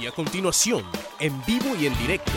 Y 0.00 0.06
a 0.06 0.12
continuación, 0.12 0.84
en 1.20 1.44
vivo 1.44 1.76
y 1.80 1.86
en 1.86 1.96
directo, 1.98 2.32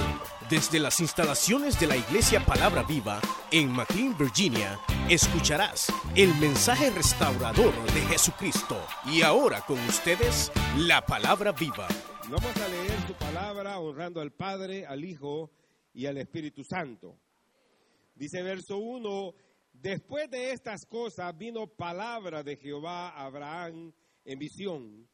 desde 0.50 0.80
las 0.80 1.00
instalaciones 1.00 1.80
de 1.80 1.88
la 1.88 1.98
Iglesia 1.98 2.46
Palabra 2.46 2.84
Viva 2.84 3.20
en 3.52 3.72
McLean, 3.72 4.16
Virginia, 4.18 4.80
escucharás 5.10 5.92
el 6.16 6.34
mensaje 6.36 6.92
restaurador 6.92 7.74
de 7.94 8.02
Jesucristo. 8.02 8.80
Y 9.06 9.24
ahora 9.24 9.62
con 9.62 9.80
ustedes, 9.88 10.52
la 10.78 11.02
Palabra 11.02 11.52
Viva. 11.52 11.88
Vamos 12.30 12.56
a 12.58 12.68
leer 12.68 13.08
su 13.08 13.14
palabra 13.14 13.80
honrando 13.80 14.22
al 14.22 14.32
Padre, 14.32 14.86
al 14.86 15.04
Hijo 15.04 15.50
y 15.94 16.06
al 16.06 16.18
Espíritu 16.18 16.64
Santo. 16.64 17.18
Dice 18.14 18.44
verso 18.44 18.78
1, 18.78 19.34
después 19.74 20.30
de 20.30 20.52
estas 20.52 20.86
cosas 20.86 21.36
vino 21.36 21.66
palabra 21.68 22.44
de 22.44 22.56
Jehová 22.56 23.10
a 23.10 23.26
Abraham 23.26 23.92
en 24.26 24.40
visión 24.40 25.08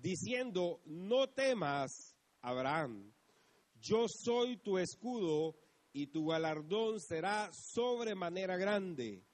diciendo, 0.00 0.80
no 0.86 1.28
temas, 1.28 2.16
Abraham, 2.40 3.12
yo 3.80 4.06
soy 4.08 4.56
tu 4.58 4.78
escudo 4.78 5.56
y 5.92 6.08
tu 6.08 6.26
galardón 6.26 7.00
será 7.00 7.50
sobremanera 7.52 8.56
grande. 8.56 9.24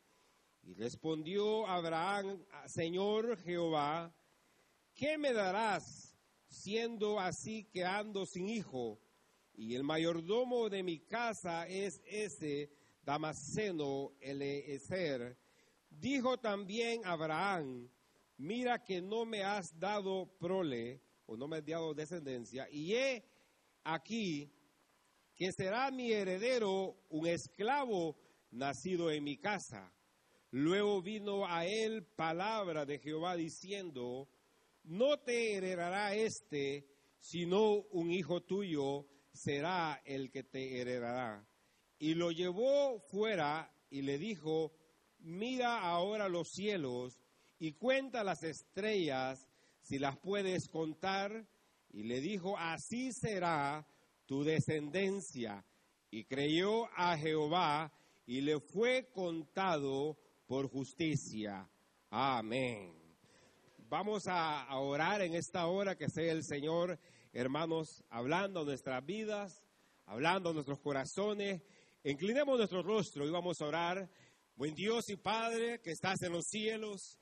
Y 0.62 0.74
respondió 0.74 1.66
Abraham, 1.66 2.45
Señor 2.66 3.36
Jehová, 3.42 4.14
¿qué 4.95 5.19
me 5.19 5.32
darás 5.32 6.16
siendo 6.48 7.20
así 7.20 7.64
que 7.64 7.84
ando 7.84 8.24
sin 8.24 8.48
hijo? 8.48 8.98
Y 9.55 9.74
el 9.74 9.84
mayordomo 9.84 10.69
de 10.69 10.83
mi 10.83 11.00
casa 11.00 11.66
es 11.69 12.00
ese 12.06 12.70
Damasceno 13.02 14.12
Eliezer. 14.20 15.36
Dijo 15.91 16.38
también 16.38 17.02
Abraham, 17.05 17.88
mira 18.37 18.83
que 18.83 19.01
no 19.01 19.24
me 19.24 19.43
has 19.43 19.66
dado 19.79 20.27
prole 20.38 21.01
o 21.27 21.37
no 21.37 21.48
me 21.48 21.59
has 21.59 21.66
dado 21.66 21.95
descendencia, 21.95 22.69
y 22.70 22.95
he 22.95 23.25
aquí 23.84 24.51
que 25.34 25.50
será 25.53 25.91
mi 25.91 26.12
heredero 26.12 26.97
un 27.08 27.27
esclavo 27.27 28.17
nacido 28.50 29.11
en 29.11 29.25
mi 29.25 29.36
casa. 29.36 29.92
Luego 30.50 31.03
vino 31.03 31.47
a 31.47 31.67
él 31.67 32.06
palabra 32.14 32.86
de 32.86 33.00
Jehová 33.00 33.34
diciendo, 33.34 34.28
no 34.84 35.19
te 35.19 35.56
heredará 35.56 36.14
este, 36.14 36.86
sino 37.19 37.80
un 37.91 38.12
hijo 38.12 38.42
tuyo 38.42 39.06
será 39.33 40.01
el 40.05 40.30
que 40.30 40.45
te 40.45 40.80
heredará. 40.80 41.45
Y 41.98 42.14
lo 42.14 42.30
llevó 42.30 43.01
fuera 43.11 43.75
y 43.91 44.03
le 44.03 44.19
dijo, 44.19 44.73
mira 45.19 45.80
ahora 45.80 46.28
los 46.28 46.48
cielos 46.51 47.20
y 47.58 47.72
cuenta 47.72 48.24
las 48.24 48.42
estrellas 48.42 49.48
si 49.80 49.98
las 49.98 50.16
puedes 50.19 50.69
contar. 50.69 51.47
Y 51.91 52.02
le 52.05 52.20
dijo, 52.20 52.58
así 52.58 53.12
será 53.12 53.86
tu 54.27 54.42
descendencia. 54.42 55.64
Y 56.11 56.24
creyó 56.24 56.86
a 56.96 57.16
Jehová 57.16 57.92
y 58.27 58.41
le 58.41 58.61
fue 58.61 59.11
contado 59.12 60.16
por 60.46 60.69
justicia. 60.69 61.69
Amén. 62.11 63.05
Vamos 63.89 64.27
a, 64.27 64.66
orar 64.78 65.22
en 65.22 65.34
esta 65.34 65.66
hora 65.66 65.96
que 65.96 66.08
sea 66.08 66.33
el 66.33 66.42
Señor, 66.42 66.98
hermanos, 67.33 68.02
hablando 68.11 68.64
nuestras 68.64 69.05
vidas, 69.05 69.64
hablando 70.06 70.52
nuestros 70.52 70.80
corazones. 70.80 71.62
Inclinemos 72.02 72.58
nuestro 72.58 72.83
rostro 72.83 73.27
y 73.27 73.30
vamos 73.30 73.61
a 73.61 73.66
orar. 73.66 74.11
Buen 74.56 74.74
Dios 74.74 75.08
y 75.11 75.16
Padre 75.16 75.80
que 75.80 75.91
estás 75.91 76.22
en 76.22 76.33
los 76.33 76.46
cielos, 76.46 77.20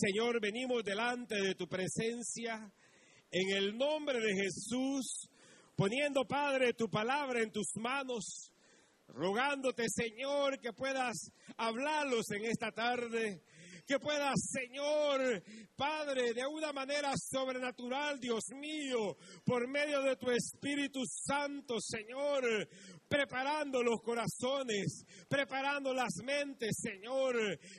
Señor, 0.00 0.40
venimos 0.40 0.84
delante 0.84 1.34
de 1.42 1.56
tu 1.56 1.66
presencia 1.66 2.72
en 3.32 3.56
el 3.56 3.76
nombre 3.76 4.20
de 4.20 4.32
Jesús, 4.32 5.28
poniendo, 5.74 6.24
Padre, 6.24 6.72
tu 6.72 6.88
palabra 6.88 7.42
en 7.42 7.50
tus 7.50 7.72
manos, 7.74 8.52
rogándote, 9.08 9.86
Señor, 9.88 10.60
que 10.60 10.72
puedas 10.72 11.32
hablarlos 11.56 12.30
en 12.30 12.44
esta 12.44 12.70
tarde 12.70 13.42
que 13.88 13.98
puedas, 13.98 14.34
Señor, 14.52 15.42
Padre, 15.74 16.34
de 16.34 16.46
una 16.46 16.74
manera 16.74 17.10
sobrenatural, 17.16 18.20
Dios 18.20 18.44
mío, 18.50 19.16
por 19.46 19.66
medio 19.66 20.02
de 20.02 20.14
tu 20.16 20.30
Espíritu 20.30 21.00
Santo, 21.06 21.76
Señor, 21.80 22.68
preparando 23.08 23.82
los 23.82 24.00
corazones, 24.02 25.04
preparando 25.28 25.92
las 25.94 26.12
mentes, 26.22 26.76
Señor, 26.80 27.34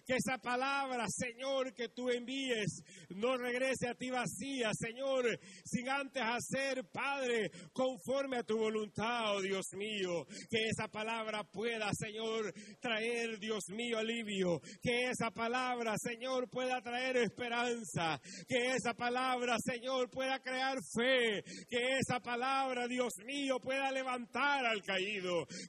que 0.06 0.16
esa 0.16 0.38
palabra, 0.40 1.06
Señor, 1.08 1.74
que 1.74 1.90
tú 1.90 2.10
envíes, 2.10 2.82
no 3.10 3.38
regrese 3.38 3.88
a 3.90 3.96
ti 3.96 4.10
vacía, 4.10 4.72
Señor, 4.74 5.26
sin 5.64 5.90
antes 5.90 6.24
hacer, 6.24 6.86
Padre, 6.92 7.52
conforme 7.74 8.38
a 8.38 8.44
tu 8.44 8.58
voluntad, 8.58 9.36
oh 9.36 9.42
Dios 9.42 9.68
mío, 9.76 10.26
que 10.50 10.58
esa 10.68 10.88
palabra 10.88 11.44
pueda, 11.44 11.90
Señor, 11.94 12.54
traer, 12.80 13.40
Dios 13.40 13.66
mío, 13.70 13.98
alivio, 14.00 14.60
que 14.82 15.10
esa 15.10 15.32
palabra, 15.32 15.96
Señor, 15.98 16.50
pueda 16.50 16.82
traer 16.82 17.18
esperanza, 17.18 18.20
que 18.48 18.74
esa 18.76 18.94
palabra, 18.94 19.58
Señor, 19.60 20.10
pueda 20.10 20.40
crear 20.40 20.78
fe, 20.96 21.44
que 21.68 21.98
esa 22.00 22.20
palabra, 22.20 22.88
Dios 22.88 23.14
mío, 23.26 23.60
pueda 23.60 23.92
levantar 23.92 24.66
al 24.66 24.82
caído, 24.84 25.19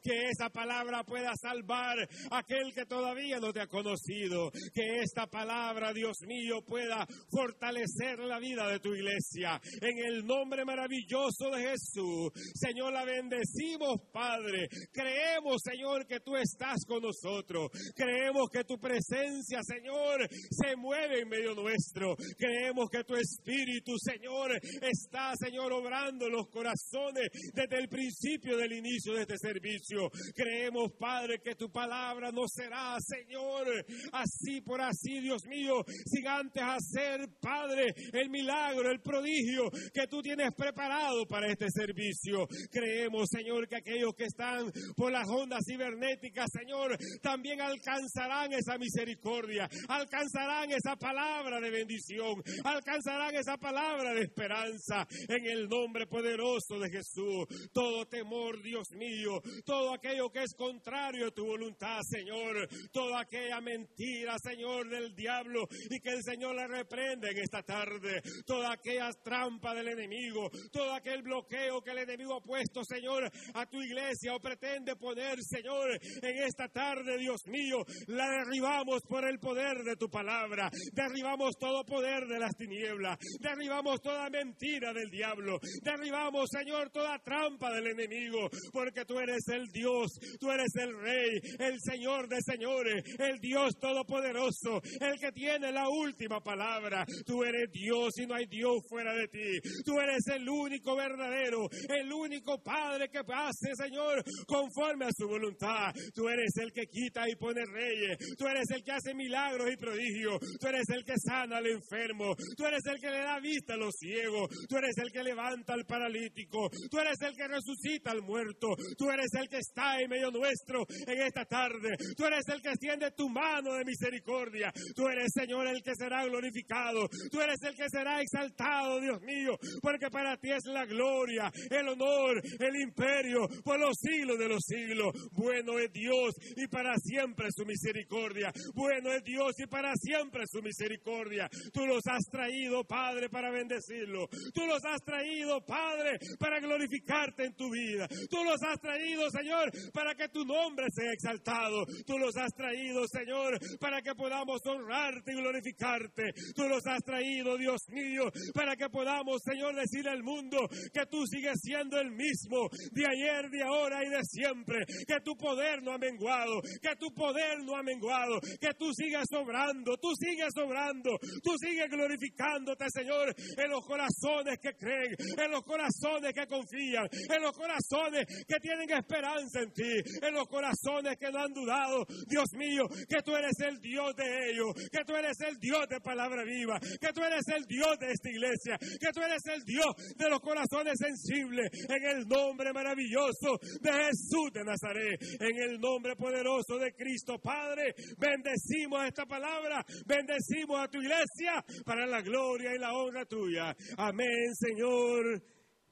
que 0.02 0.28
esa 0.28 0.50
palabra 0.50 1.04
pueda 1.04 1.32
salvar 1.40 1.98
a 2.30 2.38
aquel 2.38 2.72
que 2.74 2.86
todavía 2.86 3.38
no 3.38 3.52
te 3.52 3.60
ha 3.60 3.66
conocido, 3.66 4.50
que 4.74 5.00
esta 5.02 5.26
palabra, 5.26 5.92
Dios 5.92 6.18
mío, 6.26 6.62
pueda 6.66 7.06
fortalecer 7.30 8.18
la 8.18 8.38
vida 8.38 8.68
de 8.68 8.80
tu 8.80 8.94
iglesia. 8.94 9.60
En 9.80 9.98
el 9.98 10.26
nombre 10.26 10.64
maravilloso 10.64 11.50
de 11.54 11.70
Jesús, 11.70 12.32
Señor, 12.54 12.92
la 12.92 13.04
bendecimos, 13.04 14.00
Padre. 14.12 14.68
Creemos, 14.92 15.62
Señor, 15.62 16.06
que 16.06 16.20
tú 16.20 16.36
estás 16.36 16.84
con 16.86 17.02
nosotros. 17.02 17.70
Creemos 17.94 18.48
que 18.50 18.64
tu 18.64 18.78
presencia, 18.78 19.60
Señor, 19.62 20.28
se 20.50 20.76
mueve 20.76 21.20
en 21.20 21.28
medio 21.28 21.54
nuestro. 21.54 22.16
Creemos 22.38 22.88
que 22.90 23.04
tu 23.04 23.14
Espíritu, 23.14 23.92
Señor, 23.98 24.52
está, 24.82 25.32
Señor, 25.36 25.72
obrando 25.72 26.28
los 26.28 26.48
corazones 26.48 27.28
desde 27.54 27.78
el 27.78 27.88
principio 27.88 28.56
del 28.56 28.72
inicio 28.72 29.14
de 29.14 29.22
este 29.22 29.38
servicio. 29.40 30.10
Creemos, 30.34 30.92
Padre, 30.98 31.40
que 31.42 31.54
tu 31.54 31.70
palabra 31.70 32.30
no 32.30 32.42
será, 32.46 32.96
Señor, 33.00 33.66
así 34.12 34.60
por 34.60 34.80
así, 34.80 35.20
Dios 35.20 35.44
mío, 35.46 35.82
sin 36.04 36.26
antes 36.26 36.62
hacer, 36.62 37.28
Padre, 37.40 37.94
el 38.12 38.30
milagro, 38.30 38.90
el 38.90 39.00
prodigio 39.00 39.70
que 39.92 40.06
tú 40.06 40.20
tienes 40.22 40.54
preparado 40.54 41.26
para 41.26 41.50
este 41.50 41.66
servicio. 41.70 42.46
Creemos, 42.70 43.28
Señor, 43.30 43.68
que 43.68 43.76
aquellos 43.76 44.14
que 44.14 44.24
están 44.24 44.70
por 44.96 45.12
las 45.12 45.28
ondas 45.28 45.60
cibernéticas, 45.66 46.50
Señor, 46.52 46.96
también 47.22 47.60
alcanzarán 47.60 48.52
esa 48.52 48.78
misericordia, 48.78 49.68
alcanzarán 49.88 50.70
esa 50.70 50.96
palabra 50.96 51.60
de 51.60 51.70
bendición, 51.70 52.42
alcanzarán 52.64 53.34
esa 53.34 53.56
palabra 53.56 54.14
de 54.14 54.22
esperanza 54.22 55.06
en 55.28 55.46
el 55.46 55.68
nombre 55.68 56.06
poderoso 56.06 56.78
de 56.78 56.90
Jesús. 56.90 57.46
Todo 57.72 58.06
temor, 58.06 58.62
Dios 58.62 58.90
mío, 58.92 59.29
todo 59.64 59.94
aquello 59.94 60.30
que 60.30 60.42
es 60.42 60.54
contrario 60.54 61.28
a 61.28 61.30
tu 61.30 61.44
voluntad, 61.44 62.00
Señor, 62.02 62.68
toda 62.92 63.20
aquella 63.20 63.60
mentira, 63.60 64.36
Señor, 64.38 64.88
del 64.88 65.14
diablo 65.14 65.66
y 65.90 66.00
que 66.00 66.10
el 66.10 66.22
Señor 66.22 66.56
le 66.56 66.66
reprende 66.66 67.30
en 67.30 67.38
esta 67.38 67.62
tarde, 67.62 68.22
toda 68.46 68.72
aquella 68.72 69.10
trampa 69.22 69.74
del 69.74 69.88
enemigo, 69.88 70.50
todo 70.72 70.92
aquel 70.94 71.22
bloqueo 71.22 71.82
que 71.82 71.90
el 71.90 71.98
enemigo 71.98 72.36
ha 72.36 72.40
puesto, 72.40 72.82
Señor, 72.84 73.30
a 73.54 73.66
tu 73.66 73.80
iglesia 73.82 74.34
o 74.34 74.40
pretende 74.40 74.96
poner, 74.96 75.38
Señor, 75.42 75.90
en 76.22 76.38
esta 76.44 76.68
tarde, 76.68 77.18
Dios 77.18 77.46
mío, 77.46 77.84
la 78.06 78.28
derribamos 78.30 79.02
por 79.02 79.24
el 79.28 79.38
poder 79.38 79.82
de 79.84 79.96
tu 79.96 80.08
palabra. 80.08 80.70
Derribamos 80.92 81.56
todo 81.58 81.84
poder 81.84 82.26
de 82.26 82.38
las 82.38 82.56
tinieblas. 82.56 83.18
Derribamos 83.40 84.00
toda 84.00 84.28
mentira 84.30 84.92
del 84.92 85.10
diablo. 85.10 85.58
Derribamos, 85.82 86.48
Señor, 86.50 86.90
toda 86.90 87.18
trampa 87.18 87.72
del 87.72 87.88
enemigo. 87.88 88.48
Porque 88.72 89.04
tú 89.04 89.19
eres 89.20 89.46
el 89.48 89.66
Dios, 89.68 90.18
tú 90.38 90.50
eres 90.50 90.74
el 90.76 90.98
Rey, 91.00 91.40
el 91.58 91.78
Señor 91.80 92.28
de 92.28 92.38
señores, 92.42 93.04
el 93.18 93.38
Dios 93.40 93.78
todopoderoso, 93.78 94.80
el 95.00 95.18
que 95.18 95.32
tiene 95.32 95.72
la 95.72 95.88
última 95.88 96.40
palabra. 96.40 97.04
Tú 97.24 97.44
eres 97.44 97.70
Dios 97.72 98.12
y 98.18 98.26
no 98.26 98.34
hay 98.34 98.46
Dios 98.46 98.82
fuera 98.88 99.14
de 99.14 99.28
ti. 99.28 99.60
Tú 99.84 99.98
eres 100.00 100.26
el 100.34 100.48
único 100.48 100.96
verdadero, 100.96 101.68
el 101.88 102.12
único 102.12 102.62
Padre 102.62 103.08
que 103.08 103.20
hace, 103.32 103.74
Señor, 103.74 104.22
conforme 104.46 105.06
a 105.06 105.10
su 105.16 105.26
voluntad. 105.26 105.92
Tú 106.14 106.28
eres 106.28 106.52
el 106.56 106.72
que 106.72 106.86
quita 106.86 107.28
y 107.28 107.36
pone 107.36 107.64
reyes. 107.64 108.18
Tú 108.36 108.46
eres 108.46 108.68
el 108.70 108.82
que 108.82 108.92
hace 108.92 109.14
milagros 109.14 109.70
y 109.72 109.76
prodigio. 109.76 110.38
Tú 110.60 110.66
eres 110.68 110.88
el 110.88 111.04
que 111.04 111.14
sana 111.16 111.58
al 111.58 111.66
enfermo. 111.66 112.34
Tú 112.56 112.66
eres 112.66 112.82
el 112.86 113.00
que 113.00 113.10
le 113.10 113.18
da 113.18 113.40
vista 113.40 113.74
a 113.74 113.76
los 113.76 113.94
ciegos. 113.98 114.48
Tú 114.68 114.76
eres 114.76 114.96
el 114.98 115.12
que 115.12 115.22
levanta 115.22 115.74
al 115.74 115.84
paralítico. 115.84 116.70
Tú 116.90 116.98
eres 116.98 117.20
el 117.22 117.34
que 117.34 117.48
resucita 117.48 118.10
al 118.10 118.22
muerto. 118.22 118.68
Eres 119.10 119.32
el 119.34 119.48
que 119.48 119.58
está 119.58 120.00
en 120.00 120.10
medio 120.10 120.30
nuestro 120.30 120.84
en 121.06 121.22
esta 121.22 121.44
tarde. 121.44 121.96
Tú 122.16 122.24
eres 122.26 122.44
el 122.48 122.60
que 122.62 122.70
extiende 122.70 123.10
tu 123.12 123.28
mano 123.28 123.74
de 123.74 123.84
misericordia. 123.84 124.72
Tú 124.94 125.08
eres, 125.08 125.30
Señor, 125.34 125.66
el 125.66 125.82
que 125.82 125.94
será 125.94 126.24
glorificado. 126.24 127.08
Tú 127.30 127.40
eres 127.40 127.58
el 127.62 127.74
que 127.74 127.88
será 127.88 128.20
exaltado, 128.20 129.00
Dios 129.00 129.20
mío, 129.22 129.56
porque 129.80 130.10
para 130.10 130.36
ti 130.36 130.50
es 130.50 130.64
la 130.66 130.84
gloria, 130.86 131.50
el 131.70 131.88
honor, 131.88 132.40
el 132.58 132.76
imperio 132.80 133.46
por 133.64 133.78
los 133.78 133.96
siglos 133.98 134.38
de 134.38 134.48
los 134.48 134.62
siglos. 134.64 135.12
Bueno 135.32 135.78
es 135.78 135.92
Dios 135.92 136.34
y 136.56 136.66
para 136.68 136.94
siempre 136.96 137.48
su 137.50 137.64
misericordia. 137.64 138.52
Bueno 138.74 139.12
es 139.12 139.22
Dios 139.24 139.52
y 139.58 139.66
para 139.66 139.92
siempre 139.96 140.44
su 140.46 140.62
misericordia. 140.62 141.48
Tú 141.72 141.86
los 141.86 142.02
has 142.06 142.24
traído, 142.30 142.84
Padre, 142.84 143.28
para 143.28 143.50
bendecirlo. 143.50 144.28
Tú 144.54 144.66
los 144.66 144.84
has 144.84 145.02
traído, 145.02 145.64
Padre, 145.64 146.18
para 146.38 146.60
glorificarte 146.60 147.44
en 147.44 147.54
tu 147.54 147.70
vida. 147.70 148.08
Tú 148.28 148.44
los 148.44 148.62
has 148.62 148.80
traído, 148.80 148.99
Señor, 149.00 149.70
para 149.92 150.14
que 150.14 150.28
tu 150.28 150.44
nombre 150.44 150.86
sea 150.90 151.12
exaltado. 151.12 151.84
Tú 152.06 152.18
los 152.18 152.36
has 152.36 152.52
traído, 152.52 153.06
Señor, 153.06 153.58
para 153.78 154.02
que 154.02 154.14
podamos 154.14 154.60
honrarte 154.66 155.32
y 155.32 155.36
glorificarte. 155.36 156.32
Tú 156.54 156.68
los 156.68 156.86
has 156.86 157.02
traído, 157.02 157.56
Dios 157.56 157.80
mío, 157.88 158.30
para 158.54 158.76
que 158.76 158.88
podamos, 158.88 159.40
Señor, 159.42 159.74
decir 159.74 160.08
al 160.08 160.22
mundo 160.22 160.58
que 160.92 161.06
tú 161.06 161.26
sigues 161.26 161.58
siendo 161.62 161.98
el 161.98 162.10
mismo 162.10 162.68
de 162.92 163.06
ayer, 163.06 163.50
de 163.50 163.62
ahora 163.62 164.04
y 164.04 164.10
de 164.10 164.22
siempre. 164.24 164.84
Que 165.06 165.20
tu 165.24 165.36
poder 165.36 165.82
no 165.82 165.92
ha 165.92 165.98
menguado, 165.98 166.60
que 166.82 166.96
tu 166.96 167.12
poder 167.14 167.62
no 167.64 167.76
ha 167.76 167.82
menguado, 167.82 168.40
que 168.60 168.74
tú 168.78 168.92
sigas 168.92 169.26
obrando, 169.32 169.96
tú 169.96 170.10
sigues 170.14 170.52
obrando, 170.62 171.18
tú 171.42 171.52
sigues 171.58 171.88
glorificándote, 171.88 172.84
Señor, 172.90 173.34
en 173.56 173.70
los 173.70 173.84
corazones 173.86 174.58
que 174.60 174.74
creen, 174.74 175.14
en 175.38 175.50
los 175.50 175.64
corazones 175.64 176.32
que 176.34 176.46
confían, 176.46 177.08
en 177.10 177.42
los 177.42 177.56
corazones 177.56 178.26
que 178.46 178.60
tienen 178.60 178.79
esperanza 178.88 179.60
en 179.60 179.72
ti, 179.72 179.92
en 180.22 180.34
los 180.34 180.46
corazones 180.48 181.16
que 181.18 181.30
no 181.30 181.40
han 181.40 181.52
dudado, 181.52 182.06
Dios 182.26 182.46
mío, 182.54 182.86
que 183.08 183.22
tú 183.22 183.34
eres 183.36 183.58
el 183.60 183.80
Dios 183.80 184.14
de 184.16 184.50
ellos, 184.50 184.72
que 184.90 185.04
tú 185.04 185.14
eres 185.14 185.38
el 185.40 185.58
Dios 185.58 185.86
de 185.88 186.00
palabra 186.00 186.44
viva, 186.44 186.78
que 186.78 187.12
tú 187.12 187.22
eres 187.22 187.44
el 187.54 187.64
Dios 187.66 187.98
de 187.98 188.12
esta 188.12 188.30
iglesia, 188.30 188.78
que 188.78 189.12
tú 189.12 189.20
eres 189.20 189.42
el 189.46 189.62
Dios 189.64 189.86
de 190.16 190.28
los 190.28 190.40
corazones 190.40 190.94
sensibles, 190.98 191.70
en 191.88 192.04
el 192.04 192.26
nombre 192.26 192.72
maravilloso 192.72 193.58
de 193.80 193.92
Jesús 193.92 194.52
de 194.52 194.64
Nazaret, 194.64 195.20
en 195.40 195.56
el 195.56 195.80
nombre 195.80 196.16
poderoso 196.16 196.78
de 196.78 196.92
Cristo 196.92 197.38
Padre, 197.38 197.94
bendecimos 198.18 199.04
esta 199.06 199.26
palabra, 199.26 199.84
bendecimos 200.06 200.80
a 200.80 200.88
tu 200.88 200.98
iglesia 200.98 201.64
para 201.84 202.06
la 202.06 202.20
gloria 202.22 202.74
y 202.74 202.78
la 202.78 202.94
honra 202.94 203.24
tuya. 203.24 203.74
Amén, 203.96 204.54
Señor, 204.54 205.42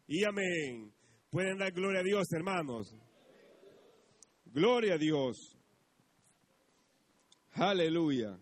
y 0.06 0.24
amén. 0.24 0.97
Pueden 1.30 1.58
dar 1.58 1.72
gloria 1.72 2.00
a 2.00 2.02
Dios, 2.02 2.32
hermanos. 2.32 2.94
Gloria 4.46 4.94
a 4.94 4.98
Dios. 4.98 5.58
Aleluya. 7.52 8.40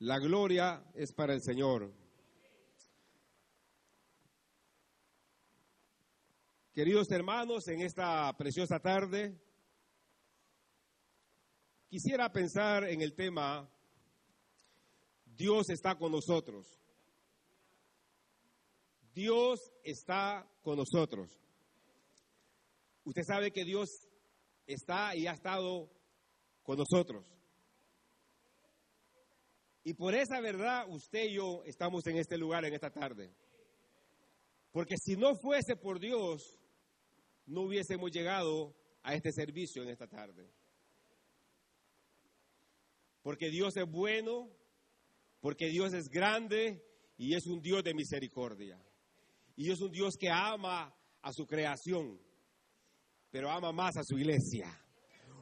La 0.00 0.18
gloria 0.18 0.84
es 0.94 1.12
para 1.12 1.34
el 1.34 1.40
Señor. 1.40 1.94
Queridos 6.74 7.10
hermanos, 7.12 7.68
en 7.68 7.82
esta 7.82 8.36
preciosa 8.36 8.80
tarde, 8.80 9.40
quisiera 11.88 12.30
pensar 12.32 12.84
en 12.88 13.02
el 13.02 13.14
tema, 13.14 13.70
Dios 15.24 15.70
está 15.70 15.96
con 15.96 16.10
nosotros. 16.10 16.85
Dios 19.16 19.72
está 19.82 20.46
con 20.60 20.76
nosotros. 20.76 21.40
Usted 23.02 23.22
sabe 23.22 23.50
que 23.50 23.64
Dios 23.64 23.88
está 24.66 25.16
y 25.16 25.26
ha 25.26 25.32
estado 25.32 25.90
con 26.62 26.76
nosotros. 26.76 27.24
Y 29.84 29.94
por 29.94 30.14
esa 30.14 30.38
verdad 30.42 30.84
usted 30.90 31.30
y 31.30 31.36
yo 31.36 31.62
estamos 31.64 32.06
en 32.08 32.18
este 32.18 32.36
lugar 32.36 32.66
en 32.66 32.74
esta 32.74 32.90
tarde. 32.90 33.34
Porque 34.70 34.96
si 35.02 35.16
no 35.16 35.34
fuese 35.34 35.76
por 35.76 35.98
Dios, 35.98 36.58
no 37.46 37.62
hubiésemos 37.62 38.10
llegado 38.10 38.76
a 39.02 39.14
este 39.14 39.32
servicio 39.32 39.82
en 39.82 39.88
esta 39.88 40.08
tarde. 40.08 40.52
Porque 43.22 43.48
Dios 43.48 43.78
es 43.78 43.90
bueno, 43.90 44.50
porque 45.40 45.68
Dios 45.68 45.94
es 45.94 46.10
grande 46.10 46.84
y 47.16 47.34
es 47.34 47.46
un 47.46 47.62
Dios 47.62 47.82
de 47.82 47.94
misericordia. 47.94 48.78
Y 49.56 49.70
es 49.70 49.80
un 49.80 49.90
Dios 49.90 50.16
que 50.18 50.28
ama 50.28 50.94
a 51.22 51.32
su 51.32 51.46
creación, 51.46 52.20
pero 53.30 53.50
ama 53.50 53.72
más 53.72 53.96
a 53.96 54.04
su 54.04 54.18
iglesia. 54.18 54.68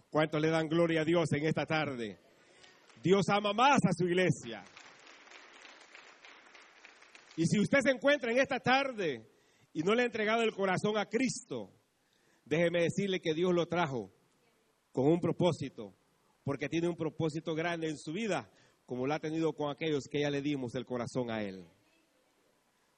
¿Cuánto 0.08 0.38
le 0.38 0.48
dan 0.48 0.68
gloria 0.68 1.00
a 1.00 1.04
Dios 1.04 1.32
en 1.32 1.44
esta 1.44 1.66
tarde? 1.66 2.20
Dios 3.02 3.28
ama 3.28 3.52
más 3.52 3.80
a 3.84 3.92
su 3.92 4.06
iglesia. 4.06 4.64
Y 7.36 7.46
si 7.46 7.58
usted 7.58 7.80
se 7.82 7.90
encuentra 7.90 8.30
en 8.30 8.38
esta 8.38 8.60
tarde 8.60 9.28
y 9.72 9.82
no 9.82 9.94
le 9.94 10.02
ha 10.02 10.06
entregado 10.06 10.42
el 10.42 10.54
corazón 10.54 10.96
a 10.96 11.06
Cristo, 11.06 11.72
déjeme 12.44 12.82
decirle 12.82 13.20
que 13.20 13.34
Dios 13.34 13.52
lo 13.52 13.66
trajo 13.66 14.12
con 14.92 15.06
un 15.06 15.20
propósito, 15.20 15.92
porque 16.44 16.68
tiene 16.68 16.88
un 16.88 16.96
propósito 16.96 17.56
grande 17.56 17.88
en 17.88 17.98
su 17.98 18.12
vida, 18.12 18.48
como 18.86 19.08
lo 19.08 19.14
ha 19.14 19.18
tenido 19.18 19.52
con 19.54 19.72
aquellos 19.72 20.04
que 20.08 20.20
ya 20.20 20.30
le 20.30 20.40
dimos 20.40 20.76
el 20.76 20.86
corazón 20.86 21.32
a 21.32 21.42
Él 21.42 21.66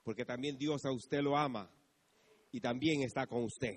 porque 0.07 0.25
también 0.25 0.57
Dios 0.57 0.85
a 0.85 0.93
usted 0.93 1.21
lo 1.21 1.37
ama 1.37 1.69
y 2.53 2.61
también 2.61 3.03
está 3.03 3.27
con 3.27 3.43
usted. 3.43 3.75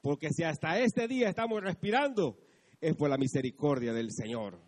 Porque 0.00 0.30
si 0.30 0.42
hasta 0.42 0.80
este 0.80 1.06
día 1.06 1.28
estamos 1.28 1.62
respirando, 1.62 2.40
es 2.80 2.96
por 2.96 3.08
la 3.08 3.16
misericordia 3.16 3.92
del 3.92 4.10
Señor. 4.10 4.58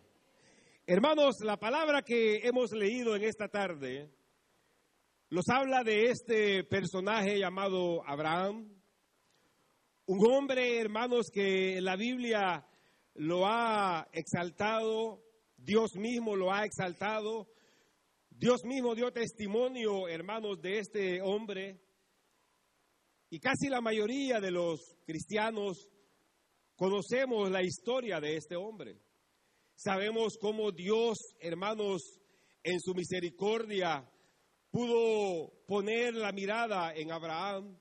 Hermanos, 0.87 1.41
la 1.41 1.57
palabra 1.57 2.03
que 2.03 2.37
hemos 2.37 2.71
leído 2.71 3.17
en 3.17 3.25
esta 3.25 3.49
tarde 3.49 4.09
nos 5.29 5.43
habla 5.49 5.83
de 5.83 6.05
este 6.05 6.63
personaje 6.63 7.37
llamado 7.37 8.01
Abraham, 8.07 8.81
un 10.05 10.31
hombre, 10.31 10.79
hermanos, 10.79 11.31
que 11.33 11.81
la 11.81 11.97
Biblia 11.97 12.65
lo 13.15 13.45
ha 13.45 14.07
exaltado, 14.13 15.21
Dios 15.57 15.97
mismo 15.97 16.37
lo 16.37 16.53
ha 16.53 16.63
exaltado, 16.63 17.49
Dios 18.37 18.65
mismo 18.65 18.93
dio 18.95 19.13
testimonio, 19.13 20.09
hermanos, 20.09 20.61
de 20.61 20.79
este 20.79 21.21
hombre. 21.21 21.79
Y 23.29 23.39
casi 23.39 23.69
la 23.69 23.79
mayoría 23.79 24.41
de 24.41 24.51
los 24.51 24.93
cristianos 25.05 25.89
conocemos 26.75 27.49
la 27.49 27.63
historia 27.63 28.19
de 28.19 28.35
este 28.35 28.57
hombre. 28.57 28.99
Sabemos 29.75 30.37
cómo 30.37 30.73
Dios, 30.73 31.17
hermanos, 31.39 32.19
en 32.61 32.81
su 32.81 32.93
misericordia 32.93 34.05
pudo 34.69 35.63
poner 35.65 36.13
la 36.15 36.33
mirada 36.33 36.93
en 36.93 37.13
Abraham, 37.13 37.79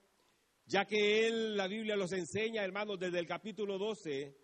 ya 0.66 0.84
que 0.84 1.26
él, 1.26 1.56
la 1.56 1.66
Biblia 1.66 1.96
los 1.96 2.12
enseña, 2.12 2.62
hermanos, 2.62 3.00
desde 3.00 3.18
el 3.18 3.26
capítulo 3.26 3.76
12, 3.76 4.36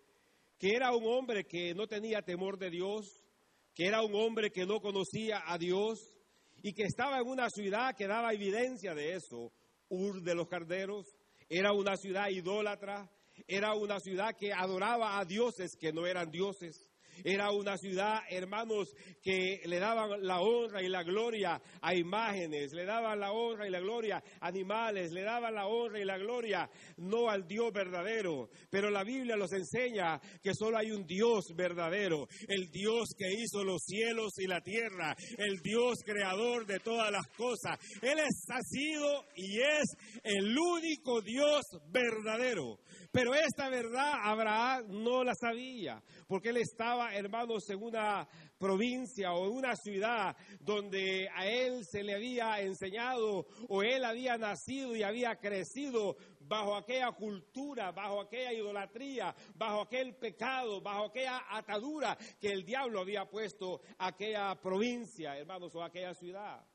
que 0.57 0.75
era 0.75 0.93
un 0.93 1.05
hombre 1.05 1.45
que 1.45 1.73
no 1.73 1.87
tenía 1.87 2.21
temor 2.21 2.57
de 2.57 2.69
Dios, 2.69 3.23
que 3.73 3.85
era 3.87 4.01
un 4.01 4.13
hombre 4.15 4.51
que 4.51 4.65
no 4.65 4.81
conocía 4.81 5.43
a 5.45 5.57
Dios 5.57 6.10
y 6.61 6.73
que 6.73 6.83
estaba 6.83 7.19
en 7.19 7.27
una 7.27 7.49
ciudad 7.49 7.95
que 7.95 8.07
daba 8.07 8.33
evidencia 8.33 8.93
de 8.93 9.15
eso, 9.15 9.51
Ur 9.89 10.21
de 10.21 10.35
los 10.35 10.47
Carderos, 10.47 11.15
era 11.49 11.73
una 11.73 11.97
ciudad 11.97 12.29
idólatra, 12.29 13.09
era 13.47 13.73
una 13.73 13.99
ciudad 13.99 14.35
que 14.37 14.53
adoraba 14.53 15.19
a 15.19 15.25
dioses 15.25 15.75
que 15.75 15.91
no 15.91 16.05
eran 16.05 16.31
dioses. 16.31 16.90
Era 17.23 17.51
una 17.51 17.77
ciudad, 17.77 18.19
hermanos, 18.29 18.93
que 19.21 19.61
le 19.65 19.79
daban 19.79 20.21
la 20.21 20.41
honra 20.41 20.81
y 20.81 20.89
la 20.89 21.03
gloria 21.03 21.61
a 21.81 21.95
imágenes, 21.95 22.73
le 22.73 22.85
daban 22.85 23.19
la 23.19 23.31
honra 23.31 23.67
y 23.67 23.71
la 23.71 23.79
gloria 23.79 24.23
a 24.39 24.47
animales, 24.47 25.11
le 25.11 25.23
daban 25.23 25.55
la 25.55 25.67
honra 25.67 25.99
y 25.99 26.05
la 26.05 26.17
gloria 26.17 26.69
no 26.97 27.29
al 27.29 27.47
Dios 27.47 27.71
verdadero. 27.73 28.49
Pero 28.69 28.89
la 28.89 29.03
Biblia 29.03 29.35
nos 29.35 29.51
enseña 29.53 30.19
que 30.41 30.53
solo 30.53 30.77
hay 30.77 30.91
un 30.91 31.05
Dios 31.05 31.45
verdadero, 31.55 32.27
el 32.47 32.69
Dios 32.71 33.09
que 33.17 33.31
hizo 33.31 33.63
los 33.63 33.81
cielos 33.85 34.33
y 34.39 34.47
la 34.47 34.61
tierra, 34.61 35.15
el 35.37 35.59
Dios 35.61 35.99
creador 36.05 36.65
de 36.65 36.79
todas 36.79 37.11
las 37.11 37.27
cosas. 37.37 37.77
Él 38.01 38.19
ha 38.19 38.61
sido 38.63 39.25
y 39.35 39.59
es 39.59 39.95
el 40.23 40.57
único 40.57 41.21
Dios 41.21 41.61
verdadero. 41.91 42.79
Pero 43.11 43.33
esta 43.33 43.69
verdad 43.69 44.13
Abraham 44.23 44.85
no 45.03 45.23
la 45.23 45.33
sabía, 45.35 46.01
porque 46.27 46.49
él 46.49 46.57
estaba 46.57 47.13
hermanos, 47.13 47.69
en 47.69 47.83
una 47.83 48.25
provincia 48.57 49.33
o 49.33 49.47
en 49.47 49.57
una 49.57 49.75
ciudad 49.75 50.35
donde 50.61 51.27
a 51.35 51.45
él 51.45 51.83
se 51.83 52.03
le 52.03 52.15
había 52.15 52.61
enseñado 52.61 53.45
o 53.67 53.83
él 53.83 54.05
había 54.05 54.37
nacido 54.37 54.95
y 54.95 55.03
había 55.03 55.35
crecido 55.35 56.15
bajo 56.39 56.75
aquella 56.75 57.11
cultura, 57.11 57.91
bajo 57.91 58.21
aquella 58.21 58.53
idolatría, 58.53 59.35
bajo 59.55 59.81
aquel 59.81 60.15
pecado, 60.15 60.81
bajo 60.81 61.05
aquella 61.05 61.41
atadura 61.49 62.17
que 62.39 62.47
el 62.47 62.63
diablo 62.63 63.01
había 63.01 63.25
puesto 63.25 63.81
a 63.97 64.07
aquella 64.07 64.55
provincia, 64.55 65.37
hermanos, 65.37 65.75
o 65.75 65.81
a 65.81 65.87
aquella 65.87 66.13
ciudad. 66.13 66.65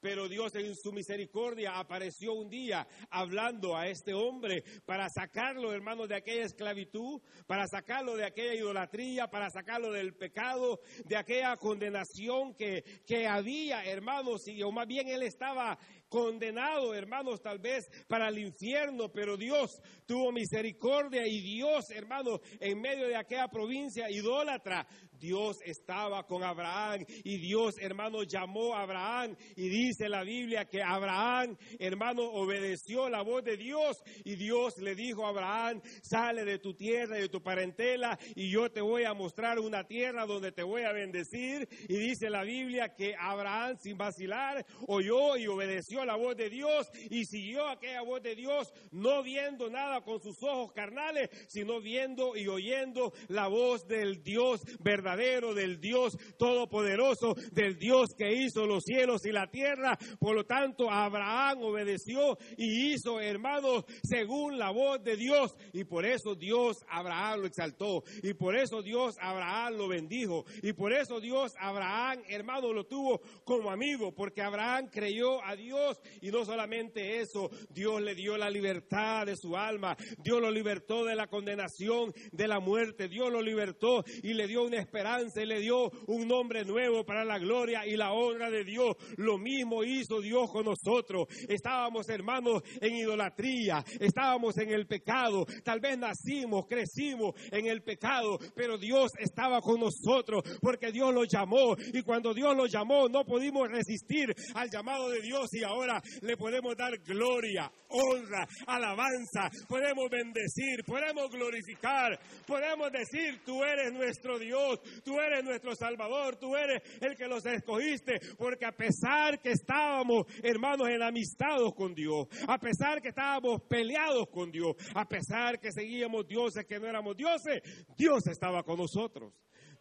Pero 0.00 0.28
Dios 0.28 0.54
en 0.54 0.74
su 0.74 0.92
misericordia 0.92 1.78
apareció 1.78 2.32
un 2.32 2.48
día 2.48 2.86
hablando 3.10 3.76
a 3.76 3.88
este 3.88 4.14
hombre 4.14 4.64
para 4.86 5.08
sacarlo, 5.10 5.72
hermanos, 5.72 6.08
de 6.08 6.16
aquella 6.16 6.44
esclavitud, 6.44 7.20
para 7.46 7.66
sacarlo 7.66 8.16
de 8.16 8.24
aquella 8.24 8.54
idolatría, 8.54 9.28
para 9.28 9.50
sacarlo 9.50 9.92
del 9.92 10.14
pecado, 10.14 10.80
de 11.04 11.16
aquella 11.16 11.56
condenación 11.56 12.54
que, 12.54 12.82
que 13.06 13.26
había, 13.26 13.84
hermanos, 13.84 14.48
y 14.48 14.62
o 14.62 14.72
más 14.72 14.86
bien 14.86 15.08
él 15.08 15.22
estaba 15.22 15.78
condenado, 16.10 16.92
hermanos, 16.92 17.40
tal 17.40 17.58
vez 17.58 17.88
para 18.06 18.28
el 18.28 18.38
infierno, 18.38 19.10
pero 19.10 19.38
Dios 19.38 19.80
tuvo 20.04 20.32
misericordia 20.32 21.26
y 21.26 21.40
Dios, 21.40 21.90
hermanos, 21.90 22.40
en 22.58 22.80
medio 22.80 23.06
de 23.06 23.16
aquella 23.16 23.48
provincia 23.48 24.10
idólatra, 24.10 24.86
Dios 25.20 25.58
estaba 25.64 26.26
con 26.26 26.42
Abraham 26.42 27.04
y 27.24 27.38
Dios, 27.38 27.76
hermano, 27.78 28.22
llamó 28.24 28.74
a 28.74 28.82
Abraham 28.82 29.36
y 29.54 29.68
dice 29.68 30.08
la 30.08 30.24
Biblia 30.24 30.64
que 30.64 30.82
Abraham, 30.82 31.56
hermano, 31.78 32.22
obedeció 32.22 33.08
la 33.08 33.22
voz 33.22 33.44
de 33.44 33.56
Dios 33.56 34.02
y 34.24 34.36
Dios 34.36 34.78
le 34.78 34.94
dijo 34.94 35.26
a 35.26 35.28
Abraham, 35.28 35.82
sale 36.02 36.44
de 36.44 36.58
tu 36.58 36.74
tierra 36.74 37.18
y 37.18 37.22
de 37.22 37.28
tu 37.28 37.42
parentela 37.42 38.18
y 38.34 38.50
yo 38.50 38.70
te 38.70 38.80
voy 38.80 39.04
a 39.04 39.12
mostrar 39.12 39.58
una 39.58 39.84
tierra 39.84 40.24
donde 40.24 40.52
te 40.52 40.62
voy 40.62 40.82
a 40.82 40.92
bendecir. 40.92 41.68
Y 41.88 41.96
dice 41.98 42.30
la 42.30 42.42
Biblia 42.42 42.94
que 42.96 43.14
Abraham 43.18 43.76
sin 43.78 43.98
vacilar 43.98 44.64
oyó 44.88 45.36
y 45.36 45.46
obedeció 45.46 45.99
la 46.04 46.16
voz 46.16 46.36
de 46.36 46.50
Dios 46.50 46.88
y 47.10 47.24
siguió 47.24 47.68
aquella 47.68 48.02
voz 48.02 48.22
de 48.22 48.34
Dios, 48.34 48.72
no 48.92 49.22
viendo 49.22 49.68
nada 49.70 50.02
con 50.02 50.20
sus 50.20 50.36
ojos 50.42 50.72
carnales, 50.72 51.30
sino 51.48 51.80
viendo 51.80 52.36
y 52.36 52.48
oyendo 52.48 53.12
la 53.28 53.48
voz 53.48 53.86
del 53.86 54.22
Dios 54.22 54.60
verdadero 54.80 55.54
del 55.54 55.80
Dios 55.80 56.16
todopoderoso, 56.38 57.34
del 57.52 57.78
Dios 57.78 58.10
que 58.16 58.32
hizo 58.32 58.66
los 58.66 58.84
cielos 58.84 59.24
y 59.24 59.32
la 59.32 59.50
tierra. 59.50 59.98
Por 60.18 60.34
lo 60.34 60.44
tanto, 60.44 60.90
Abraham 60.90 61.62
obedeció 61.62 62.36
y 62.56 62.92
hizo, 62.92 63.20
hermanos, 63.20 63.84
según 64.02 64.58
la 64.58 64.70
voz 64.70 65.02
de 65.02 65.16
Dios. 65.16 65.56
Y 65.72 65.84
por 65.84 66.04
eso 66.04 66.34
Dios 66.34 66.78
Abraham 66.88 67.40
lo 67.40 67.46
exaltó. 67.46 68.02
Y 68.22 68.34
por 68.34 68.56
eso 68.56 68.82
Dios 68.82 69.16
Abraham 69.20 69.74
lo 69.74 69.88
bendijo. 69.88 70.44
Y 70.62 70.72
por 70.72 70.92
eso 70.92 71.20
Dios 71.20 71.52
Abraham, 71.58 72.22
hermano, 72.28 72.72
lo 72.72 72.86
tuvo 72.86 73.20
como 73.44 73.70
amigo. 73.70 74.14
Porque 74.14 74.42
Abraham 74.42 74.88
creyó 74.90 75.44
a 75.44 75.56
Dios. 75.56 75.89
Y 76.20 76.30
no 76.30 76.44
solamente 76.44 77.20
eso, 77.20 77.50
Dios 77.68 78.00
le 78.02 78.14
dio 78.14 78.36
la 78.36 78.50
libertad 78.50 79.26
de 79.26 79.36
su 79.36 79.56
alma. 79.56 79.96
Dios 80.18 80.40
lo 80.40 80.50
libertó 80.50 81.04
de 81.04 81.14
la 81.14 81.26
condenación, 81.26 82.12
de 82.32 82.48
la 82.48 82.60
muerte. 82.60 83.08
Dios 83.08 83.30
lo 83.30 83.42
libertó 83.42 84.04
y 84.22 84.34
le 84.34 84.46
dio 84.46 84.64
una 84.64 84.80
esperanza 84.80 85.42
y 85.42 85.46
le 85.46 85.60
dio 85.60 85.90
un 86.06 86.28
nombre 86.28 86.64
nuevo 86.64 87.04
para 87.04 87.24
la 87.24 87.38
gloria 87.38 87.86
y 87.86 87.96
la 87.96 88.12
honra 88.12 88.50
de 88.50 88.64
Dios. 88.64 88.96
Lo 89.16 89.38
mismo 89.38 89.84
hizo 89.84 90.20
Dios 90.20 90.50
con 90.50 90.64
nosotros. 90.64 91.26
Estábamos 91.48 92.08
hermanos 92.08 92.62
en 92.80 92.96
idolatría, 92.96 93.84
estábamos 93.98 94.56
en 94.58 94.70
el 94.70 94.86
pecado, 94.86 95.46
tal 95.64 95.80
vez 95.80 95.98
nacimos, 95.98 96.66
crecimos 96.66 97.34
en 97.50 97.66
el 97.66 97.82
pecado, 97.82 98.38
pero 98.54 98.78
Dios 98.78 99.12
estaba 99.18 99.60
con 99.60 99.80
nosotros 99.80 100.42
porque 100.60 100.92
Dios 100.92 101.12
lo 101.14 101.24
llamó 101.24 101.76
y 101.92 102.02
cuando 102.02 102.34
Dios 102.34 102.56
lo 102.56 102.66
llamó 102.66 103.08
no 103.08 103.24
pudimos 103.24 103.68
resistir 103.68 104.34
al 104.54 104.70
llamado 104.70 105.10
de 105.10 105.20
Dios 105.20 105.52
y 105.54 105.62
ahora 105.62 105.79
le 106.22 106.36
podemos 106.36 106.76
dar 106.76 106.96
gloria, 106.98 107.70
honra, 107.88 108.46
alabanza, 108.66 109.50
podemos 109.68 110.08
bendecir, 110.10 110.84
podemos 110.86 111.30
glorificar, 111.30 112.18
podemos 112.46 112.90
decir, 112.92 113.40
tú 113.44 113.62
eres 113.64 113.92
nuestro 113.92 114.38
Dios, 114.38 114.80
tú 115.04 115.18
eres 115.20 115.44
nuestro 115.44 115.74
Salvador, 115.74 116.36
tú 116.36 116.56
eres 116.56 116.82
el 117.00 117.16
que 117.16 117.26
los 117.26 117.44
escogiste, 117.46 118.20
porque 118.38 118.66
a 118.66 118.72
pesar 118.72 119.40
que 119.40 119.50
estábamos, 119.50 120.26
hermanos, 120.42 120.88
enamistados 120.88 121.74
con 121.74 121.94
Dios, 121.94 122.26
a 122.46 122.58
pesar 122.58 123.00
que 123.00 123.08
estábamos 123.08 123.62
peleados 123.68 124.28
con 124.30 124.50
Dios, 124.50 124.76
a 124.94 125.06
pesar 125.06 125.58
que 125.58 125.72
seguíamos 125.72 126.26
dioses 126.26 126.64
que 126.66 126.78
no 126.78 126.86
éramos 126.86 127.16
dioses, 127.16 127.62
Dios 127.96 128.26
estaba 128.26 128.62
con 128.62 128.78
nosotros. 128.78 129.32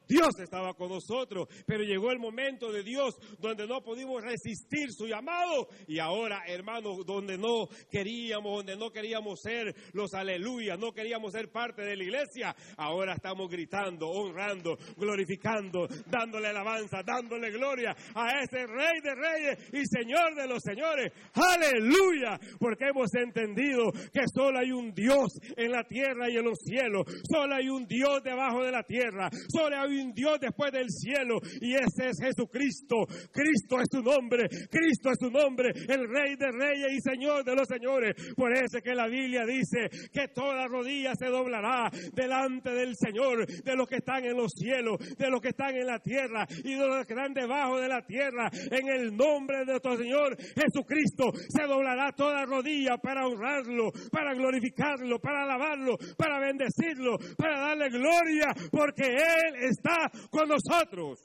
Dios 0.10 0.40
estaba 0.40 0.74
con 0.74 0.90
nosotros, 0.90 1.48
pero 1.68 1.84
llegó 1.84 2.12
el 2.12 2.18
momento 2.18 2.72
de 2.72 2.82
Dios 2.82 3.16
donde 3.38 3.68
no 3.68 3.84
pudimos 3.84 4.24
resistir 4.24 4.92
su 4.92 5.06
llamado. 5.06 5.68
Y 5.88 6.00
ahora, 6.00 6.42
hermanos, 6.48 7.06
donde 7.06 7.38
no 7.38 7.68
queríamos, 7.92 8.58
donde 8.58 8.76
no 8.76 8.90
queríamos 8.90 9.40
ser 9.40 9.76
los 9.94 10.16
aleluyas, 10.16 10.80
no 10.80 10.92
queríamos 10.94 11.32
ser 11.32 11.52
parte 11.52 11.84
de 11.84 11.96
la 11.96 12.04
iglesia, 12.04 12.56
ahora 12.78 13.14
estamos 13.14 13.50
gritando, 13.50 14.10
honrando, 14.10 14.78
glorificando, 14.98 15.88
dándole 16.08 16.48
alabanza, 16.48 17.04
dándole 17.06 17.52
gloria 17.52 17.96
a 18.16 18.42
ese 18.42 18.66
Rey 18.66 19.02
de 19.04 19.14
Reyes 19.14 19.70
y 19.74 19.86
Señor 19.86 20.34
de 20.36 20.48
los 20.48 20.64
Señores. 20.64 21.14
Aleluya, 21.34 22.40
porque 22.60 22.86
hemos 22.88 23.14
entendido 23.14 23.92
que 24.12 24.22
solo 24.34 24.58
hay 24.58 24.72
un 24.72 24.92
Dios 24.92 25.40
en 25.56 25.72
la 25.72 25.84
tierra 25.84 26.32
y 26.32 26.38
en 26.38 26.46
los 26.46 26.58
cielos, 26.60 27.06
solo 27.32 27.54
hay 27.54 27.70
un 27.70 27.86
Dios 27.86 28.24
debajo 28.24 28.64
de 28.64 28.72
la 28.72 28.82
tierra, 28.82 29.30
solo 29.50 29.80
hay 29.80 29.99
Dios 30.14 30.40
después 30.40 30.72
del 30.72 30.90
cielo 30.90 31.40
y 31.62 31.74
ese 31.76 32.10
es 32.10 32.20
Jesucristo. 32.22 33.06
Cristo 33.32 33.80
es 33.82 33.88
su 33.92 34.02
nombre, 34.02 34.48
Cristo 34.70 35.12
es 35.12 35.18
su 35.20 35.30
nombre, 35.30 35.72
el 35.88 36.08
Rey 36.08 36.36
de 36.36 36.52
Reyes 36.52 36.94
y 36.94 37.02
Señor 37.02 37.44
de 37.44 37.56
los 37.56 37.68
Señores. 37.68 38.16
Por 38.36 38.52
eso 38.54 38.82
que 38.84 38.96
la 38.96 39.08
Biblia 39.08 39.46
dice 39.46 39.90
que 40.12 40.30
toda 40.30 40.68
rodilla 40.68 41.14
se 41.16 41.28
doblará 41.28 41.90
delante 42.14 42.72
del 42.72 42.96
Señor, 42.96 43.46
de 43.46 43.76
los 43.76 43.88
que 43.88 43.98
están 43.98 44.26
en 44.26 44.36
los 44.36 44.52
cielos, 44.54 44.98
de 45.18 45.30
los 45.30 45.42
que 45.42 45.50
están 45.50 45.76
en 45.76 45.86
la 45.86 46.00
tierra 46.00 46.46
y 46.64 46.74
de 46.74 46.88
los 46.88 47.06
que 47.06 47.14
están 47.14 47.34
debajo 47.34 47.80
de 47.80 47.88
la 47.88 48.02
tierra. 48.06 48.50
En 48.72 48.88
el 48.88 49.16
nombre 49.16 49.60
de 49.60 49.66
nuestro 49.66 49.98
Señor 49.98 50.38
Jesucristo 50.38 51.32
se 51.34 51.64
doblará 51.64 52.12
toda 52.14 52.46
rodilla 52.46 52.98
para 52.98 53.26
honrarlo, 53.26 53.92
para 54.12 54.34
glorificarlo, 54.34 55.20
para 55.20 55.44
alabarlo, 55.44 55.98
para 56.18 56.40
bendecirlo, 56.40 57.18
para 57.38 57.60
darle 57.60 57.90
gloria, 57.90 58.54
porque 58.72 59.04
Él 59.04 59.70
está 59.70 59.89
con 60.30 60.50
nosotros. 60.50 61.20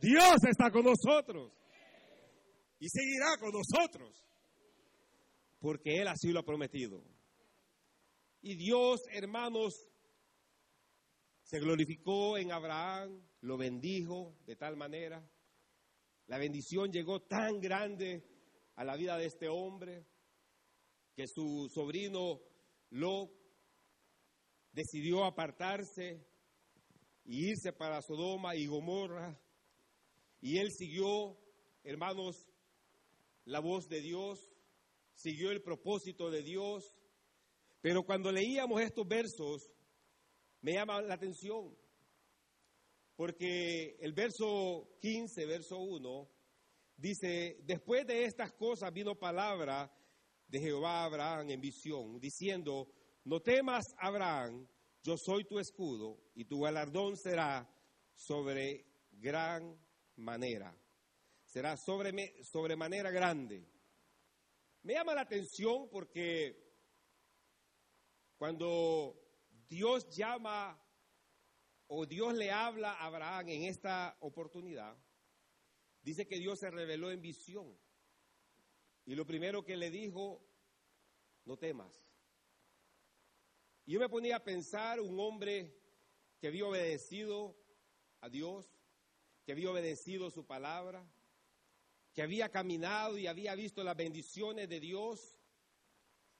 Dios 0.00 0.36
está 0.48 0.70
con 0.70 0.84
nosotros. 0.84 1.52
Y 2.78 2.88
seguirá 2.88 3.36
con 3.38 3.52
nosotros. 3.52 4.24
Porque 5.58 6.00
Él 6.00 6.08
así 6.08 6.32
lo 6.32 6.40
ha 6.40 6.44
prometido. 6.44 7.02
Y 8.42 8.56
Dios, 8.56 9.02
hermanos, 9.12 9.74
se 11.42 11.58
glorificó 11.58 12.38
en 12.38 12.52
Abraham, 12.52 13.20
lo 13.42 13.58
bendijo 13.58 14.36
de 14.46 14.56
tal 14.56 14.76
manera. 14.76 15.22
La 16.26 16.38
bendición 16.38 16.90
llegó 16.90 17.20
tan 17.22 17.60
grande 17.60 18.24
a 18.76 18.84
la 18.84 18.96
vida 18.96 19.18
de 19.18 19.26
este 19.26 19.48
hombre 19.48 20.06
que 21.14 21.26
su 21.26 21.68
sobrino 21.74 22.40
lo 22.90 23.30
decidió 24.72 25.24
apartarse 25.24 26.24
y 27.30 27.50
irse 27.50 27.72
para 27.72 28.02
Sodoma 28.02 28.56
y 28.56 28.66
Gomorra. 28.66 29.40
Y 30.40 30.58
él 30.58 30.72
siguió, 30.72 31.38
hermanos, 31.84 32.50
la 33.44 33.60
voz 33.60 33.88
de 33.88 34.00
Dios, 34.00 34.50
siguió 35.14 35.52
el 35.52 35.62
propósito 35.62 36.28
de 36.28 36.42
Dios. 36.42 36.92
Pero 37.80 38.02
cuando 38.02 38.32
leíamos 38.32 38.82
estos 38.82 39.06
versos, 39.06 39.70
me 40.60 40.72
llama 40.72 41.00
la 41.02 41.14
atención, 41.14 41.72
porque 43.14 43.96
el 44.00 44.12
verso 44.12 44.98
15, 45.00 45.46
verso 45.46 45.78
1, 45.78 46.28
dice, 46.96 47.60
después 47.62 48.08
de 48.08 48.24
estas 48.24 48.50
cosas 48.54 48.92
vino 48.92 49.14
palabra 49.14 49.88
de 50.48 50.58
Jehová 50.58 51.02
a 51.02 51.04
Abraham 51.04 51.50
en 51.50 51.60
visión, 51.60 52.18
diciendo, 52.18 52.88
no 53.24 53.40
temas, 53.40 53.84
Abraham, 53.98 54.66
yo 55.02 55.16
soy 55.16 55.44
tu 55.44 55.58
escudo 55.58 56.20
y 56.34 56.44
tu 56.44 56.60
galardón 56.60 57.16
será 57.16 57.68
sobre 58.12 58.86
gran 59.12 59.78
manera. 60.16 60.76
Será 61.44 61.76
sobre, 61.76 62.44
sobre 62.44 62.76
manera 62.76 63.10
grande. 63.10 63.66
Me 64.82 64.94
llama 64.94 65.14
la 65.14 65.22
atención 65.22 65.88
porque 65.90 66.70
cuando 68.36 69.20
Dios 69.68 70.08
llama 70.10 70.78
o 71.86 72.06
Dios 72.06 72.34
le 72.34 72.50
habla 72.50 72.92
a 72.92 73.06
Abraham 73.06 73.48
en 73.48 73.62
esta 73.64 74.16
oportunidad, 74.20 74.96
dice 76.02 76.26
que 76.26 76.38
Dios 76.38 76.58
se 76.58 76.70
reveló 76.70 77.10
en 77.10 77.20
visión. 77.20 77.76
Y 79.06 79.14
lo 79.14 79.26
primero 79.26 79.64
que 79.64 79.76
le 79.76 79.90
dijo, 79.90 80.46
no 81.44 81.56
temas 81.56 82.09
yo 83.90 83.98
me 83.98 84.08
ponía 84.08 84.36
a 84.36 84.44
pensar 84.44 85.00
un 85.00 85.18
hombre 85.18 85.76
que 86.38 86.46
había 86.46 86.64
obedecido 86.64 87.56
a 88.20 88.28
Dios, 88.28 88.64
que 89.44 89.50
había 89.50 89.68
obedecido 89.68 90.30
su 90.30 90.46
palabra, 90.46 91.04
que 92.12 92.22
había 92.22 92.50
caminado 92.50 93.18
y 93.18 93.26
había 93.26 93.52
visto 93.56 93.82
las 93.82 93.96
bendiciones 93.96 94.68
de 94.68 94.78
Dios. 94.78 95.36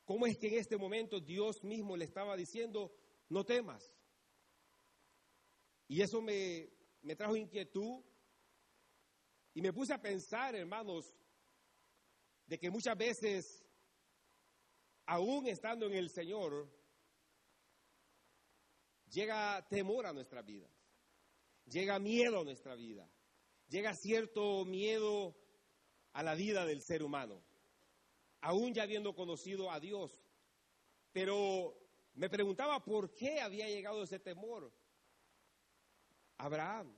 ¿Cómo 0.04 0.28
es 0.28 0.38
que 0.38 0.46
en 0.46 0.58
este 0.60 0.76
momento 0.76 1.18
Dios 1.18 1.64
mismo 1.64 1.96
le 1.96 2.04
estaba 2.04 2.36
diciendo, 2.36 2.94
no 3.28 3.44
temas? 3.44 3.92
Y 5.88 6.02
eso 6.02 6.22
me, 6.22 6.70
me 7.02 7.16
trajo 7.16 7.34
inquietud 7.34 8.04
y 9.54 9.60
me 9.60 9.72
puse 9.72 9.92
a 9.92 10.00
pensar, 10.00 10.54
hermanos, 10.54 11.16
de 12.46 12.60
que 12.60 12.70
muchas 12.70 12.96
veces, 12.96 13.66
aún 15.06 15.48
estando 15.48 15.86
en 15.86 15.94
el 15.94 16.10
Señor, 16.10 16.79
llega 19.10 19.66
temor 19.68 20.06
a 20.06 20.12
nuestra 20.12 20.42
vida, 20.42 20.68
llega 21.66 21.98
miedo 21.98 22.40
a 22.40 22.44
nuestra 22.44 22.74
vida, 22.74 23.08
llega 23.68 23.94
cierto 23.94 24.64
miedo 24.64 25.36
a 26.12 26.22
la 26.22 26.34
vida 26.34 26.64
del 26.64 26.82
ser 26.82 27.02
humano, 27.02 27.42
aún 28.40 28.74
ya 28.74 28.82
habiendo 28.82 29.14
conocido 29.14 29.70
a 29.70 29.80
Dios. 29.80 30.12
Pero 31.12 31.76
me 32.14 32.28
preguntaba 32.28 32.84
por 32.84 33.14
qué 33.14 33.40
había 33.40 33.66
llegado 33.66 34.02
ese 34.02 34.18
temor. 34.18 34.72
Abraham. 36.38 36.96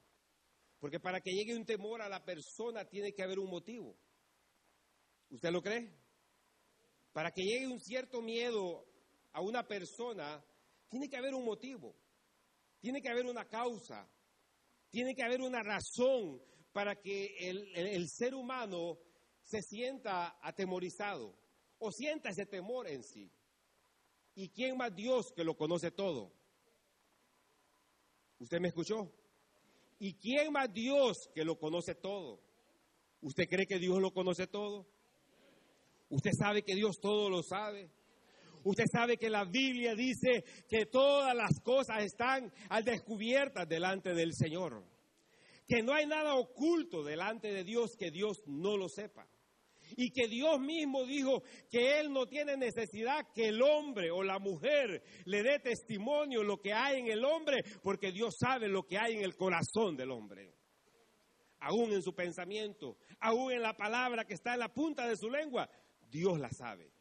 Porque 0.79 1.01
para 1.01 1.21
que 1.21 1.31
llegue 1.31 1.57
un 1.57 1.65
temor 1.65 2.03
a 2.03 2.09
la 2.09 2.25
persona 2.25 2.85
tiene 2.85 3.13
que 3.13 3.23
haber 3.23 3.39
un 3.39 3.51
motivo. 3.51 3.97
¿Usted 5.31 5.51
lo 5.51 5.63
cree? 5.63 5.95
Para 7.13 7.31
que 7.31 7.43
llegue 7.43 7.69
un 7.69 7.81
cierto 7.81 8.21
miedo 8.21 8.85
a 9.33 9.41
una 9.41 9.67
persona, 9.67 10.45
tiene 10.93 11.09
que 11.09 11.17
haber 11.17 11.35
un 11.35 11.47
motivo, 11.47 11.97
tiene 12.79 13.01
que 13.01 13.09
haber 13.09 13.25
una 13.25 13.49
causa, 13.49 14.07
tiene 14.91 15.15
que 15.15 15.23
haber 15.23 15.41
una 15.41 15.63
razón 15.63 16.39
para 16.71 17.01
que 17.01 17.35
el, 17.49 18.11
ser 18.11 18.35
humano 18.35 18.99
se 19.43 19.63
sienta 19.63 20.39
atemorizado 20.43 21.35
o 21.79 21.91
sienta 21.91 22.29
ese 22.29 22.45
temor 22.45 22.89
en 22.89 23.03
sí. 23.03 23.33
¿Y 24.35 24.51
quién 24.51 24.77
más 24.77 24.95
Dios 24.95 25.33
que 25.35 25.45
lo 25.45 25.57
conoce 25.57 25.91
todo? 25.91 26.31
¿Usted 28.39 28.61
me 28.61 28.69
escuchó? 28.69 29.11
¿Y 29.99 30.13
quién 30.17 30.53
más 30.53 30.71
Dios 30.75 31.31
que 31.35 31.43
lo 31.43 31.59
conoce 31.59 31.95
todo? 31.95 32.39
¿Usted 33.23 33.49
cree 33.49 33.67
que 33.67 33.79
Dios 33.79 33.99
lo 33.99 34.13
conoce 34.13 34.47
todo? 34.47 34.87
¿Usted 36.11 36.33
sabe 36.39 36.63
que 36.63 36.75
Dios 36.75 37.01
todo 37.01 37.31
lo 37.31 37.43
sabe? 37.43 37.91
Usted 38.65 38.85
sabe 38.91 39.17
que 39.17 39.31
la 39.31 39.45
Biblia 39.45 39.95
dice 39.95 40.45
que 40.69 40.87
todas 40.87 41.35
las 41.35 41.61
cosas 41.61 42.05
están 42.05 42.53
al 42.69 42.85
descubiertas 42.85 43.69
delante 43.69 44.15
del 44.15 44.35
Señor. 44.35 44.85
Que 45.67 45.83
no 45.83 45.95
hay 45.95 46.07
nada 46.07 46.35
oculto 46.35 47.03
delante 47.03 47.53
de 47.53 47.65
Dios 47.65 47.97
que 47.97 48.11
Dios 48.11 48.43
no 48.47 48.77
lo 48.77 48.89
sepa. 48.89 49.27
Y 49.97 50.11
que 50.11 50.27
Dios 50.29 50.59
mismo 50.61 51.05
dijo 51.05 51.43
que 51.71 52.01
Él 52.01 52.13
no 52.13 52.27
tiene 52.27 52.57
necesidad 52.57 53.27
que 53.35 53.49
el 53.49 53.61
hombre 53.63 54.11
o 54.11 54.23
la 54.23 54.39
mujer 54.39 55.03
le 55.25 55.43
dé 55.43 55.59
testimonio 55.59 56.43
lo 56.43 56.61
que 56.61 56.73
hay 56.73 57.01
en 57.01 57.09
el 57.09 57.25
hombre, 57.25 57.63
porque 57.83 58.11
Dios 58.11 58.37
sabe 58.39 58.69
lo 58.69 58.87
que 58.87 58.99
hay 58.99 59.15
en 59.15 59.23
el 59.23 59.37
corazón 59.37 59.97
del 59.97 60.11
hombre. 60.11 60.55
Aún 61.61 61.93
en 61.93 62.03
su 62.03 62.15
pensamiento, 62.15 62.97
aún 63.21 63.53
en 63.53 63.63
la 63.63 63.77
palabra 63.77 64.25
que 64.25 64.35
está 64.35 64.55
en 64.55 64.61
la 64.61 64.73
punta 64.73 65.07
de 65.07 65.17
su 65.17 65.29
lengua, 65.29 65.69
Dios 66.11 66.39
la 66.39 66.51
sabe. 66.51 66.92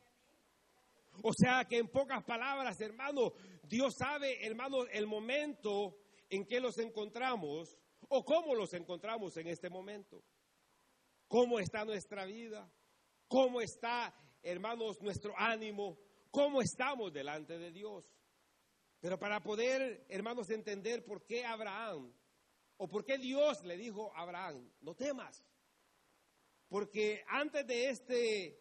O 1.23 1.33
sea 1.33 1.65
que 1.65 1.77
en 1.77 1.87
pocas 1.87 2.23
palabras, 2.23 2.79
hermano, 2.81 3.33
Dios 3.63 3.95
sabe, 3.97 4.45
hermano, 4.45 4.85
el 4.87 5.07
momento 5.07 5.97
en 6.29 6.45
que 6.45 6.59
los 6.59 6.77
encontramos 6.77 7.77
o 8.09 8.25
cómo 8.25 8.55
los 8.55 8.73
encontramos 8.73 9.37
en 9.37 9.47
este 9.47 9.69
momento. 9.69 10.23
Cómo 11.27 11.59
está 11.59 11.85
nuestra 11.85 12.25
vida, 12.25 12.69
cómo 13.27 13.61
está, 13.61 14.13
hermanos, 14.41 15.01
nuestro 15.01 15.33
ánimo, 15.37 15.97
cómo 16.29 16.61
estamos 16.61 17.13
delante 17.13 17.57
de 17.57 17.71
Dios. 17.71 18.05
Pero 18.99 19.17
para 19.17 19.41
poder, 19.41 20.05
hermanos, 20.09 20.49
entender 20.49 21.05
por 21.05 21.25
qué 21.25 21.45
Abraham 21.45 22.13
o 22.77 22.87
por 22.87 23.05
qué 23.05 23.17
Dios 23.17 23.63
le 23.63 23.77
dijo 23.77 24.11
a 24.15 24.21
Abraham, 24.21 24.69
no 24.81 24.95
temas. 24.95 25.43
Porque 26.67 27.23
antes 27.27 27.65
de 27.65 27.89
este 27.89 28.59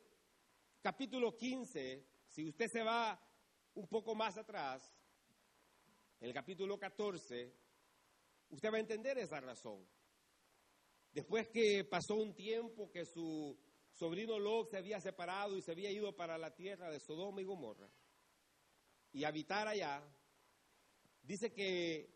capítulo 0.83 1.37
15, 1.37 2.10
si 2.31 2.49
usted 2.49 2.69
se 2.69 2.83
va 2.83 3.21
un 3.75 3.89
poco 3.89 4.15
más 4.15 4.39
atrás, 4.39 4.89
en 6.21 6.29
el 6.29 6.35
capítulo 6.35 6.79
14, 6.79 7.53
usted 8.51 8.73
va 8.73 8.77
a 8.77 8.81
entender 8.81 9.19
esa 9.19 9.41
razón. 9.41 9.85
Después 11.13 11.49
que 11.49 11.85
pasó 11.85 12.15
un 12.15 12.35
tiempo 12.35 12.89
que 12.91 13.05
su 13.05 13.59
sobrino 13.91 14.39
Lot 14.39 14.71
se 14.71 14.77
había 14.77 15.01
separado 15.01 15.57
y 15.57 15.63
se 15.63 15.73
había 15.73 15.91
ido 15.91 16.15
para 16.15 16.39
la 16.39 16.55
tierra 16.55 16.89
de 16.89 17.01
Sodoma 17.01 17.41
y 17.41 17.45
Gomorra 17.45 17.91
y 19.13 19.25
habitar 19.25 19.67
allá, 19.67 20.00
dice 21.23 21.52
que 21.52 22.15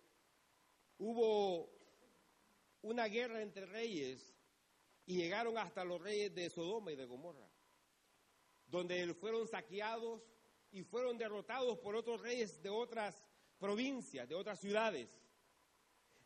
hubo 0.98 1.72
una 2.82 3.06
guerra 3.06 3.42
entre 3.42 3.66
reyes 3.66 4.32
y 5.06 5.16
llegaron 5.16 5.58
hasta 5.58 5.84
los 5.84 6.00
reyes 6.00 6.32
de 6.32 6.50
Sodoma 6.50 6.92
y 6.92 6.96
de 6.96 7.06
Gomorra 7.06 7.53
donde 8.74 9.14
fueron 9.14 9.46
saqueados 9.46 10.20
y 10.72 10.82
fueron 10.82 11.16
derrotados 11.16 11.78
por 11.78 11.94
otros 11.94 12.20
reyes 12.20 12.60
de 12.60 12.68
otras 12.68 13.24
provincias, 13.58 14.28
de 14.28 14.34
otras 14.34 14.60
ciudades. 14.60 15.08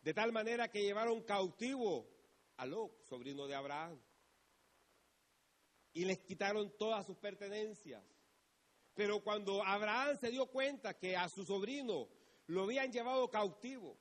De 0.01 0.13
tal 0.13 0.31
manera 0.31 0.69
que 0.69 0.81
llevaron 0.81 1.21
cautivo 1.21 2.09
a 2.57 2.65
Lot, 2.65 3.03
sobrino 3.03 3.45
de 3.45 3.53
Abraham, 3.53 4.01
y 5.93 6.05
les 6.05 6.19
quitaron 6.19 6.75
todas 6.77 7.05
sus 7.05 7.17
pertenencias. 7.17 8.03
Pero 8.95 9.23
cuando 9.23 9.63
Abraham 9.63 10.17
se 10.17 10.31
dio 10.31 10.47
cuenta 10.47 10.97
que 10.97 11.15
a 11.15 11.29
su 11.29 11.45
sobrino 11.45 12.09
lo 12.47 12.63
habían 12.63 12.91
llevado 12.91 13.29
cautivo, 13.29 13.95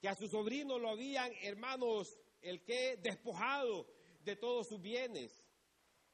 que 0.00 0.08
a 0.08 0.14
su 0.14 0.28
sobrino 0.28 0.78
lo 0.78 0.88
habían, 0.88 1.30
hermanos, 1.42 2.18
el 2.40 2.64
que 2.64 2.96
despojado 2.96 3.86
de 4.24 4.34
todos 4.36 4.66
sus 4.66 4.80
bienes, 4.80 5.46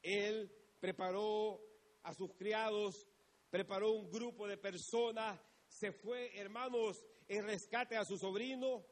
él 0.01 0.51
preparó 0.83 1.61
a 2.03 2.13
sus 2.13 2.33
criados, 2.33 3.07
preparó 3.49 3.93
un 3.93 4.11
grupo 4.11 4.45
de 4.45 4.57
personas, 4.57 5.39
se 5.65 5.93
fue, 5.93 6.37
hermanos, 6.37 7.05
en 7.29 7.45
rescate 7.45 7.95
a 7.95 8.03
su 8.03 8.17
sobrino 8.17 8.83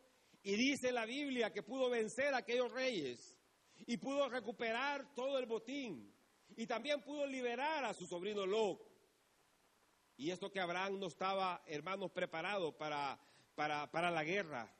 y 0.42 0.56
dice 0.56 0.94
la 0.94 1.06
Biblia 1.06 1.52
que 1.52 1.64
pudo 1.64 1.90
vencer 1.90 2.34
a 2.34 2.38
aquellos 2.38 2.72
reyes 2.72 3.38
y 3.86 3.98
pudo 3.98 4.30
recuperar 4.30 5.14
todo 5.14 5.38
el 5.38 5.46
botín 5.48 6.16
y 6.56 6.66
también 6.66 7.02
pudo 7.02 7.28
liberar 7.28 7.84
a 7.84 7.94
su 7.94 8.08
sobrino 8.08 8.46
Lot. 8.46 8.80
Y 10.16 10.32
esto 10.32 10.50
que 10.50 10.62
Abraham 10.62 10.98
no 10.98 11.08
estaba, 11.08 11.62
hermanos, 11.66 12.10
preparado 12.12 12.72
para, 12.78 13.20
para, 13.54 13.92
para 13.92 14.10
la 14.10 14.24
guerra, 14.24 14.74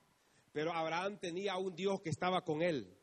pero 0.54 0.72
Abraham 0.72 1.20
tenía 1.20 1.54
a 1.54 1.58
un 1.58 1.76
Dios 1.76 2.00
que 2.00 2.10
estaba 2.10 2.46
con 2.46 2.62
él. 2.62 2.98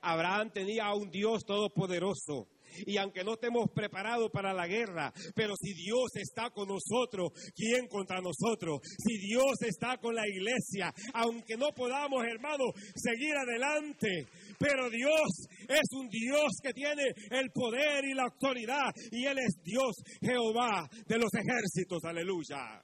Abraham 0.00 0.50
tenía 0.50 0.86
a 0.86 0.94
un 0.96 1.12
Dios 1.12 1.46
todopoderoso 1.46 2.48
y 2.84 2.96
aunque 2.96 3.24
no 3.24 3.34
estemos 3.34 3.66
preparados 3.74 4.30
para 4.30 4.52
la 4.52 4.66
guerra, 4.66 5.12
pero 5.34 5.54
si 5.56 5.72
Dios 5.74 6.10
está 6.14 6.50
con 6.50 6.68
nosotros, 6.68 7.30
¿quién 7.54 7.86
contra 7.88 8.20
nosotros? 8.20 8.80
Si 8.98 9.18
Dios 9.18 9.62
está 9.62 9.98
con 9.98 10.14
la 10.14 10.26
iglesia, 10.26 10.92
aunque 11.14 11.56
no 11.56 11.68
podamos, 11.74 12.24
hermanos, 12.24 12.68
seguir 12.94 13.34
adelante, 13.36 14.26
pero 14.58 14.90
Dios 14.90 15.46
es 15.68 15.88
un 15.92 16.08
Dios 16.08 16.50
que 16.62 16.72
tiene 16.72 17.04
el 17.30 17.50
poder 17.50 18.04
y 18.04 18.14
la 18.14 18.24
autoridad 18.24 18.90
y 19.10 19.26
Él 19.26 19.38
es 19.38 19.62
Dios 19.62 19.96
Jehová 20.20 20.88
de 21.06 21.18
los 21.18 21.30
ejércitos, 21.34 22.04
aleluya. 22.04 22.82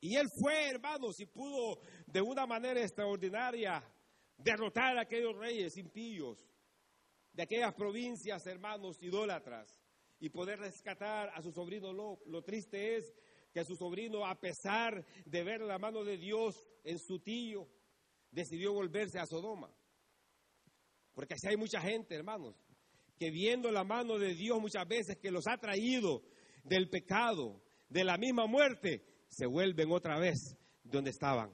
Y 0.00 0.16
Él 0.16 0.26
fue, 0.40 0.68
hermanos, 0.68 1.20
y 1.20 1.26
pudo 1.26 1.80
de 2.06 2.20
una 2.20 2.44
manera 2.44 2.80
extraordinaria 2.80 3.82
derrotar 4.36 4.98
a 4.98 5.02
aquellos 5.02 5.36
reyes 5.38 5.76
impíos 5.76 6.44
de 7.32 7.42
aquellas 7.42 7.74
provincias, 7.74 8.46
hermanos, 8.46 9.02
idólatras, 9.02 9.76
y 10.18 10.28
poder 10.28 10.60
rescatar 10.60 11.30
a 11.34 11.42
su 11.42 11.52
sobrino 11.52 11.92
Lo. 11.92 12.42
Triste 12.42 12.96
es 12.96 13.12
que 13.52 13.64
su 13.64 13.74
sobrino, 13.74 14.24
a 14.24 14.38
pesar 14.38 15.04
de 15.26 15.42
ver 15.42 15.60
la 15.60 15.78
mano 15.78 16.04
de 16.04 16.16
Dios 16.16 16.66
en 16.84 16.98
su 16.98 17.18
tío, 17.18 17.68
decidió 18.30 18.72
volverse 18.72 19.18
a 19.18 19.26
Sodoma. 19.26 19.74
Porque 21.12 21.34
así 21.34 21.48
hay 21.48 21.56
mucha 21.56 21.80
gente, 21.80 22.14
hermanos, 22.14 22.56
que 23.18 23.30
viendo 23.30 23.70
la 23.70 23.84
mano 23.84 24.18
de 24.18 24.34
Dios 24.34 24.60
muchas 24.60 24.86
veces 24.86 25.18
que 25.18 25.30
los 25.30 25.46
ha 25.46 25.58
traído 25.58 26.22
del 26.64 26.88
pecado, 26.88 27.62
de 27.88 28.04
la 28.04 28.16
misma 28.16 28.46
muerte, 28.46 29.04
se 29.28 29.46
vuelven 29.46 29.90
otra 29.90 30.18
vez 30.18 30.56
donde 30.82 31.10
estaban. 31.10 31.52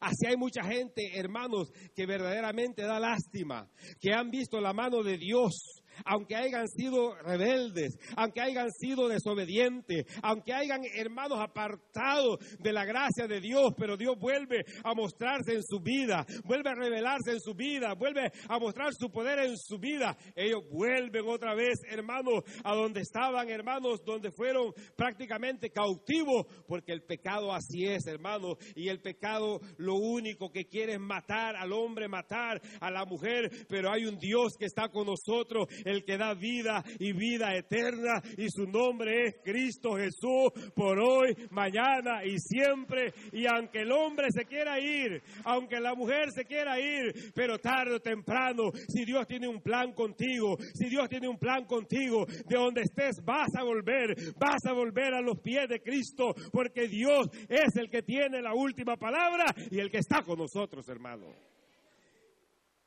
Así 0.00 0.26
hay 0.26 0.36
mucha 0.36 0.62
gente, 0.62 1.18
hermanos, 1.18 1.72
que 1.94 2.06
verdaderamente 2.06 2.82
da 2.82 3.00
lástima, 3.00 3.68
que 4.00 4.12
han 4.12 4.30
visto 4.30 4.60
la 4.60 4.72
mano 4.72 5.02
de 5.02 5.18
Dios 5.18 5.82
aunque 6.04 6.36
hayan 6.36 6.68
sido 6.68 7.14
rebeldes, 7.16 7.98
aunque 8.16 8.40
hayan 8.40 8.70
sido 8.70 9.08
desobedientes, 9.08 10.06
aunque 10.22 10.52
hayan 10.52 10.82
hermanos 10.94 11.38
apartados 11.40 12.38
de 12.58 12.72
la 12.72 12.84
gracia 12.84 13.26
de 13.26 13.40
Dios, 13.40 13.72
pero 13.76 13.96
Dios 13.96 14.16
vuelve 14.18 14.64
a 14.84 14.94
mostrarse 14.94 15.54
en 15.54 15.62
su 15.62 15.80
vida, 15.80 16.26
vuelve 16.44 16.70
a 16.70 16.74
revelarse 16.74 17.32
en 17.32 17.40
su 17.40 17.54
vida, 17.54 17.94
vuelve 17.94 18.30
a 18.48 18.58
mostrar 18.58 18.92
su 18.94 19.10
poder 19.10 19.38
en 19.40 19.56
su 19.56 19.78
vida. 19.78 20.16
Ellos 20.34 20.62
vuelven 20.70 21.26
otra 21.26 21.54
vez, 21.54 21.80
hermanos, 21.88 22.44
a 22.64 22.74
donde 22.74 23.00
estaban, 23.00 23.48
hermanos, 23.48 24.04
donde 24.04 24.30
fueron 24.30 24.72
prácticamente 24.96 25.70
cautivos, 25.70 26.46
porque 26.66 26.92
el 26.92 27.02
pecado 27.02 27.52
así 27.52 27.86
es, 27.86 28.06
hermanos, 28.06 28.56
y 28.74 28.88
el 28.88 29.00
pecado 29.00 29.60
lo 29.76 29.94
único 29.94 30.50
que 30.50 30.66
quiere 30.66 30.94
es 30.94 31.00
matar 31.00 31.56
al 31.56 31.72
hombre, 31.72 32.08
matar 32.08 32.60
a 32.80 32.90
la 32.90 33.04
mujer, 33.04 33.50
pero 33.68 33.90
hay 33.90 34.04
un 34.04 34.18
Dios 34.18 34.54
que 34.58 34.66
está 34.66 34.88
con 34.88 35.06
nosotros, 35.06 35.66
el 35.88 36.04
que 36.04 36.18
da 36.18 36.34
vida 36.34 36.84
y 36.98 37.12
vida 37.12 37.54
eterna, 37.56 38.20
y 38.36 38.48
su 38.50 38.66
nombre 38.66 39.26
es 39.26 39.36
Cristo 39.42 39.96
Jesús, 39.96 40.72
por 40.74 40.98
hoy, 40.98 41.34
mañana 41.50 42.24
y 42.24 42.38
siempre. 42.38 43.12
Y 43.32 43.46
aunque 43.46 43.82
el 43.82 43.92
hombre 43.92 44.26
se 44.30 44.44
quiera 44.44 44.78
ir, 44.78 45.22
aunque 45.44 45.80
la 45.80 45.94
mujer 45.94 46.30
se 46.30 46.44
quiera 46.44 46.78
ir, 46.78 47.32
pero 47.34 47.58
tarde 47.58 47.96
o 47.96 48.00
temprano, 48.00 48.70
si 48.88 49.04
Dios 49.04 49.26
tiene 49.26 49.48
un 49.48 49.60
plan 49.60 49.92
contigo, 49.92 50.56
si 50.74 50.88
Dios 50.88 51.08
tiene 51.08 51.28
un 51.28 51.38
plan 51.38 51.64
contigo, 51.64 52.26
de 52.26 52.56
donde 52.56 52.82
estés 52.82 53.24
vas 53.24 53.54
a 53.56 53.64
volver, 53.64 54.14
vas 54.36 54.64
a 54.66 54.72
volver 54.72 55.14
a 55.14 55.20
los 55.20 55.40
pies 55.40 55.68
de 55.68 55.80
Cristo, 55.80 56.34
porque 56.52 56.86
Dios 56.88 57.28
es 57.48 57.76
el 57.76 57.90
que 57.90 58.02
tiene 58.02 58.42
la 58.42 58.54
última 58.54 58.96
palabra 58.96 59.46
y 59.70 59.78
el 59.78 59.90
que 59.90 59.98
está 59.98 60.22
con 60.22 60.38
nosotros, 60.38 60.88
hermano. 60.88 61.26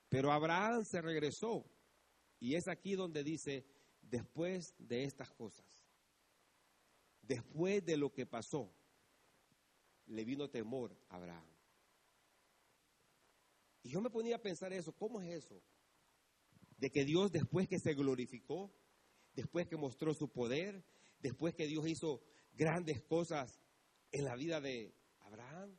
Pero 0.10 0.32
Abraham 0.32 0.84
se 0.84 1.02
regresó 1.02 1.64
y 2.42 2.56
es 2.56 2.68
aquí 2.68 2.96
donde 2.96 3.24
dice, 3.24 3.64
después 4.02 4.74
de 4.80 5.04
estas 5.04 5.32
cosas, 5.32 5.64
después 7.22 7.86
de 7.86 7.96
lo 7.96 8.12
que 8.12 8.26
pasó, 8.26 8.74
le 10.08 10.26
vino 10.26 10.50
temor 10.50 10.98
a 11.10 11.18
Abraham. 11.18 11.46
Y 13.84 13.90
yo 13.90 14.02
me 14.02 14.10
ponía 14.10 14.38
a 14.38 14.42
pensar 14.42 14.74
eso, 14.74 14.92
¿cómo 14.92 15.22
es 15.22 15.46
eso? 15.46 15.62
De 16.78 16.92
que 16.92 17.06
Dios 17.06 17.32
después 17.32 17.68
que 17.68 17.78
se 17.78 17.94
glorificó, 17.94 18.74
después 19.36 19.68
que 19.68 19.78
mostró 19.78 20.16
su 20.16 20.28
poder, 20.32 20.84
después 21.20 21.54
que 21.54 21.68
Dios 21.68 21.88
hizo 21.88 22.24
grandes 22.54 23.04
cosas 23.04 23.62
en 24.12 24.26
la 24.26 24.36
vida 24.36 24.60
de 24.60 24.96
Abraham, 25.20 25.78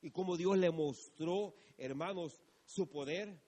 y 0.00 0.10
como 0.10 0.36
Dios 0.36 0.58
le 0.58 0.72
mostró, 0.72 1.54
hermanos, 1.78 2.42
su 2.64 2.90
poder, 2.90 3.40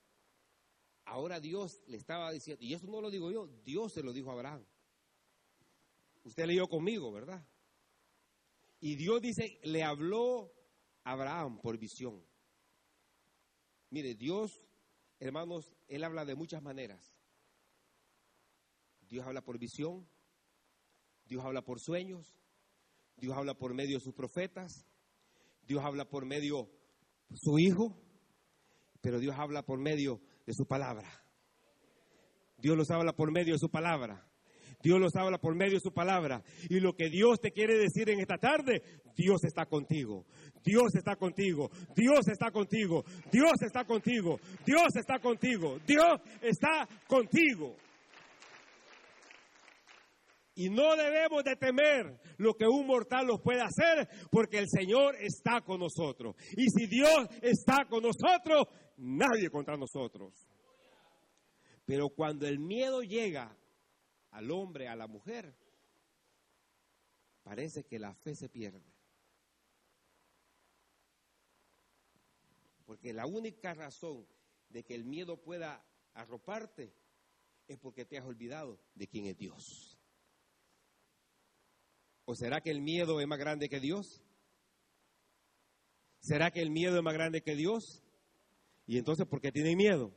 Ahora 1.05 1.40
Dios 1.40 1.83
le 1.87 1.97
estaba 1.97 2.33
diciendo, 2.33 2.64
y 2.64 2.75
eso 2.75 2.87
no 2.87 3.01
lo 3.01 3.11
digo 3.11 3.31
yo, 3.31 3.47
Dios 3.64 3.93
se 3.93 4.03
lo 4.03 4.12
dijo 4.12 4.31
a 4.31 4.35
Abraham. 4.35 4.64
Usted 6.25 6.47
leyó 6.47 6.67
conmigo, 6.67 7.12
¿verdad? 7.12 7.47
Y 8.81 8.97
Dios 8.97 9.21
dice, 9.21 9.61
le 9.64 9.83
habló 9.83 10.53
a 11.05 11.12
Abraham 11.12 11.61
por 11.61 11.79
visión. 11.79 12.25
Mire, 13.90 14.14
Dios, 14.14 14.62
hermanos, 15.21 15.73
Él 15.88 16.05
habla 16.05 16.25
de 16.25 16.35
muchas 16.35 16.62
maneras. 16.62 17.14
Dios 19.09 19.27
habla 19.27 19.43
por 19.43 19.59
visión, 19.59 20.09
Dios 21.27 21.45
habla 21.45 21.62
por 21.62 21.79
sueños, 21.81 22.35
Dios 23.17 23.37
habla 23.37 23.55
por 23.55 23.75
medio 23.75 23.99
de 23.99 24.05
sus 24.05 24.14
profetas, 24.14 24.87
Dios 25.62 25.85
habla 25.85 26.09
por 26.09 26.25
medio 26.27 26.71
de 27.29 27.37
su 27.37 27.59
Hijo, 27.59 27.97
pero 29.01 29.19
Dios 29.19 29.37
habla 29.38 29.62
por 29.64 29.79
medio 29.79 30.21
de 30.47 30.53
su 30.53 30.67
palabra. 30.67 31.09
Dios 32.59 32.77
los 32.77 32.91
habla 32.91 33.13
por 33.13 33.31
medio 33.33 33.55
de 33.55 33.59
su 33.59 33.71
palabra. 33.71 34.27
Dios 34.83 35.01
los 35.01 35.15
habla 35.17 35.39
por 35.39 35.55
medio 35.55 35.75
de 35.75 35.81
su 35.81 35.93
palabra. 35.93 36.43
Y 36.69 36.81
lo 36.81 36.95
que 36.95 37.09
Dios 37.09 37.41
te 37.41 37.53
quiere 37.53 37.77
decir 37.79 38.11
en 38.11 38.21
esta 38.21 38.37
tarde, 38.37 38.83
Dios 39.17 39.43
está 39.45 39.67
contigo. 39.67 40.27
Dios 40.63 40.95
está 40.95 41.17
contigo. 41.17 41.71
Dios 41.97 42.29
está 42.29 42.51
contigo. 42.51 43.05
Dios 43.33 43.53
está 43.63 43.85
contigo. 43.85 44.39
Dios 44.67 44.97
está 44.97 45.19
contigo. 45.19 45.79
Dios 45.87 46.21
está 46.43 46.87
contigo. 47.07 47.77
Y 50.57 50.71
no 50.71 50.95
debemos 50.95 51.43
de 51.43 51.57
temer 51.57 52.21
lo 52.37 52.55
que 52.55 52.67
un 52.67 52.87
mortal 52.87 53.27
nos 53.27 53.41
puede 53.41 53.61
hacer, 53.61 54.09
porque 54.31 54.59
el 54.59 54.69
Señor 54.69 55.17
está 55.19 55.63
con 55.63 55.81
nosotros. 55.81 56.37
Y 56.57 56.69
si 56.71 56.87
Dios 56.87 57.27
está 57.43 57.87
con 57.89 58.03
nosotros, 58.03 58.69
nadie 58.97 59.51
contra 59.51 59.77
nosotros. 59.77 60.33
Pero 61.85 62.09
cuando 62.09 62.47
el 62.47 62.59
miedo 62.59 63.03
llega 63.03 63.57
al 64.31 64.51
hombre, 64.51 64.89
a 64.89 64.97
la 64.97 65.07
mujer, 65.07 65.55
parece 67.43 67.85
que 67.85 67.99
la 67.99 68.15
fe 68.15 68.35
se 68.35 68.49
pierde. 68.49 68.95
Porque 72.87 73.13
la 73.13 73.27
única 73.27 73.75
razón 73.75 74.27
de 74.69 74.85
que 74.85 74.95
el 74.95 75.05
miedo 75.05 75.41
pueda 75.43 75.85
arroparte 76.15 76.95
es 77.67 77.79
porque 77.79 78.05
te 78.05 78.19
has 78.19 78.25
olvidado 78.25 78.79
de 78.95 79.07
quién 79.07 79.27
es 79.27 79.37
Dios. 79.37 79.99
¿O 82.27 82.35
será 82.35 82.61
que 82.61 82.71
el 82.71 82.81
miedo 82.81 83.21
es 83.21 83.27
más 83.27 83.39
grande 83.39 83.69
que 83.69 83.81
Dios? 83.81 84.23
¿Será 86.21 86.51
que 86.51 86.63
el 86.63 86.71
miedo 86.71 86.97
es 86.97 87.03
más 87.03 87.13
grande 87.13 87.43
que 87.43 87.55
Dios? 87.55 88.04
Y 88.87 88.99
entonces, 88.99 89.27
¿por 89.27 89.40
qué 89.40 89.51
tienen 89.51 89.77
miedo? 89.77 90.12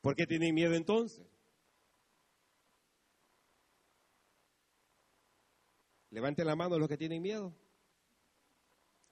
¿Por 0.00 0.16
qué 0.16 0.26
tienen 0.26 0.54
miedo 0.54 0.74
entonces? 0.74 1.26
Levanten 6.10 6.46
la 6.46 6.56
mano 6.56 6.78
los 6.78 6.88
que 6.88 6.96
tienen 6.96 7.22
miedo. 7.22 7.54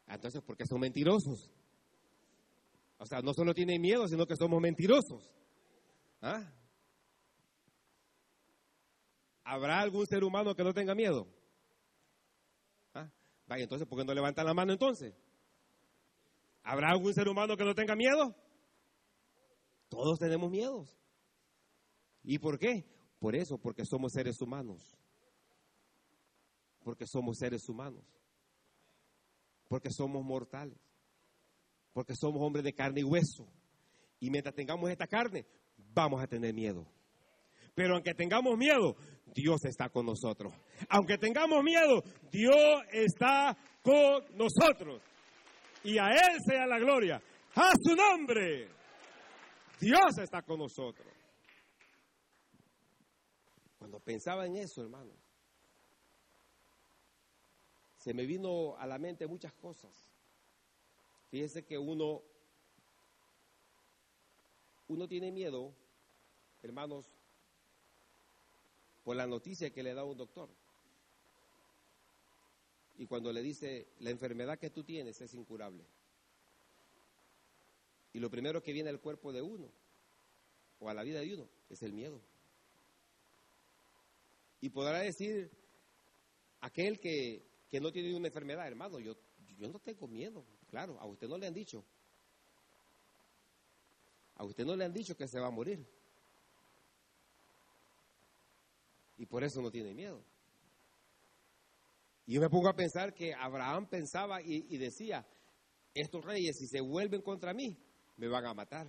Ah, 0.06 0.16
entonces, 0.16 0.42
¿por 0.42 0.56
qué 0.56 0.66
son 0.66 0.80
mentirosos? 0.80 1.50
O 2.98 3.06
sea, 3.06 3.22
no 3.22 3.32
solo 3.32 3.54
tienen 3.54 3.80
miedo, 3.80 4.06
sino 4.08 4.26
que 4.26 4.36
somos 4.36 4.60
mentirosos. 4.60 5.32
¿Ah? 6.20 6.42
¿Habrá 9.44 9.80
algún 9.80 10.06
ser 10.06 10.24
humano 10.24 10.54
que 10.54 10.64
no 10.64 10.74
tenga 10.74 10.94
miedo? 10.94 11.26
¿Ah? 12.92 13.08
Vaya, 13.46 13.62
entonces, 13.62 13.86
¿por 13.86 13.98
qué 13.98 14.04
no 14.04 14.12
levantan 14.12 14.44
la 14.44 14.52
mano 14.52 14.72
entonces? 14.72 15.14
¿Habrá 16.70 16.90
algún 16.90 17.12
ser 17.12 17.28
humano 17.28 17.56
que 17.56 17.64
no 17.64 17.74
tenga 17.74 17.96
miedo? 17.96 18.32
Todos 19.88 20.20
tenemos 20.20 20.48
miedos. 20.48 20.96
¿Y 22.22 22.38
por 22.38 22.60
qué? 22.60 22.84
Por 23.18 23.34
eso, 23.34 23.58
porque 23.58 23.84
somos 23.84 24.12
seres 24.12 24.40
humanos. 24.40 24.96
Porque 26.84 27.08
somos 27.08 27.38
seres 27.38 27.68
humanos. 27.68 28.04
Porque 29.66 29.90
somos 29.90 30.24
mortales. 30.24 30.78
Porque 31.92 32.14
somos 32.14 32.40
hombres 32.40 32.62
de 32.62 32.72
carne 32.72 33.00
y 33.00 33.04
hueso. 33.04 33.48
Y 34.20 34.30
mientras 34.30 34.54
tengamos 34.54 34.88
esta 34.90 35.08
carne, 35.08 35.44
vamos 35.76 36.22
a 36.22 36.28
tener 36.28 36.54
miedo. 36.54 36.86
Pero 37.74 37.94
aunque 37.94 38.14
tengamos 38.14 38.56
miedo, 38.56 38.94
Dios 39.34 39.64
está 39.64 39.88
con 39.88 40.06
nosotros. 40.06 40.54
Aunque 40.88 41.18
tengamos 41.18 41.64
miedo, 41.64 42.00
Dios 42.30 42.80
está 42.92 43.58
con 43.82 44.24
nosotros 44.36 45.02
y 45.84 45.98
a 45.98 46.08
Él 46.08 46.40
sea 46.44 46.66
la 46.66 46.78
gloria. 46.78 47.22
A 47.54 47.72
su 47.82 47.94
nombre. 47.94 48.68
Dios 49.80 50.18
está 50.18 50.42
con 50.42 50.58
nosotros. 50.58 51.08
Cuando 53.78 53.98
pensaba 53.98 54.46
en 54.46 54.56
eso, 54.56 54.82
hermano, 54.82 55.12
se 57.96 58.12
me 58.12 58.26
vino 58.26 58.76
a 58.76 58.86
la 58.86 58.98
mente 58.98 59.26
muchas 59.26 59.52
cosas. 59.54 59.90
Fíjese 61.30 61.64
que 61.64 61.78
uno, 61.78 62.22
uno 64.88 65.08
tiene 65.08 65.32
miedo, 65.32 65.72
hermanos, 66.62 67.06
por 69.02 69.16
la 69.16 69.26
noticia 69.26 69.70
que 69.70 69.82
le 69.82 69.94
da 69.94 70.04
un 70.04 70.16
doctor 70.16 70.50
y 73.00 73.06
cuando 73.06 73.32
le 73.32 73.40
dice, 73.40 73.88
la 74.00 74.10
enfermedad 74.10 74.58
que 74.58 74.68
tú 74.68 74.84
tienes 74.84 75.18
es 75.22 75.32
incurable. 75.32 75.86
Y 78.12 78.18
lo 78.18 78.28
primero 78.28 78.62
que 78.62 78.74
viene 78.74 78.90
al 78.90 79.00
cuerpo 79.00 79.32
de 79.32 79.40
uno, 79.40 79.72
o 80.80 80.90
a 80.90 80.92
la 80.92 81.02
vida 81.02 81.20
de 81.20 81.32
uno, 81.32 81.48
es 81.70 81.82
el 81.82 81.94
miedo. 81.94 82.20
Y 84.60 84.68
podrá 84.68 84.98
decir 84.98 85.50
aquel 86.60 87.00
que, 87.00 87.42
que 87.70 87.80
no 87.80 87.90
tiene 87.90 88.14
una 88.14 88.28
enfermedad, 88.28 88.66
hermano, 88.66 89.00
yo, 89.00 89.16
yo 89.58 89.68
no 89.68 89.78
tengo 89.78 90.06
miedo. 90.06 90.44
Claro, 90.68 91.00
a 91.00 91.06
usted 91.06 91.26
no 91.26 91.38
le 91.38 91.46
han 91.46 91.54
dicho. 91.54 91.82
A 94.34 94.44
usted 94.44 94.66
no 94.66 94.76
le 94.76 94.84
han 94.84 94.92
dicho 94.92 95.16
que 95.16 95.26
se 95.26 95.40
va 95.40 95.46
a 95.46 95.50
morir. 95.50 95.82
Y 99.16 99.24
por 99.24 99.42
eso 99.42 99.62
no 99.62 99.70
tiene 99.70 99.94
miedo. 99.94 100.22
Y 102.26 102.34
yo 102.34 102.40
me 102.40 102.48
pongo 102.48 102.68
a 102.68 102.74
pensar 102.74 103.14
que 103.14 103.34
Abraham 103.34 103.86
pensaba 103.86 104.40
y, 104.42 104.76
decía, 104.76 105.26
estos 105.94 106.24
reyes 106.24 106.56
si 106.58 106.66
se 106.66 106.80
vuelven 106.80 107.22
contra 107.22 107.52
mí, 107.52 107.76
me 108.16 108.28
van 108.28 108.46
a 108.46 108.54
matar. 108.54 108.86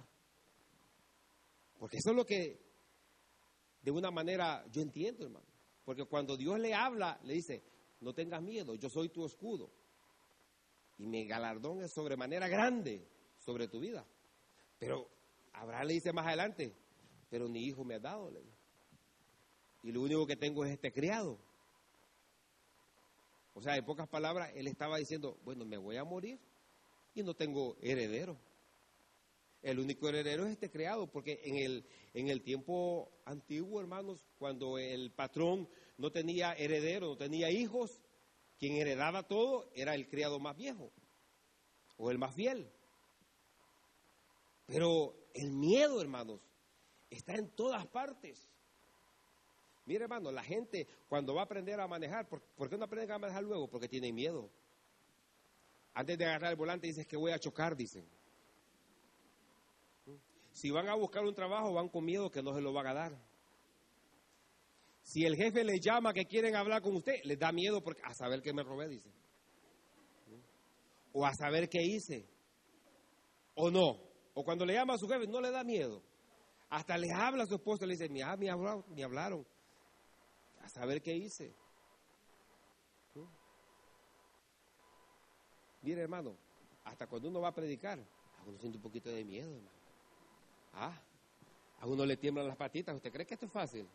Porque 1.79 1.97
eso 1.97 2.11
es 2.11 2.15
lo 2.15 2.25
que, 2.25 2.59
de 3.81 3.91
una 3.91 4.11
manera, 4.11 4.63
yo 4.71 4.81
entiendo, 4.81 5.25
hermano. 5.25 5.45
Porque 5.83 6.05
cuando 6.05 6.37
Dios 6.37 6.59
le 6.59 6.73
habla, 6.73 7.19
le 7.23 7.33
dice, 7.33 7.63
no 8.01 8.13
tengas 8.13 8.41
miedo, 8.41 8.75
yo 8.75 8.89
soy 8.89 9.09
tu 9.09 9.25
escudo. 9.25 9.71
Y 10.99 11.07
mi 11.07 11.25
galardón 11.25 11.81
es 11.81 11.91
sobremanera 11.93 12.47
grande 12.47 13.07
sobre 13.39 13.67
tu 13.67 13.79
vida. 13.79 14.05
Pero 14.77 15.07
Abraham 15.53 15.87
le 15.87 15.93
dice 15.95 16.13
más 16.13 16.27
adelante, 16.27 16.75
pero 17.29 17.47
ni 17.47 17.65
hijo 17.65 17.83
me 17.83 17.95
ha 17.95 17.99
dado. 17.99 18.31
Y 19.83 19.91
lo 19.91 20.01
único 20.01 20.27
que 20.27 20.35
tengo 20.35 20.63
es 20.65 20.71
este 20.71 20.91
criado. 20.91 21.39
O 23.53 23.61
sea, 23.61 23.75
en 23.75 23.85
pocas 23.85 24.07
palabras, 24.07 24.51
él 24.55 24.67
estaba 24.67 24.97
diciendo, 24.97 25.37
bueno, 25.43 25.65
me 25.65 25.77
voy 25.77 25.97
a 25.97 26.03
morir 26.03 26.39
y 27.13 27.23
no 27.23 27.33
tengo 27.35 27.77
heredero. 27.81 28.37
El 29.61 29.79
único 29.79 30.09
heredero 30.09 30.45
es 30.45 30.53
este 30.53 30.71
criado, 30.71 31.07
porque 31.07 31.39
en 31.43 31.57
el, 31.57 31.85
en 32.13 32.29
el 32.29 32.41
tiempo 32.41 33.11
antiguo, 33.25 33.79
hermanos, 33.79 34.25
cuando 34.39 34.77
el 34.79 35.11
patrón 35.11 35.69
no 35.97 36.11
tenía 36.11 36.53
heredero, 36.53 37.09
no 37.09 37.17
tenía 37.17 37.51
hijos, 37.51 38.01
quien 38.57 38.77
heredaba 38.77 39.27
todo 39.27 39.69
era 39.75 39.93
el 39.93 40.07
criado 40.07 40.39
más 40.39 40.55
viejo 40.55 40.91
o 41.97 42.09
el 42.09 42.17
más 42.17 42.33
fiel. 42.33 42.71
Pero 44.65 45.15
el 45.33 45.51
miedo, 45.51 46.01
hermanos, 46.01 46.39
está 47.09 47.35
en 47.35 47.49
todas 47.49 47.85
partes. 47.87 48.50
Mire, 49.85 50.03
hermano, 50.03 50.31
la 50.31 50.43
gente 50.43 50.87
cuando 51.09 51.33
va 51.33 51.41
a 51.41 51.45
aprender 51.45 51.79
a 51.79 51.87
manejar, 51.87 52.27
¿por, 52.27 52.69
qué 52.69 52.77
no 52.77 52.85
aprenden 52.85 53.11
a 53.11 53.17
manejar 53.17 53.43
luego? 53.43 53.67
Porque 53.67 53.87
tienen 53.87 54.13
miedo. 54.13 54.49
Antes 55.93 56.17
de 56.17 56.25
agarrar 56.25 56.51
el 56.51 56.57
volante 56.57 56.87
dices 56.87 57.07
que 57.07 57.17
voy 57.17 57.31
a 57.31 57.39
chocar, 57.39 57.75
dicen. 57.75 58.07
Si 60.53 60.69
van 60.69 60.87
a 60.87 60.95
buscar 60.95 61.23
un 61.23 61.33
trabajo, 61.33 61.73
van 61.73 61.89
con 61.89 62.05
miedo 62.05 62.29
que 62.29 62.43
no 62.43 62.53
se 62.53 62.61
lo 62.61 62.73
van 62.73 62.87
a 62.87 62.93
dar. 62.93 63.17
Si 65.01 65.25
el 65.25 65.35
jefe 65.35 65.63
les 65.63 65.81
llama 65.81 66.13
que 66.13 66.25
quieren 66.25 66.55
hablar 66.55 66.81
con 66.81 66.95
usted, 66.95 67.15
les 67.23 67.39
da 67.39 67.51
miedo 67.51 67.81
porque 67.81 68.01
a 68.03 68.13
saber 68.13 68.41
que 68.41 68.53
me 68.53 68.63
robé, 68.63 68.87
dice. 68.87 69.09
O 71.13 71.25
a 71.25 71.33
saber 71.33 71.67
qué 71.67 71.81
hice. 71.81 72.27
O 73.55 73.71
no. 73.71 73.97
O 74.33 74.43
cuando 74.43 74.65
le 74.65 74.73
llama 74.73 74.93
a 74.93 74.97
su 74.97 75.07
jefe, 75.07 75.27
no 75.27 75.41
le 75.41 75.51
da 75.51 75.63
miedo. 75.63 76.01
Hasta 76.69 76.97
le 76.97 77.07
habla 77.13 77.43
a 77.43 77.47
su 77.47 77.55
esposo 77.55 77.83
y 77.83 77.87
le 77.89 77.97
dice, 77.97 78.23
hablaron, 78.23 78.85
me 78.95 79.03
hablaron. 79.03 79.45
A 80.63 80.69
saber 80.69 81.01
qué 81.01 81.15
hice. 81.15 81.53
Mire, 85.81 86.01
hermano, 86.01 86.35
hasta 86.83 87.07
cuando 87.07 87.29
uno 87.29 87.41
va 87.41 87.49
a 87.49 87.55
predicar, 87.55 87.99
uno 88.45 88.57
siente 88.59 88.77
un 88.77 88.83
poquito 88.83 89.09
de 89.09 89.23
miedo, 89.23 89.51
hermano. 89.51 89.77
Ah, 90.73 91.01
a 91.79 91.87
uno 91.87 92.05
le 92.05 92.17
tiemblan 92.17 92.47
las 92.47 92.57
patitas. 92.57 92.95
¿Usted 92.95 93.11
cree 93.11 93.25
que 93.25 93.33
esto 93.33 93.47
es 93.47 93.51
fácil? 93.51 93.87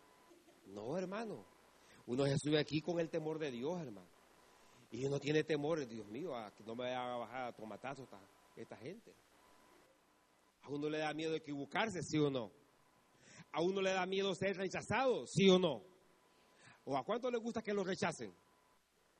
No, 0.67 0.99
hermano. 0.99 1.45
Uno 2.07 2.25
se 2.25 2.37
sube 2.39 2.59
aquí 2.59 2.81
con 2.81 2.99
el 2.99 3.09
temor 3.09 3.39
de 3.39 3.51
Dios, 3.51 3.81
hermano. 3.81 4.09
Y 4.91 5.05
uno 5.05 5.19
tiene 5.19 5.45
temor, 5.45 5.87
Dios 5.87 6.07
mío, 6.09 6.37
a 6.37 6.53
que 6.53 6.65
no 6.65 6.75
me 6.75 6.85
vaya 6.85 7.15
a 7.15 7.19
bajar 7.19 7.45
a 7.45 7.53
tomatazo 7.53 8.03
esta, 8.03 8.21
esta 8.57 8.77
gente. 8.77 9.15
A 10.63 10.69
uno 10.69 10.89
le 10.89 10.99
da 10.99 11.15
miedo 11.15 11.35
equivocarse, 11.35 12.03
sí 12.03 12.19
o 12.19 12.31
no. 12.31 12.51
A 13.53 13.61
uno 13.61 13.81
le 13.81 13.93
da 13.93 14.07
miedo 14.07 14.35
ser 14.35 14.57
rechazado, 14.57 15.27
sí 15.27 15.49
o 15.49 15.59
no. 15.59 15.83
¿O 16.87 16.97
a 16.97 17.05
cuánto 17.05 17.31
le 17.31 17.39
gusta 17.39 17.63
que 17.63 17.75
lo 17.75 17.85
rechacen? 17.85 18.33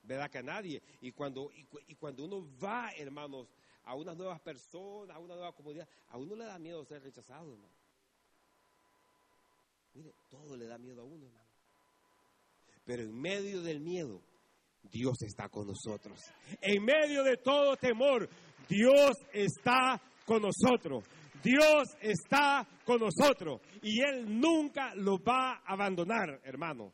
¿Verdad 0.03 0.31
que 0.31 0.39
a 0.39 0.43
nadie? 0.43 0.83
Y 1.01 1.13
cuando, 1.13 1.51
y 1.53 1.95
cuando 1.97 2.25
uno 2.25 2.49
va, 2.63 2.91
hermanos, 2.97 3.49
a 3.85 3.95
unas 3.95 4.17
nuevas 4.17 4.41
personas, 4.41 5.17
a 5.17 5.19
una 5.19 5.35
nueva 5.35 5.53
comunidad, 5.53 5.89
a 6.09 6.19
uno 6.19 6.35
le 6.35 6.45
da 6.45 6.59
miedo 6.59 6.85
ser 6.85 7.03
rechazado, 7.03 7.53
hermano. 7.53 7.75
Mire, 9.95 10.13
todo 10.29 10.57
le 10.57 10.67
da 10.67 10.77
miedo 10.77 11.03
a 11.03 11.05
uno, 11.05 11.27
hermano. 11.27 11.47
Pero 12.85 13.03
en 13.03 13.21
medio 13.21 13.63
del 13.63 13.81
miedo, 13.81 14.21
Dios 14.83 15.23
está 15.23 15.49
con 15.49 15.67
nosotros. 15.67 16.21
En 16.61 16.85
medio 16.85 17.23
de 17.25 17.37
todo 17.39 17.77
temor, 17.77 18.29
Dios 18.69 19.17
está 19.33 20.01
con 20.25 20.43
nosotros. 20.43 21.05
Dios 21.43 21.97
está 22.01 22.67
con 22.85 23.01
nosotros 23.01 23.61
y 23.83 24.01
Él 24.03 24.41
nunca 24.41 24.95
lo 24.95 25.19
va 25.19 25.63
a 25.65 25.73
abandonar, 25.73 26.41
hermano. 26.45 26.93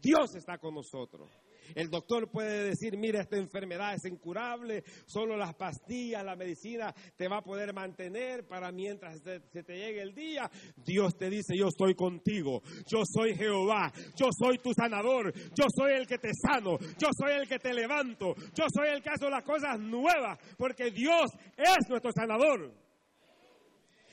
Dios 0.00 0.34
está 0.34 0.58
con 0.58 0.74
nosotros. 0.74 1.30
El 1.74 1.90
doctor 1.90 2.30
puede 2.30 2.64
decir, 2.64 2.96
mira, 2.96 3.20
esta 3.20 3.36
enfermedad 3.36 3.94
es 3.94 4.10
incurable, 4.10 4.82
solo 5.06 5.36
las 5.36 5.54
pastillas, 5.54 6.24
la 6.24 6.36
medicina 6.36 6.94
te 7.16 7.28
va 7.28 7.38
a 7.38 7.42
poder 7.42 7.74
mantener 7.74 8.46
para 8.46 8.72
mientras 8.72 9.20
se, 9.22 9.40
te 9.40 9.74
llegue 9.74 10.02
el 10.02 10.14
día. 10.14 10.50
Dios 10.76 11.16
te 11.16 11.28
dice, 11.28 11.54
yo 11.56 11.68
estoy 11.68 11.94
contigo, 11.94 12.62
yo 12.86 13.02
soy 13.04 13.34
Jehová, 13.34 13.92
yo 14.16 14.28
soy 14.30 14.58
tu 14.58 14.72
sanador, 14.72 15.32
yo 15.34 15.66
soy 15.74 15.92
el 15.92 16.06
que 16.06 16.18
te 16.18 16.30
sano, 16.34 16.78
yo 16.98 17.08
soy 17.12 17.32
el 17.32 17.48
que 17.48 17.58
te 17.58 17.74
levanto, 17.74 18.34
yo 18.54 18.64
soy 18.74 18.88
el 18.88 19.02
que 19.02 19.10
hace 19.10 19.28
las 19.28 19.44
cosas 19.44 19.78
nuevas, 19.78 20.38
porque 20.56 20.90
Dios 20.90 21.30
es 21.56 21.88
nuestro 21.88 22.10
sanador. 22.12 22.72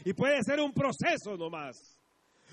Y 0.03 0.13
puede 0.13 0.43
ser 0.43 0.59
un 0.59 0.71
proceso 0.71 1.35
nomás. 1.37 1.95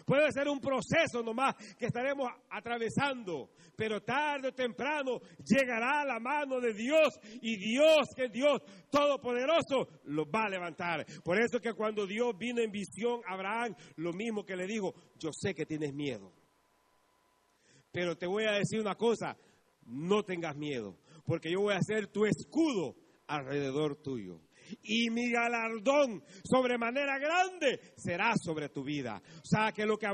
Puede 0.07 0.31
ser 0.33 0.49
un 0.49 0.61
proceso 0.61 1.23
nomás 1.23 1.55
que 1.79 1.87
estaremos 1.87 2.29
atravesando, 2.51 3.51
pero 3.77 4.01
tarde 4.03 4.49
o 4.49 4.53
temprano 4.53 5.19
llegará 5.45 6.05
la 6.05 6.19
mano 6.19 6.61
de 6.61 6.73
Dios 6.73 7.19
y 7.41 7.57
Dios, 7.57 8.09
que 8.15 8.25
es 8.27 8.33
Dios 8.33 8.61
Todopoderoso, 8.91 9.89
lo 10.05 10.31
va 10.31 10.45
a 10.45 10.49
levantar. 10.49 11.05
Por 11.25 11.41
eso 11.41 11.61
que 11.61 11.75
cuando 11.75 12.07
Dios 12.07 12.37
vino 12.37 12.61
en 12.61 12.71
visión 12.71 13.21
a 13.27 13.35
Abraham, 13.35 13.75
lo 13.97 14.13
mismo 14.13 14.45
que 14.45 14.57
le 14.57 14.67
dijo, 14.67 14.95
yo 15.19 15.31
sé 15.33 15.55
que 15.55 15.67
tienes 15.67 15.95
miedo, 15.95 16.33
pero 17.91 18.17
te 18.17 18.27
voy 18.27 18.45
a 18.45 18.53
decir 18.53 18.81
una 18.81 18.95
cosa, 18.95 19.37
no 19.87 20.23
tengas 20.23 20.57
miedo, 20.57 20.97
porque 21.25 21.51
yo 21.51 21.61
voy 21.61 21.75
a 21.75 21.81
ser 21.83 22.09
tu 22.09 22.25
escudo 22.25 22.97
alrededor 23.27 23.97
tuyo 23.97 24.41
y 24.83 25.11
mi 25.11 25.31
galardón 25.31 26.23
sobremanera 26.45 27.19
grande 27.19 27.81
será 27.97 28.35
sobre 28.37 28.69
tu 28.69 28.83
vida. 28.85 29.21
O 29.37 29.45
sea, 29.45 29.73
que 29.73 29.87
lo 29.87 29.99
que, 29.99 30.09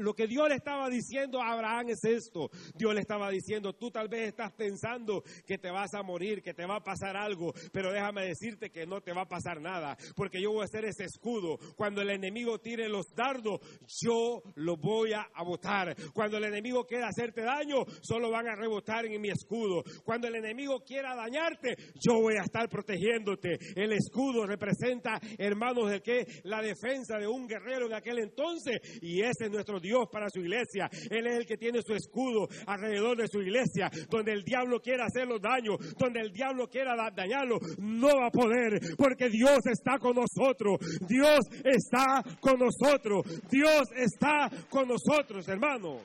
lo 0.00 0.14
que 0.14 0.26
Dios 0.26 0.48
le 0.48 0.56
estaba 0.56 0.88
diciendo 0.88 1.40
a 1.40 1.52
Abraham 1.52 1.90
es 1.90 2.04
esto. 2.04 2.50
Dios 2.74 2.94
le 2.94 3.00
estaba 3.00 3.30
diciendo, 3.30 3.72
tú 3.74 3.90
tal 3.90 4.08
vez 4.08 4.28
estás 4.28 4.52
pensando 4.52 5.22
que 5.46 5.58
te 5.58 5.70
vas 5.70 5.94
a 5.94 6.02
morir, 6.02 6.42
que 6.42 6.54
te 6.54 6.66
va 6.66 6.76
a 6.76 6.82
pasar 6.82 7.16
algo, 7.16 7.52
pero 7.72 7.92
déjame 7.92 8.26
decirte 8.26 8.70
que 8.70 8.86
no 8.86 9.00
te 9.00 9.12
va 9.12 9.22
a 9.22 9.28
pasar 9.28 9.60
nada, 9.60 9.96
porque 10.16 10.40
yo 10.40 10.52
voy 10.52 10.64
a 10.64 10.68
ser 10.68 10.84
ese 10.84 11.04
escudo. 11.04 11.58
Cuando 11.76 12.02
el 12.02 12.10
enemigo 12.10 12.58
tire 12.58 12.88
los 12.88 13.06
dardos, 13.14 13.60
yo 14.02 14.42
lo 14.56 14.76
voy 14.76 15.12
a 15.12 15.42
botar. 15.44 15.94
Cuando 16.12 16.38
el 16.38 16.44
enemigo 16.44 16.84
quiera 16.84 17.08
hacerte 17.08 17.42
daño, 17.42 17.84
solo 18.02 18.30
van 18.30 18.48
a 18.48 18.54
rebotar 18.54 19.06
en 19.06 19.20
mi 19.20 19.30
escudo. 19.30 19.82
Cuando 20.04 20.28
el 20.28 20.36
enemigo 20.36 20.80
quiera 20.80 21.14
dañarte, 21.14 21.76
yo 21.94 22.20
voy 22.20 22.34
a 22.36 22.42
estar 22.42 22.68
protegiéndote. 22.68 23.58
Escudo 23.98 24.46
representa, 24.46 25.20
hermanos, 25.36 25.90
de 25.90 26.00
que 26.00 26.24
la 26.44 26.62
defensa 26.62 27.18
de 27.18 27.26
un 27.26 27.46
guerrero 27.46 27.86
en 27.86 27.94
aquel 27.94 28.18
entonces, 28.20 28.80
y 29.02 29.20
ese 29.20 29.44
es 29.46 29.50
nuestro 29.50 29.80
Dios 29.80 30.06
para 30.10 30.28
su 30.30 30.40
iglesia. 30.40 30.88
Él 31.10 31.26
es 31.26 31.38
el 31.38 31.46
que 31.46 31.56
tiene 31.56 31.82
su 31.82 31.94
escudo 31.94 32.48
alrededor 32.66 33.16
de 33.16 33.28
su 33.28 33.40
iglesia, 33.40 33.90
donde 34.08 34.32
el 34.32 34.42
diablo 34.42 34.80
quiera 34.80 35.06
hacerlo 35.06 35.38
daño, 35.38 35.76
donde 35.98 36.20
el 36.20 36.32
diablo 36.32 36.68
quiera 36.68 36.94
dañarlo, 37.14 37.58
no 37.78 38.08
va 38.08 38.26
a 38.26 38.30
poder, 38.30 38.80
porque 38.96 39.28
Dios 39.28 39.58
está 39.66 39.98
con 39.98 40.16
nosotros, 40.16 40.78
Dios 41.06 41.40
está 41.64 42.22
con 42.40 42.58
nosotros, 42.58 43.24
Dios 43.50 43.82
está 43.96 44.50
con 44.68 44.88
nosotros, 44.88 45.46
hermano. 45.48 46.00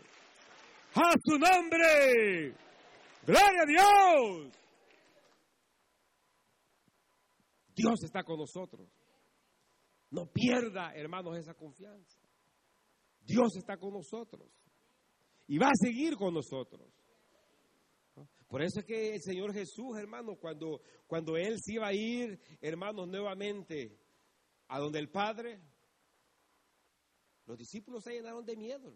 A 0.95 1.13
su 1.23 1.39
nombre. 1.39 2.53
Gloria 3.25 3.62
a 3.62 3.65
Dios. 3.65 4.62
Dios 7.76 8.04
está 8.04 8.24
con 8.24 8.40
nosotros. 8.40 8.90
No 10.12 10.28
pierda, 10.32 10.94
hermanos, 10.94 11.38
esa 11.38 11.54
confianza. 11.54 12.20
Dios 13.22 13.56
está 13.58 13.78
con 13.78 13.94
nosotros. 13.94 14.50
Y 15.48 15.58
va 15.58 15.68
a 15.68 15.76
seguir 15.76 16.16
con 16.16 16.34
nosotros. 16.34 16.88
Por 18.48 18.62
eso 18.62 18.82
es 18.82 18.86
que 18.86 19.16
el 19.16 19.22
Señor 19.22 19.52
Jesús, 19.54 19.98
hermano, 19.98 20.36
cuando, 20.36 20.82
cuando 21.08 21.36
Él 21.36 21.58
se 21.60 21.74
iba 21.74 21.88
a 21.88 21.94
ir, 21.94 22.40
hermanos, 22.62 23.08
nuevamente 23.08 23.98
a 24.68 24.80
donde 24.80 25.00
el 25.00 25.10
Padre, 25.10 25.60
los 27.46 27.58
discípulos 27.58 28.04
se 28.04 28.14
llenaron 28.14 28.46
de 28.46 28.56
miedo, 28.56 28.94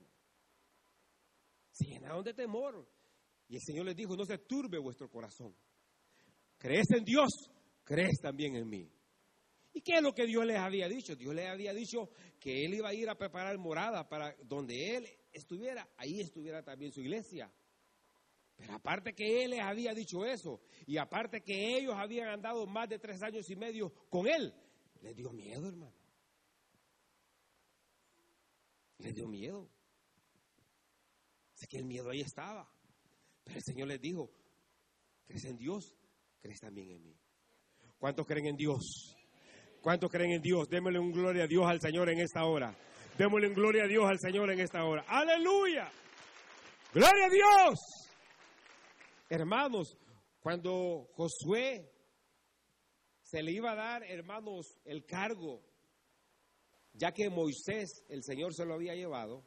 Se 1.72 1.86
llenaron 1.86 2.24
de 2.24 2.34
temor. 2.34 2.88
Y 3.48 3.56
el 3.56 3.62
Señor 3.62 3.86
les 3.86 3.96
dijo, 3.96 4.16
no 4.16 4.26
se 4.26 4.38
turbe 4.40 4.78
vuestro 4.78 5.10
corazón. 5.10 5.56
Crees 6.58 6.92
en 6.92 7.04
Dios, 7.04 7.30
crees 7.88 8.20
también 8.20 8.56
en 8.58 8.68
mí. 8.68 8.92
¿Y 9.74 9.82
qué 9.82 9.94
es 9.94 10.02
lo 10.02 10.14
que 10.14 10.26
Dios 10.26 10.46
les 10.46 10.58
había 10.58 10.90
dicho? 10.90 11.16
Dios 11.16 11.34
les 11.34 11.48
había 11.48 11.74
dicho 11.74 12.10
que 12.40 12.66
Él 12.66 12.74
iba 12.74 12.90
a 12.90 12.94
ir 12.94 13.10
a 13.10 13.18
preparar 13.18 13.58
morada 13.58 14.08
para 14.10 14.36
donde 14.44 14.98
Él 14.98 15.08
estuviera, 15.32 15.88
ahí 15.96 16.20
estuviera 16.20 16.64
también 16.64 16.92
su 16.92 17.00
iglesia. 17.00 17.50
Pero 18.58 18.74
aparte 18.74 19.14
que 19.14 19.44
Él 19.44 19.52
les 19.52 19.62
había 19.62 19.94
dicho 19.94 20.26
eso, 20.26 20.60
y 20.86 20.98
aparte 20.98 21.42
que 21.42 21.78
ellos 21.78 21.94
habían 21.96 22.28
andado 22.28 22.66
más 22.66 22.90
de 22.90 23.00
tres 23.00 23.22
años 23.22 23.50
y 23.50 23.56
medio 23.56 23.94
con 24.10 24.28
Él, 24.28 24.54
les 25.02 25.16
dio 25.16 25.32
miedo, 25.32 25.68
hermano. 25.68 25.94
les 28.98 29.14
dio 29.14 29.28
miedo. 29.28 29.70
Sé 31.54 31.68
que 31.68 31.78
el 31.78 31.86
miedo 31.86 32.10
ahí 32.10 32.22
estaba. 32.22 32.70
Pero 33.44 33.58
el 33.58 33.64
Señor 33.64 33.88
les 33.88 34.02
dijo, 34.02 34.32
¿crees 35.26 35.46
en 35.46 35.58
Dios? 35.58 35.96
¿Crees 36.42 36.60
también 36.60 36.90
en 36.92 37.04
mí? 37.04 37.16
¿Cuántos 38.00 38.28
creen 38.28 38.48
en 38.48 38.58
Dios? 38.58 39.16
¿Cuántos 39.82 40.12
creen 40.12 40.32
en 40.32 40.42
Dios? 40.42 40.70
Démosle 40.70 41.00
un 41.00 41.12
gloria 41.12 41.44
a 41.46 41.48
Dios 41.48 41.66
al 41.66 41.82
Señor 41.82 42.10
en 42.10 42.20
esta 42.20 42.46
hora. 42.46 42.76
Démosle 43.18 43.48
un 43.48 43.54
gloria 43.54 43.84
a 43.86 43.88
Dios 43.88 44.06
al 44.08 44.20
Señor 44.20 44.52
en 44.52 44.60
esta 44.60 44.84
hora. 44.84 45.04
Aleluya. 45.08 45.90
Gloria 46.94 47.26
a 47.26 47.30
Dios. 47.30 47.80
Hermanos, 49.30 49.98
cuando 50.40 51.08
Josué 51.14 51.92
se 53.24 53.42
le 53.42 53.52
iba 53.52 53.72
a 53.72 53.76
dar, 53.76 54.04
hermanos, 54.04 54.78
el 54.86 55.06
cargo, 55.06 55.62
ya 56.94 57.12
que 57.12 57.30
Moisés, 57.30 58.06
el 58.10 58.24
Señor 58.24 58.54
se 58.54 58.66
lo 58.66 58.76
había 58.76 58.96
llevado, 58.96 59.44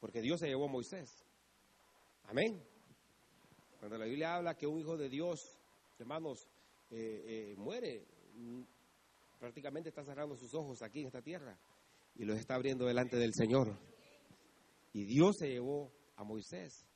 porque 0.00 0.20
Dios 0.20 0.40
se 0.40 0.48
llevó 0.48 0.64
a 0.64 0.72
Moisés. 0.72 1.08
Amén. 2.24 2.71
Cuando 3.82 3.98
la 3.98 4.04
Biblia 4.04 4.36
habla 4.36 4.56
que 4.56 4.68
un 4.68 4.78
hijo 4.78 4.96
de 4.96 5.08
Dios, 5.08 5.58
hermanos, 5.98 6.46
eh, 6.88 7.24
eh, 7.26 7.54
muere, 7.56 8.06
mm, 8.36 8.62
prácticamente 9.40 9.88
está 9.88 10.04
cerrando 10.04 10.36
sus 10.36 10.54
ojos 10.54 10.82
aquí 10.82 11.00
en 11.00 11.06
esta 11.06 11.20
tierra 11.20 11.58
y 12.14 12.24
los 12.24 12.38
está 12.38 12.54
abriendo 12.54 12.86
delante 12.86 13.16
del 13.16 13.34
Señor. 13.34 13.76
Y 14.92 15.04
Dios 15.04 15.34
se 15.36 15.48
llevó 15.48 15.90
a 16.14 16.22
Moisés. 16.22 16.86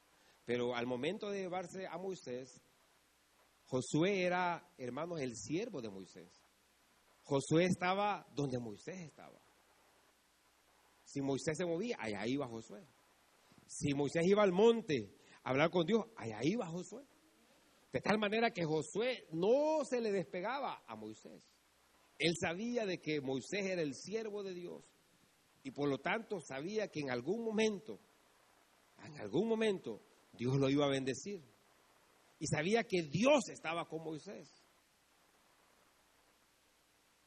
Pero 0.44 0.76
al 0.76 0.86
momento 0.86 1.28
de 1.28 1.40
llevarse 1.40 1.88
a 1.88 1.98
Moisés, 1.98 2.62
Josué 3.64 4.22
era, 4.22 4.64
hermanos, 4.78 5.20
el 5.20 5.34
siervo 5.34 5.82
de 5.82 5.90
Moisés. 5.90 6.40
Josué 7.24 7.64
estaba 7.64 8.24
donde 8.32 8.60
Moisés 8.60 9.00
estaba. 9.00 9.40
Si 11.02 11.20
Moisés 11.20 11.56
se 11.58 11.66
movía, 11.66 11.96
allá 11.98 12.24
iba 12.28 12.46
Josué. 12.46 12.86
Si 13.66 13.92
Moisés 13.92 14.22
iba 14.24 14.44
al 14.44 14.52
monte 14.52 15.16
hablar 15.46 15.70
con 15.70 15.86
Dios, 15.86 16.04
allá 16.16 16.40
iba 16.42 16.66
Josué. 16.66 17.04
De 17.92 18.00
tal 18.00 18.18
manera 18.18 18.50
que 18.50 18.64
Josué 18.64 19.26
no 19.32 19.84
se 19.84 20.00
le 20.00 20.10
despegaba 20.10 20.82
a 20.86 20.96
Moisés. 20.96 21.48
Él 22.18 22.34
sabía 22.38 22.84
de 22.84 22.98
que 23.00 23.20
Moisés 23.20 23.64
era 23.64 23.80
el 23.80 23.94
siervo 23.94 24.42
de 24.42 24.54
Dios 24.54 24.84
y 25.62 25.70
por 25.70 25.88
lo 25.88 25.98
tanto 25.98 26.40
sabía 26.40 26.88
que 26.88 27.00
en 27.00 27.10
algún 27.10 27.44
momento, 27.44 28.00
en 29.04 29.16
algún 29.18 29.48
momento, 29.48 30.02
Dios 30.32 30.56
lo 30.56 30.68
iba 30.68 30.84
a 30.84 30.90
bendecir. 30.90 31.40
Y 32.38 32.46
sabía 32.48 32.82
que 32.82 33.02
Dios 33.02 33.48
estaba 33.48 33.86
con 33.86 34.02
Moisés. 34.02 34.48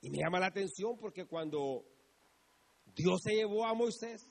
Y 0.01 0.09
me 0.09 0.17
llama 0.17 0.39
la 0.39 0.47
atención 0.47 0.97
porque 0.99 1.25
cuando 1.25 1.85
Dios 2.93 3.21
se 3.23 3.33
llevó 3.33 3.65
a 3.65 3.73
Moisés, 3.73 4.28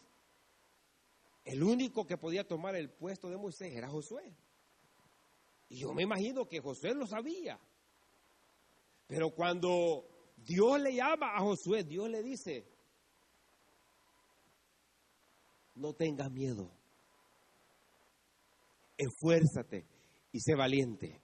el 1.48 1.62
único 1.62 2.06
que 2.06 2.18
podía 2.18 2.46
tomar 2.46 2.76
el 2.76 2.90
puesto 2.90 3.30
de 3.30 3.38
Moisés 3.38 3.74
era 3.74 3.88
Josué. 3.88 4.36
Y 5.70 5.78
yo 5.78 5.94
me 5.94 6.02
imagino 6.02 6.46
que 6.46 6.60
Josué 6.60 6.94
lo 6.94 7.06
sabía. 7.06 7.58
Pero 9.06 9.30
cuando 9.30 10.34
Dios 10.36 10.78
le 10.78 10.94
llama 10.94 11.34
a 11.34 11.40
Josué, 11.40 11.84
Dios 11.84 12.10
le 12.10 12.22
dice, 12.22 12.66
no 15.74 15.94
tengas 15.94 16.30
miedo, 16.30 16.70
esfuérzate 18.98 19.86
y 20.30 20.40
sé 20.40 20.54
valiente 20.54 21.18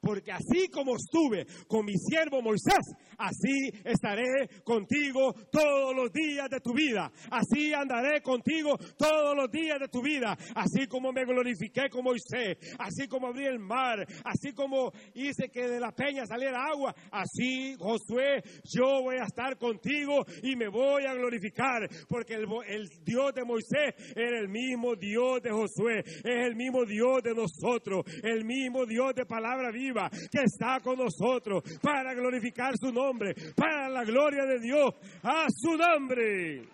porque 0.00 0.32
así 0.32 0.68
como 0.68 0.96
estuve 0.96 1.46
con 1.68 1.84
mi 1.84 1.94
siervo 1.96 2.40
Moisés, 2.42 2.96
así 3.18 3.70
estaré 3.84 4.48
contigo 4.64 5.34
todos 5.50 5.94
los 5.94 6.10
días 6.12 6.48
de 6.48 6.60
tu 6.60 6.72
vida. 6.72 7.10
Así 7.30 7.72
andaré 7.74 8.22
contigo 8.22 8.76
todos 8.96 9.36
los 9.36 9.50
días 9.50 9.78
de 9.78 9.88
tu 9.88 10.02
vida. 10.02 10.36
Así 10.54 10.86
como 10.86 11.12
me 11.12 11.24
glorifiqué 11.24 11.88
con 11.90 12.04
Moisés, 12.04 12.56
así 12.78 13.06
como 13.08 13.28
abrí 13.28 13.46
el 13.46 13.58
mar, 13.58 14.06
así 14.24 14.52
como 14.52 14.90
hice 15.14 15.48
que 15.50 15.68
de 15.68 15.80
la 15.80 15.92
peña 15.92 16.24
saliera 16.26 16.64
agua, 16.64 16.94
así 17.10 17.74
Josué, 17.78 18.42
yo 18.64 19.02
voy 19.02 19.16
a 19.16 19.24
estar 19.24 19.58
contigo 19.58 20.24
y 20.42 20.56
me 20.56 20.68
voy 20.68 21.04
a 21.04 21.14
glorificar, 21.14 21.88
porque 22.08 22.34
el, 22.34 22.46
el 22.68 22.88
Dios 23.04 23.34
de 23.34 23.44
Moisés 23.44 23.94
era 24.16 24.38
el 24.38 24.48
mismo 24.48 24.94
Dios 24.96 25.42
de 25.42 25.50
Josué, 25.50 26.00
es 26.00 26.46
el 26.46 26.56
mismo 26.56 26.84
Dios 26.84 27.22
de 27.22 27.34
nosotros, 27.34 28.04
el 28.22 28.44
mismo 28.44 28.86
Dios 28.86 29.14
de 29.14 29.26
palabra 29.26 29.70
viva 29.70 29.89
que 30.30 30.42
está 30.44 30.80
con 30.80 30.98
nosotros 30.98 31.62
para 31.82 32.14
glorificar 32.14 32.74
su 32.78 32.92
nombre, 32.92 33.34
para 33.54 33.88
la 33.88 34.04
gloria 34.04 34.44
de 34.44 34.60
Dios, 34.60 34.94
a 35.22 35.46
su 35.50 35.76
nombre. 35.76 36.68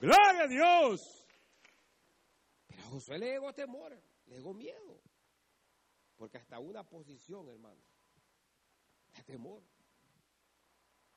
Gloria 0.00 0.42
a 0.42 0.46
Dios. 0.46 1.26
Pero 2.66 2.82
a 2.82 2.86
Josué 2.86 3.18
le 3.18 3.32
llegó 3.32 3.52
temor, 3.52 3.98
le 4.26 4.36
llegó 4.36 4.54
miedo. 4.54 5.00
Porque 6.16 6.38
hasta 6.38 6.58
una 6.58 6.84
posición, 6.84 7.48
hermano, 7.48 7.80
de 9.16 9.22
temor. 9.24 9.62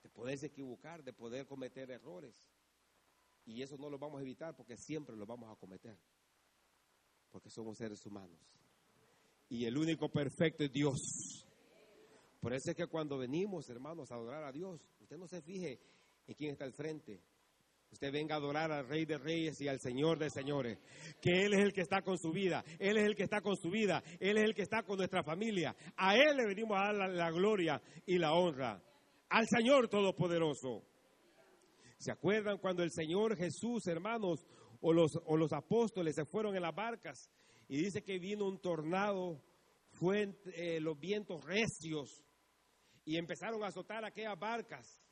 De 0.03 0.09
poderse 0.09 0.47
equivocar, 0.47 1.03
de 1.03 1.13
poder 1.13 1.45
cometer 1.45 1.89
errores. 1.91 2.35
Y 3.45 3.61
eso 3.61 3.77
no 3.77 3.89
lo 3.89 3.97
vamos 3.97 4.19
a 4.19 4.21
evitar 4.21 4.55
porque 4.55 4.77
siempre 4.77 5.15
lo 5.15 5.25
vamos 5.25 5.51
a 5.51 5.55
cometer. 5.55 5.97
Porque 7.29 7.49
somos 7.49 7.77
seres 7.77 8.05
humanos 8.05 8.39
y 9.49 9.65
el 9.65 9.77
único 9.77 10.09
perfecto 10.09 10.63
es 10.63 10.71
Dios. 10.71 11.45
Por 12.39 12.53
eso 12.53 12.71
es 12.71 12.75
que 12.75 12.87
cuando 12.87 13.17
venimos, 13.17 13.69
hermanos, 13.69 14.11
a 14.11 14.15
adorar 14.15 14.43
a 14.43 14.51
Dios, 14.51 14.81
usted 14.99 15.17
no 15.17 15.27
se 15.27 15.41
fije 15.41 15.79
en 16.27 16.35
quién 16.35 16.51
está 16.51 16.65
al 16.65 16.73
frente. 16.73 17.21
Usted 17.89 18.11
venga 18.11 18.35
a 18.35 18.37
adorar 18.37 18.71
al 18.71 18.87
Rey 18.87 19.05
de 19.05 19.17
Reyes 19.17 19.59
y 19.61 19.67
al 19.67 19.79
Señor 19.79 20.19
de 20.19 20.29
Señores. 20.29 20.77
Que 21.21 21.45
Él 21.45 21.53
es 21.53 21.61
el 21.61 21.73
que 21.73 21.81
está 21.81 22.01
con 22.01 22.17
su 22.17 22.31
vida. 22.31 22.63
Él 22.79 22.97
es 22.97 23.05
el 23.05 23.15
que 23.15 23.23
está 23.23 23.41
con 23.41 23.55
su 23.55 23.69
vida. 23.69 24.03
Él 24.19 24.37
es 24.37 24.43
el 24.43 24.53
que 24.53 24.63
está 24.63 24.83
con 24.83 24.97
nuestra 24.97 25.23
familia. 25.23 25.75
A 25.95 26.15
Él 26.15 26.35
le 26.35 26.45
venimos 26.45 26.77
a 26.77 26.91
dar 26.91 27.09
la, 27.09 27.31
gloria 27.31 27.81
y 28.05 28.17
la 28.17 28.33
honra. 28.33 28.83
Al 29.29 29.47
Señor 29.47 29.87
Todopoderoso. 29.87 30.83
¿Se 31.97 32.11
acuerdan 32.11 32.57
cuando 32.59 32.83
el 32.83 32.91
Señor 32.91 33.35
Jesús, 33.37 33.87
hermanos, 33.87 34.45
o 34.81 34.93
los, 34.93 35.17
o 35.25 35.37
los 35.37 35.51
apóstoles 35.53 36.13
se 36.13 36.25
fueron 36.25 36.55
en 36.55 36.61
las 36.61 36.75
barcas 36.75 37.31
y 37.67 37.77
dice 37.77 38.03
que 38.03 38.19
vino 38.19 38.45
un 38.45 38.59
tornado, 38.59 39.43
fue 39.91 40.35
eh, 40.53 40.79
los 40.79 40.99
vientos 40.99 41.43
recios 41.43 42.23
y 43.03 43.17
empezaron 43.17 43.63
a 43.63 43.67
azotar 43.67 44.05
aquellas 44.05 44.37
barcas. 44.37 45.03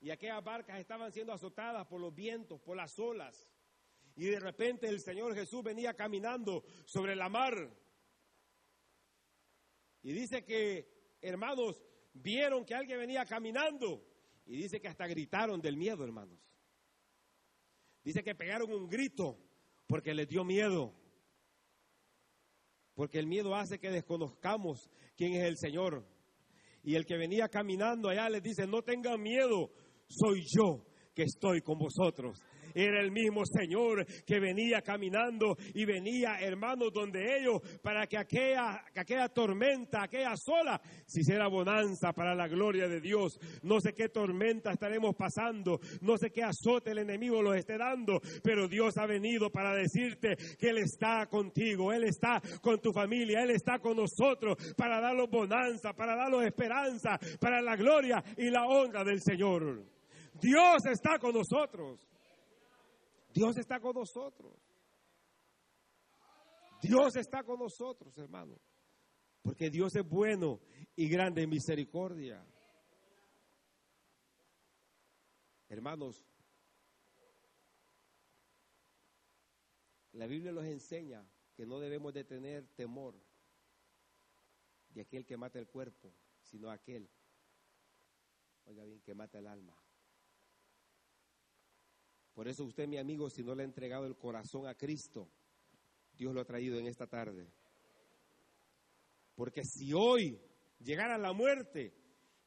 Y 0.00 0.10
aquellas 0.10 0.44
barcas 0.44 0.78
estaban 0.78 1.10
siendo 1.10 1.32
azotadas 1.32 1.86
por 1.86 2.00
los 2.00 2.14
vientos, 2.14 2.60
por 2.60 2.76
las 2.76 2.98
olas. 2.98 3.48
Y 4.14 4.26
de 4.26 4.40
repente 4.40 4.88
el 4.88 5.00
Señor 5.00 5.34
Jesús 5.34 5.62
venía 5.62 5.94
caminando 5.94 6.64
sobre 6.84 7.16
la 7.16 7.28
mar. 7.28 7.54
Y 10.02 10.12
dice 10.12 10.44
que, 10.44 11.16
hermanos, 11.20 11.82
vieron 12.12 12.64
que 12.64 12.74
alguien 12.74 12.98
venía 12.98 13.24
caminando. 13.24 14.06
Y 14.44 14.56
dice 14.56 14.80
que 14.80 14.88
hasta 14.88 15.06
gritaron 15.06 15.60
del 15.60 15.76
miedo, 15.76 16.04
hermanos. 16.04 16.38
Dice 18.04 18.22
que 18.22 18.34
pegaron 18.34 18.72
un 18.72 18.88
grito 18.88 19.38
porque 19.88 20.14
les 20.14 20.28
dio 20.28 20.44
miedo. 20.44 20.94
Porque 22.96 23.20
el 23.20 23.28
miedo 23.28 23.54
hace 23.54 23.78
que 23.78 23.90
desconozcamos 23.90 24.90
quién 25.16 25.34
es 25.34 25.44
el 25.44 25.56
Señor. 25.56 26.04
Y 26.82 26.96
el 26.96 27.06
que 27.06 27.16
venía 27.16 27.48
caminando 27.48 28.08
allá 28.08 28.28
les 28.28 28.42
dice, 28.42 28.66
no 28.66 28.82
tengan 28.82 29.22
miedo, 29.22 29.70
soy 30.08 30.42
yo 30.56 30.82
que 31.16 31.22
estoy 31.22 31.62
con 31.62 31.78
vosotros. 31.78 32.44
Era 32.74 33.00
el 33.00 33.10
mismo 33.10 33.46
Señor 33.46 34.04
que 34.26 34.38
venía 34.38 34.82
caminando 34.82 35.56
y 35.72 35.86
venía, 35.86 36.38
hermanos, 36.40 36.92
donde 36.92 37.38
ellos, 37.38 37.62
para 37.82 38.06
que 38.06 38.18
aquella, 38.18 38.84
aquella 38.94 39.30
tormenta, 39.30 40.02
aquella 40.02 40.34
sola, 40.36 40.78
se 41.06 41.20
hiciera 41.20 41.48
bonanza 41.48 42.12
para 42.12 42.34
la 42.34 42.46
gloria 42.48 42.86
de 42.86 43.00
Dios. 43.00 43.40
No 43.62 43.80
sé 43.80 43.94
qué 43.94 44.10
tormenta 44.10 44.72
estaremos 44.72 45.16
pasando, 45.16 45.80
no 46.02 46.18
sé 46.18 46.30
qué 46.30 46.42
azote 46.42 46.90
el 46.90 46.98
enemigo 46.98 47.40
los 47.40 47.56
esté 47.56 47.78
dando, 47.78 48.20
pero 48.42 48.68
Dios 48.68 48.98
ha 48.98 49.06
venido 49.06 49.50
para 49.50 49.74
decirte 49.74 50.36
que 50.58 50.68
Él 50.68 50.76
está 50.76 51.26
contigo, 51.30 51.94
Él 51.94 52.04
está 52.04 52.42
con 52.60 52.78
tu 52.82 52.92
familia, 52.92 53.42
Él 53.42 53.52
está 53.52 53.78
con 53.78 53.96
nosotros 53.96 54.56
para 54.76 55.00
darnos 55.00 55.30
bonanza, 55.30 55.94
para 55.94 56.14
darnos 56.14 56.44
esperanza, 56.44 57.18
para 57.40 57.62
la 57.62 57.74
gloria 57.74 58.22
y 58.36 58.50
la 58.50 58.66
honra 58.66 59.02
del 59.02 59.22
Señor. 59.22 59.95
Dios 60.40 60.84
está 60.90 61.18
con 61.18 61.34
nosotros. 61.34 62.00
Dios 63.32 63.56
está 63.58 63.80
con 63.80 63.94
nosotros. 63.94 64.54
Dios 66.82 67.16
está 67.16 67.42
con 67.42 67.58
nosotros, 67.58 68.16
hermano. 68.18 68.58
Porque 69.42 69.70
Dios 69.70 69.94
es 69.94 70.08
bueno 70.08 70.60
y 70.94 71.08
grande 71.08 71.42
en 71.42 71.50
misericordia. 71.50 72.44
Hermanos, 75.68 76.24
la 80.12 80.26
Biblia 80.26 80.52
nos 80.52 80.64
enseña 80.64 81.28
que 81.54 81.66
no 81.66 81.78
debemos 81.78 82.12
de 82.12 82.24
tener 82.24 82.66
temor 82.74 83.14
de 84.90 85.02
aquel 85.02 85.26
que 85.26 85.36
mata 85.36 85.58
el 85.58 85.68
cuerpo, 85.68 86.12
sino 86.40 86.70
aquel, 86.70 87.10
oiga 88.64 88.84
bien, 88.84 89.00
que 89.02 89.14
mata 89.14 89.38
el 89.38 89.46
alma. 89.46 89.76
Por 92.36 92.48
eso 92.48 92.64
usted, 92.64 92.86
mi 92.86 92.98
amigo, 92.98 93.30
si 93.30 93.42
no 93.42 93.54
le 93.54 93.62
ha 93.62 93.64
entregado 93.64 94.04
el 94.04 94.14
corazón 94.14 94.66
a 94.66 94.74
Cristo, 94.74 95.26
Dios 96.12 96.34
lo 96.34 96.42
ha 96.42 96.44
traído 96.44 96.78
en 96.78 96.86
esta 96.86 97.06
tarde. 97.06 97.50
Porque 99.34 99.64
si 99.64 99.94
hoy 99.94 100.38
llegara 100.80 101.16
la 101.16 101.32
muerte 101.32 101.94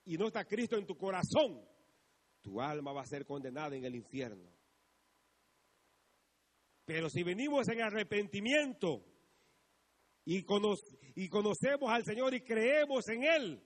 y 0.05 0.15
no 0.15 0.27
está 0.27 0.45
Cristo 0.45 0.77
en 0.77 0.85
tu 0.85 0.95
corazón, 0.95 1.65
tu 2.39 2.61
alma 2.61 2.93
va 2.93 3.01
a 3.01 3.07
ser 3.07 3.25
condenada 3.25 3.75
en 3.75 3.83
el 3.83 3.95
infierno. 3.95 4.51
Pero 6.85 7.09
si 7.09 7.23
venimos 7.23 7.67
en 7.69 7.81
arrepentimiento 7.81 9.03
y, 10.23 10.45
y 11.15 11.29
conocemos 11.29 11.89
al 11.89 12.05
Señor 12.05 12.35
y 12.35 12.41
creemos 12.41 13.07
en 13.09 13.23
Él 13.23 13.63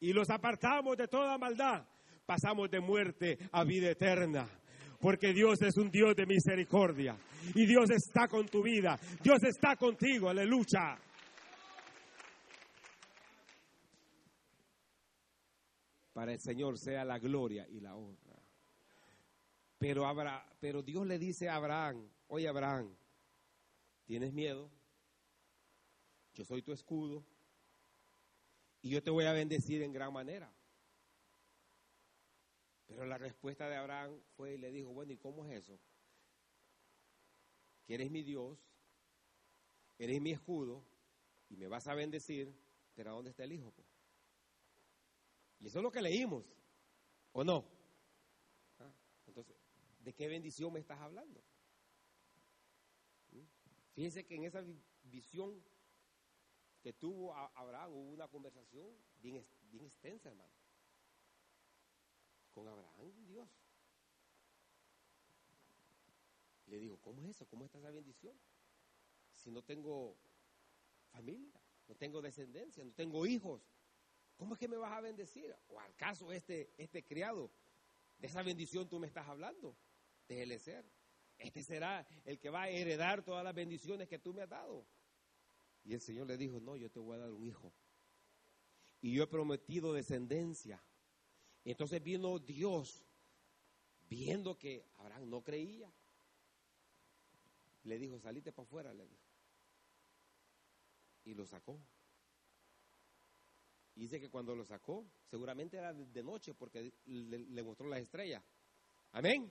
y 0.00 0.12
los 0.12 0.28
apartamos 0.28 0.96
de 0.96 1.06
toda 1.06 1.38
maldad, 1.38 1.86
pasamos 2.26 2.68
de 2.68 2.80
muerte 2.80 3.38
a 3.52 3.62
vida 3.62 3.92
eterna. 3.92 4.50
Porque 5.04 5.34
Dios 5.34 5.60
es 5.60 5.76
un 5.76 5.90
Dios 5.90 6.16
de 6.16 6.24
misericordia 6.24 7.14
y 7.54 7.66
Dios 7.66 7.90
está 7.90 8.26
con 8.26 8.48
tu 8.48 8.62
vida, 8.62 8.98
Dios 9.22 9.36
está 9.44 9.76
contigo, 9.76 10.30
aleluya. 10.30 10.96
Para 16.14 16.32
el 16.32 16.40
Señor 16.40 16.78
sea 16.78 17.04
la 17.04 17.18
gloria 17.18 17.68
y 17.68 17.80
la 17.80 17.94
honra. 17.94 18.40
Pero, 19.76 20.10
pero 20.58 20.82
Dios 20.82 21.06
le 21.06 21.18
dice 21.18 21.50
a 21.50 21.56
Abraham, 21.56 22.08
oye 22.28 22.48
Abraham, 22.48 22.96
¿tienes 24.06 24.32
miedo? 24.32 24.70
Yo 26.32 26.46
soy 26.46 26.62
tu 26.62 26.72
escudo 26.72 27.22
y 28.80 28.88
yo 28.88 29.02
te 29.02 29.10
voy 29.10 29.26
a 29.26 29.34
bendecir 29.34 29.82
en 29.82 29.92
gran 29.92 30.14
manera. 30.14 30.50
Pero 32.94 33.06
la 33.06 33.18
respuesta 33.18 33.68
de 33.68 33.76
Abraham 33.76 34.20
fue 34.36 34.54
y 34.54 34.58
le 34.58 34.70
dijo, 34.70 34.92
bueno, 34.92 35.12
¿y 35.12 35.16
cómo 35.16 35.44
es 35.46 35.64
eso? 35.64 35.80
Que 37.86 37.94
eres 37.94 38.08
mi 38.08 38.22
Dios, 38.22 38.56
eres 39.98 40.20
mi 40.20 40.30
escudo 40.30 40.84
y 41.50 41.56
me 41.56 41.66
vas 41.66 41.88
a 41.88 41.94
bendecir, 41.94 42.54
pero 42.94 43.10
¿a 43.10 43.14
dónde 43.14 43.30
está 43.30 43.42
el 43.42 43.52
hijo? 43.52 43.74
Y 45.58 45.66
eso 45.66 45.78
es 45.78 45.82
lo 45.82 45.90
que 45.90 46.02
leímos, 46.02 46.44
¿o 47.32 47.42
no? 47.42 47.64
Ah, 48.78 48.94
entonces, 49.26 49.56
¿de 49.98 50.12
qué 50.12 50.28
bendición 50.28 50.72
me 50.72 50.78
estás 50.78 51.00
hablando? 51.00 51.42
¿Mm? 53.32 53.42
Fíjense 53.94 54.24
que 54.24 54.36
en 54.36 54.44
esa 54.44 54.62
visión 55.02 55.60
que 56.80 56.92
tuvo 56.92 57.34
Abraham 57.34 57.92
hubo 57.92 58.10
una 58.10 58.28
conversación 58.28 58.96
bien 59.20 59.44
extensa, 59.72 60.28
hermano. 60.28 60.63
Con 62.54 62.68
Abraham, 62.68 63.26
Dios. 63.26 63.48
Le 66.66 66.78
digo, 66.78 66.98
¿cómo 67.02 67.20
es 67.22 67.28
eso? 67.28 67.46
¿Cómo 67.46 67.66
está 67.66 67.78
esa 67.78 67.90
bendición? 67.90 68.34
Si 69.34 69.50
no 69.50 69.62
tengo 69.62 70.16
familia, 71.10 71.60
no 71.88 71.94
tengo 71.94 72.22
descendencia, 72.22 72.84
no 72.84 72.92
tengo 72.92 73.26
hijos, 73.26 73.60
¿Cómo 74.36 74.54
es 74.54 74.60
que 74.60 74.68
me 74.68 74.76
vas 74.76 74.92
a 74.92 75.00
bendecir? 75.00 75.54
¿O 75.68 75.80
acaso 75.80 76.32
este, 76.32 76.72
este 76.76 77.04
criado, 77.04 77.50
de 78.18 78.26
esa 78.26 78.42
bendición 78.42 78.88
tú 78.88 78.98
me 78.98 79.06
estás 79.06 79.28
hablando? 79.28 79.76
Déjele 80.28 80.58
ser. 80.58 80.84
Este 81.38 81.62
será 81.62 82.06
el 82.24 82.38
que 82.38 82.50
va 82.50 82.62
a 82.62 82.68
heredar 82.68 83.22
todas 83.22 83.44
las 83.44 83.54
bendiciones 83.54 84.08
que 84.08 84.18
tú 84.18 84.32
me 84.32 84.42
has 84.42 84.48
dado. 84.48 84.86
Y 85.84 85.94
el 85.94 86.00
Señor 86.00 86.26
le 86.26 86.36
dijo, 86.36 86.60
no, 86.60 86.76
yo 86.76 86.90
te 86.90 86.98
voy 86.98 87.16
a 87.16 87.20
dar 87.20 87.30
un 87.30 87.44
hijo. 87.44 87.72
Y 89.00 89.14
yo 89.14 89.24
he 89.24 89.26
prometido 89.26 89.92
descendencia. 89.92 90.82
Entonces 91.70 92.02
vino 92.02 92.38
Dios, 92.38 93.02
viendo 94.08 94.58
que 94.58 94.84
Abraham 94.98 95.30
no 95.30 95.42
creía. 95.42 95.90
Le 97.84 97.98
dijo, 97.98 98.18
salite 98.18 98.52
para 98.52 98.66
afuera, 98.66 98.92
le 98.92 99.06
dijo. 99.06 99.22
Y 101.24 101.34
lo 101.34 101.46
sacó. 101.46 101.78
Y 103.96 104.00
dice 104.00 104.20
que 104.20 104.28
cuando 104.28 104.54
lo 104.54 104.64
sacó, 104.64 105.04
seguramente 105.30 105.76
era 105.76 105.92
de 105.92 106.22
noche 106.22 106.52
porque 106.52 106.92
le, 107.06 107.62
mostró 107.62 107.88
las 107.88 108.00
estrellas. 108.00 108.42
Amén. 109.12 109.50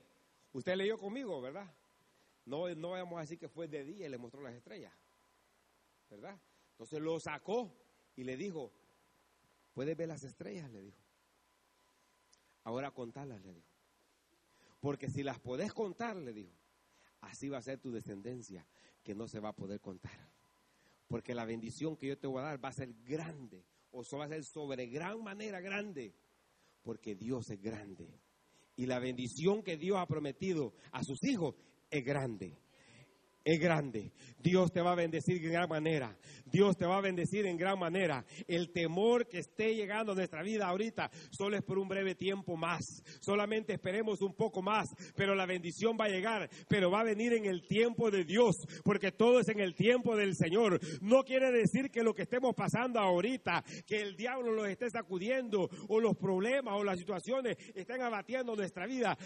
Usted 0.52 0.76
leyó 0.76 0.98
conmigo, 0.98 1.42
¿verdad? 1.42 1.72
No, 2.46 2.68
no 2.76 2.92
vamos 2.92 3.18
a 3.18 3.22
decir 3.22 3.40
que 3.40 3.48
fue 3.48 3.68
de 3.68 3.86
día 3.86 4.06
y 4.06 4.10
le 4.10 4.18
mostró 4.18 4.42
las 4.42 4.54
estrellas. 4.54 4.94
¿Verdad? 6.10 6.38
Entonces 6.72 7.00
lo 7.00 7.20
sacó 7.20 7.72
y 8.16 8.24
le 8.24 8.36
dijo, 8.36 8.72
¿puedes 9.74 9.96
ver 9.96 10.10
las 10.10 10.24
estrellas? 10.24 10.70
Le 10.72 10.82
dijo. 10.82 11.03
Ahora 12.64 12.92
contarlas, 12.92 13.42
le 13.44 13.54
dijo. 13.54 13.68
Porque 14.80 15.10
si 15.10 15.24
las 15.24 15.40
podés 15.40 15.74
contar, 15.74 16.16
le 16.16 16.34
dijo, 16.34 16.52
así 17.22 17.50
va 17.50 17.58
a 17.58 17.62
ser 17.62 17.80
tu 17.80 17.92
descendencia, 17.92 18.66
que 19.04 19.16
no 19.16 19.28
se 19.28 19.40
va 19.40 19.50
a 19.50 19.56
poder 19.56 19.80
contar. 19.80 20.30
Porque 21.08 21.36
la 21.36 21.46
bendición 21.46 21.96
que 21.96 22.08
yo 22.08 22.18
te 22.18 22.28
voy 22.28 22.40
a 22.40 22.46
dar 22.46 22.64
va 22.64 22.70
a 22.70 22.74
ser 22.74 22.94
grande 23.04 23.66
o 23.92 24.04
va 24.18 24.26
a 24.26 24.30
ser 24.30 24.44
sobre 24.44 24.88
gran 24.88 25.24
manera 25.24 25.62
grande, 25.62 26.14
porque 26.82 27.16
Dios 27.16 27.50
es 27.50 27.62
grande. 27.62 28.10
Y 28.76 28.88
la 28.88 29.00
bendición 29.00 29.62
que 29.62 29.78
Dios 29.78 29.98
ha 29.98 30.08
prometido 30.08 30.74
a 30.92 31.04
sus 31.04 31.24
hijos 31.24 31.56
es 31.92 32.04
grande 32.04 32.58
es 33.44 33.60
grande. 33.60 34.12
Dios 34.40 34.72
te 34.72 34.82
va 34.82 34.92
a 34.92 34.96
bendecir 34.96 35.44
en 35.44 35.52
gran 35.52 35.70
manera. 35.70 36.18
Dios 36.46 36.78
te 36.78 36.86
va 36.86 36.98
a 36.98 37.02
bendecir 37.02 37.46
en 37.46 37.58
gran 37.58 37.80
manera. 37.80 38.26
El 38.48 38.72
temor 38.72 39.28
que 39.28 39.40
esté 39.40 39.76
llegando 39.76 40.12
a 40.12 40.16
nuestra 40.16 40.44
vida 40.44 40.68
ahorita 40.68 41.10
solo 41.32 41.58
es 41.58 41.64
por 41.64 41.80
un 41.80 41.88
breve 41.88 42.16
tiempo 42.16 42.56
más. 42.56 42.84
Solamente 43.22 43.74
esperemos 43.74 44.22
un 44.22 44.34
poco 44.36 44.62
más, 44.62 44.88
pero 45.16 45.36
la 45.36 45.46
bendición 45.46 45.98
va 46.00 46.06
a 46.06 46.10
llegar, 46.10 46.50
pero 46.68 46.92
va 46.92 47.02
a 47.02 47.06
venir 47.06 47.34
en 47.34 47.46
el 47.46 47.68
tiempo 47.68 48.12
de 48.12 48.24
Dios, 48.24 48.56
porque 48.84 49.12
todo 49.12 49.40
es 49.40 49.48
en 49.50 49.60
el 49.60 49.76
tiempo 49.76 50.16
del 50.16 50.36
Señor. 50.36 50.80
No 51.02 51.24
quiere 51.24 51.52
decir 51.52 51.90
que 51.90 52.04
lo 52.04 52.14
que 52.14 52.24
estemos 52.24 52.54
pasando 52.56 53.00
ahorita, 53.00 53.64
que 53.86 54.02
el 54.02 54.16
diablo 54.16 54.52
los 54.52 54.68
esté 54.68 54.90
sacudiendo 54.90 55.70
o 55.88 56.00
los 56.00 56.16
problemas 56.18 56.76
o 56.76 56.84
las 56.84 57.00
situaciones 57.00 57.58
estén 57.74 58.02
abatiendo 58.02 58.56
nuestra 58.56 58.86
vida, 58.86 59.18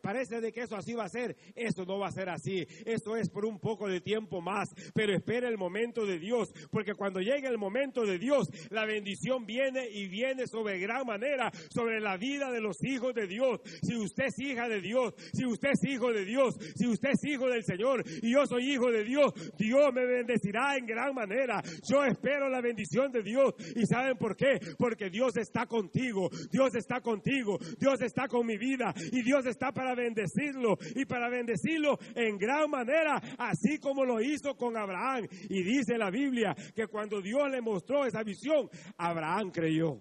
parece 0.00 0.40
de 0.40 0.52
que 0.52 0.62
eso 0.62 0.76
así 0.76 0.94
va 0.94 1.04
a 1.04 1.08
ser. 1.08 1.36
Eso 1.54 1.84
no 1.84 1.98
va 1.98 2.08
a 2.08 2.12
ser 2.12 2.28
así. 2.28 2.66
Eso 2.84 3.16
es 3.16 3.30
por 3.30 3.44
un 3.44 3.58
poco 3.58 3.88
de 3.88 4.00
tiempo 4.00 4.40
más. 4.40 4.68
Pero 4.94 5.14
espera 5.14 5.48
el 5.48 5.58
momento 5.58 6.04
de 6.06 6.18
Dios. 6.18 6.52
Porque 6.70 6.94
cuando 6.94 7.20
llegue 7.20 7.48
el 7.48 7.58
momento 7.58 8.04
de 8.04 8.18
Dios, 8.18 8.48
la 8.70 8.84
bendición 8.84 9.46
viene 9.46 9.88
y 9.88 10.08
viene 10.08 10.46
sobre 10.46 10.78
gran 10.78 11.06
manera 11.06 11.50
sobre 11.70 12.00
la 12.00 12.16
vida 12.16 12.50
de 12.50 12.60
los 12.60 12.82
hijos 12.84 13.14
de 13.14 13.26
Dios. 13.26 13.60
Si 13.82 13.96
usted 13.96 14.24
es 14.26 14.38
hija 14.38 14.68
de 14.68 14.80
Dios, 14.80 15.14
si 15.32 15.46
usted 15.46 15.70
es 15.72 15.84
hijo 15.84 16.12
de 16.12 16.24
Dios, 16.24 16.54
si 16.74 16.86
usted 16.86 17.10
es 17.12 17.24
hijo 17.24 17.48
del 17.48 17.64
Señor 17.64 18.02
y 18.22 18.32
yo 18.32 18.46
soy 18.46 18.72
hijo 18.72 18.90
de 18.90 19.04
Dios, 19.04 19.32
Dios 19.56 19.92
me 19.92 20.04
bendecirá 20.04 20.76
en 20.76 20.86
gran 20.86 21.14
manera. 21.14 21.62
Yo 21.88 22.04
espero 22.04 22.48
la 22.48 22.60
bendición 22.60 23.10
de 23.12 23.22
Dios. 23.22 23.54
¿Y 23.76 23.86
saben 23.86 24.16
por 24.16 24.36
qué? 24.36 24.58
Porque 24.78 25.10
Dios 25.10 25.36
está 25.36 25.66
contigo. 25.66 26.28
Dios 26.50 26.74
está 26.74 27.00
contigo. 27.00 27.58
Dios 27.78 28.00
está 28.02 28.28
con 28.28 28.46
mi 28.46 28.56
vida. 28.56 28.92
Y 29.12 29.22
Dios 29.22 29.46
está 29.46 29.51
para 29.56 29.94
bendecirlo 29.94 30.76
y 30.94 31.04
para 31.04 31.28
bendecirlo 31.28 31.98
en 32.14 32.38
gran 32.38 32.70
manera, 32.70 33.16
así 33.38 33.78
como 33.78 34.04
lo 34.04 34.20
hizo 34.20 34.56
con 34.56 34.76
Abraham. 34.76 35.26
Y 35.48 35.62
dice 35.62 35.98
la 35.98 36.10
Biblia 36.10 36.54
que 36.74 36.86
cuando 36.86 37.20
Dios 37.20 37.50
le 37.50 37.60
mostró 37.60 38.04
esa 38.04 38.22
visión, 38.22 38.68
Abraham 38.96 39.50
creyó. 39.50 39.98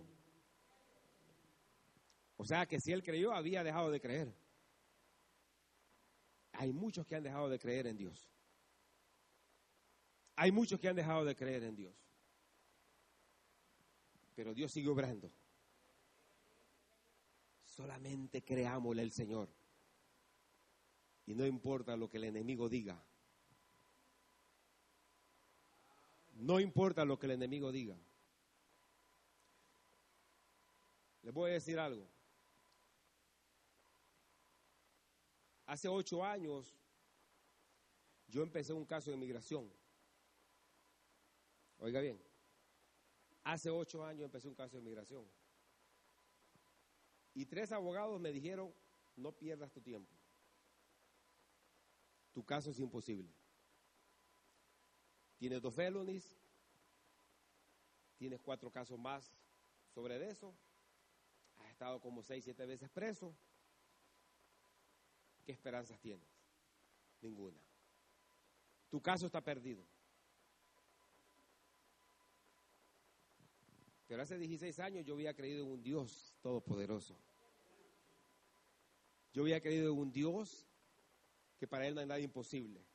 O 2.37 2.45
sea 2.45 2.65
que 2.65 2.79
si 2.79 2.91
él 2.91 3.03
creyó, 3.03 3.33
había 3.33 3.63
dejado 3.63 3.91
de 3.91 4.01
creer. 4.01 4.33
Hay 6.53 6.73
muchos 6.73 7.05
que 7.05 7.15
han 7.15 7.23
dejado 7.23 7.49
de 7.49 7.59
creer 7.59 7.87
en 7.87 7.97
Dios. 7.97 8.29
Hay 10.35 10.51
muchos 10.51 10.79
que 10.79 10.87
han 10.87 10.95
dejado 10.95 11.23
de 11.23 11.35
creer 11.35 11.63
en 11.63 11.75
Dios. 11.75 11.95
Pero 14.35 14.53
Dios 14.53 14.71
sigue 14.71 14.89
obrando. 14.89 15.31
Solamente 17.81 18.43
creámosle 18.43 19.01
al 19.01 19.11
Señor. 19.11 19.49
Y 21.25 21.33
no 21.33 21.47
importa 21.47 21.97
lo 21.97 22.07
que 22.11 22.17
el 22.17 22.25
enemigo 22.25 22.69
diga. 22.69 23.03
No 26.33 26.59
importa 26.59 27.05
lo 27.05 27.17
que 27.17 27.25
el 27.25 27.31
enemigo 27.31 27.71
diga. 27.71 27.97
Les 31.23 31.33
voy 31.33 31.49
a 31.49 31.53
decir 31.53 31.79
algo. 31.79 32.07
Hace 35.65 35.87
ocho 35.87 36.23
años 36.23 36.77
yo 38.27 38.43
empecé 38.43 38.73
un 38.73 38.85
caso 38.85 39.09
de 39.09 39.15
inmigración. 39.15 39.67
Oiga 41.79 41.99
bien, 41.99 42.21
hace 43.43 43.71
ocho 43.71 44.05
años 44.05 44.25
empecé 44.25 44.47
un 44.47 44.53
caso 44.53 44.73
de 44.73 44.81
inmigración. 44.81 45.40
Y 47.33 47.45
tres 47.45 47.71
abogados 47.71 48.19
me 48.19 48.31
dijeron, 48.31 48.73
no 49.15 49.31
pierdas 49.31 49.71
tu 49.71 49.81
tiempo. 49.81 50.11
Tu 52.33 52.43
caso 52.43 52.71
es 52.71 52.79
imposible. 52.79 53.33
Tienes 55.37 55.61
dos 55.61 55.73
felonies, 55.73 56.37
tienes 58.17 58.41
cuatro 58.41 58.71
casos 58.71 58.99
más 58.99 59.33
sobre 59.93 60.29
eso, 60.29 60.53
has 61.57 61.69
estado 61.69 61.99
como 61.99 62.21
seis, 62.21 62.43
siete 62.43 62.65
veces 62.65 62.89
preso. 62.89 63.35
¿qué 65.43 65.51
esperanzas 65.51 65.99
tienes? 65.99 66.27
Ninguna. 67.21 67.59
Tu 68.89 69.01
caso 69.01 69.25
está 69.25 69.41
perdido. 69.41 69.83
Pero 74.11 74.23
hace 74.23 74.37
16 74.37 74.77
años 74.79 75.05
yo 75.05 75.13
había 75.13 75.33
creído 75.33 75.63
en 75.63 75.71
un 75.71 75.81
Dios 75.81 76.35
todopoderoso. 76.41 77.17
Yo 79.31 79.43
había 79.43 79.61
creído 79.61 79.93
en 79.93 79.99
un 79.99 80.11
Dios 80.11 80.67
que 81.57 81.65
para 81.65 81.87
Él 81.87 81.95
no 81.95 82.01
hay 82.01 82.07
nada 82.07 82.19
imposible. 82.19 82.85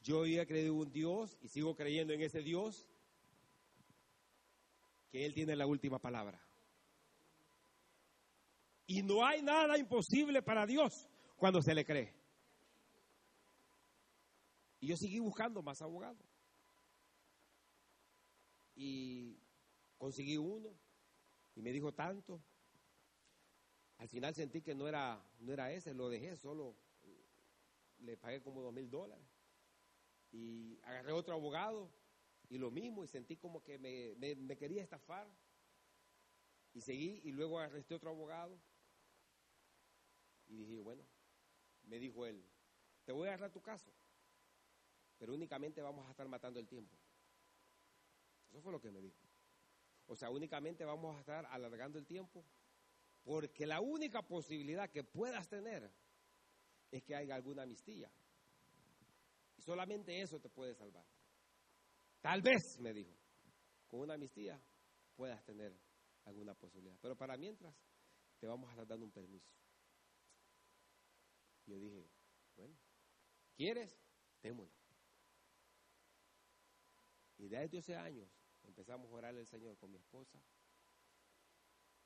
Yo 0.00 0.22
había 0.22 0.44
creído 0.44 0.72
en 0.72 0.80
un 0.80 0.90
Dios 0.90 1.38
y 1.40 1.46
sigo 1.46 1.76
creyendo 1.76 2.12
en 2.12 2.20
ese 2.20 2.40
Dios 2.40 2.84
que 5.12 5.24
Él 5.24 5.34
tiene 5.34 5.54
la 5.54 5.68
última 5.68 6.00
palabra. 6.00 6.42
Y 8.88 9.04
no 9.04 9.24
hay 9.24 9.40
nada 9.40 9.78
imposible 9.78 10.42
para 10.42 10.66
Dios 10.66 11.08
cuando 11.36 11.62
se 11.62 11.76
le 11.76 11.84
cree. 11.84 12.12
Y 14.80 14.88
yo 14.88 14.96
seguí 14.96 15.20
buscando 15.20 15.62
más 15.62 15.80
abogados. 15.80 16.26
Y 18.74 19.41
conseguí 20.02 20.36
uno 20.36 20.76
y 21.54 21.62
me 21.62 21.70
dijo 21.70 21.94
tanto. 21.94 22.42
Al 23.98 24.08
final 24.08 24.34
sentí 24.34 24.60
que 24.60 24.74
no 24.74 24.88
era, 24.88 25.24
no 25.38 25.52
era 25.52 25.70
ese, 25.72 25.94
lo 25.94 26.08
dejé, 26.08 26.36
solo 26.36 26.74
le 28.00 28.16
pagué 28.16 28.42
como 28.42 28.62
dos 28.62 28.72
mil 28.74 28.90
dólares. 28.90 29.24
Y 30.32 30.76
agarré 30.82 31.12
otro 31.12 31.34
abogado 31.34 31.88
y 32.48 32.58
lo 32.58 32.72
mismo, 32.72 33.04
y 33.04 33.06
sentí 33.06 33.36
como 33.36 33.62
que 33.62 33.78
me, 33.78 34.34
me 34.34 34.56
quería 34.56 34.82
estafar. 34.82 35.28
Y 36.74 36.80
seguí, 36.80 37.20
y 37.22 37.30
luego 37.30 37.60
arresté 37.60 37.94
otro 37.94 38.10
abogado. 38.10 38.58
Y 40.48 40.56
dije, 40.56 40.80
bueno, 40.80 41.04
me 41.84 42.00
dijo 42.00 42.26
él, 42.26 42.44
te 43.04 43.12
voy 43.12 43.28
a 43.28 43.34
agarrar 43.34 43.52
tu 43.52 43.62
caso, 43.62 43.92
pero 45.16 45.32
únicamente 45.32 45.80
vamos 45.80 46.08
a 46.08 46.10
estar 46.10 46.26
matando 46.26 46.58
el 46.58 46.66
tiempo. 46.66 46.96
Eso 48.50 48.60
fue 48.60 48.72
lo 48.72 48.80
que 48.80 48.90
me 48.90 49.00
dijo. 49.00 49.21
O 50.06 50.16
sea, 50.16 50.30
únicamente 50.30 50.84
vamos 50.84 51.16
a 51.16 51.20
estar 51.20 51.46
alargando 51.46 51.98
el 51.98 52.06
tiempo 52.06 52.44
porque 53.22 53.66
la 53.66 53.80
única 53.80 54.22
posibilidad 54.22 54.90
que 54.90 55.04
puedas 55.04 55.48
tener 55.48 55.90
es 56.90 57.02
que 57.02 57.14
haya 57.14 57.34
alguna 57.34 57.62
amnistía. 57.62 58.10
Y 59.56 59.62
solamente 59.62 60.20
eso 60.20 60.40
te 60.40 60.48
puede 60.48 60.74
salvar. 60.74 61.06
Tal 62.20 62.42
vez, 62.42 62.78
me 62.80 62.92
dijo, 62.92 63.16
con 63.88 64.00
una 64.00 64.14
amnistía 64.14 64.60
puedas 65.14 65.42
tener 65.44 65.76
alguna 66.24 66.54
posibilidad. 66.54 66.96
Pero 67.00 67.16
para 67.16 67.36
mientras, 67.36 67.74
te 68.38 68.46
vamos 68.46 68.68
a 68.68 68.72
estar 68.72 68.86
dando 68.86 69.06
un 69.06 69.12
permiso. 69.12 69.50
Yo 71.66 71.78
dije, 71.78 72.10
bueno, 72.56 72.76
¿quieres? 73.54 73.96
Démosle. 74.42 74.82
Y 77.38 77.48
desde 77.48 77.78
ese 77.78 77.96
años 77.96 78.41
empezamos 78.64 79.10
a 79.10 79.14
orarle 79.14 79.40
al 79.40 79.46
Señor 79.46 79.76
con 79.78 79.90
mi 79.90 79.98
esposa. 79.98 80.38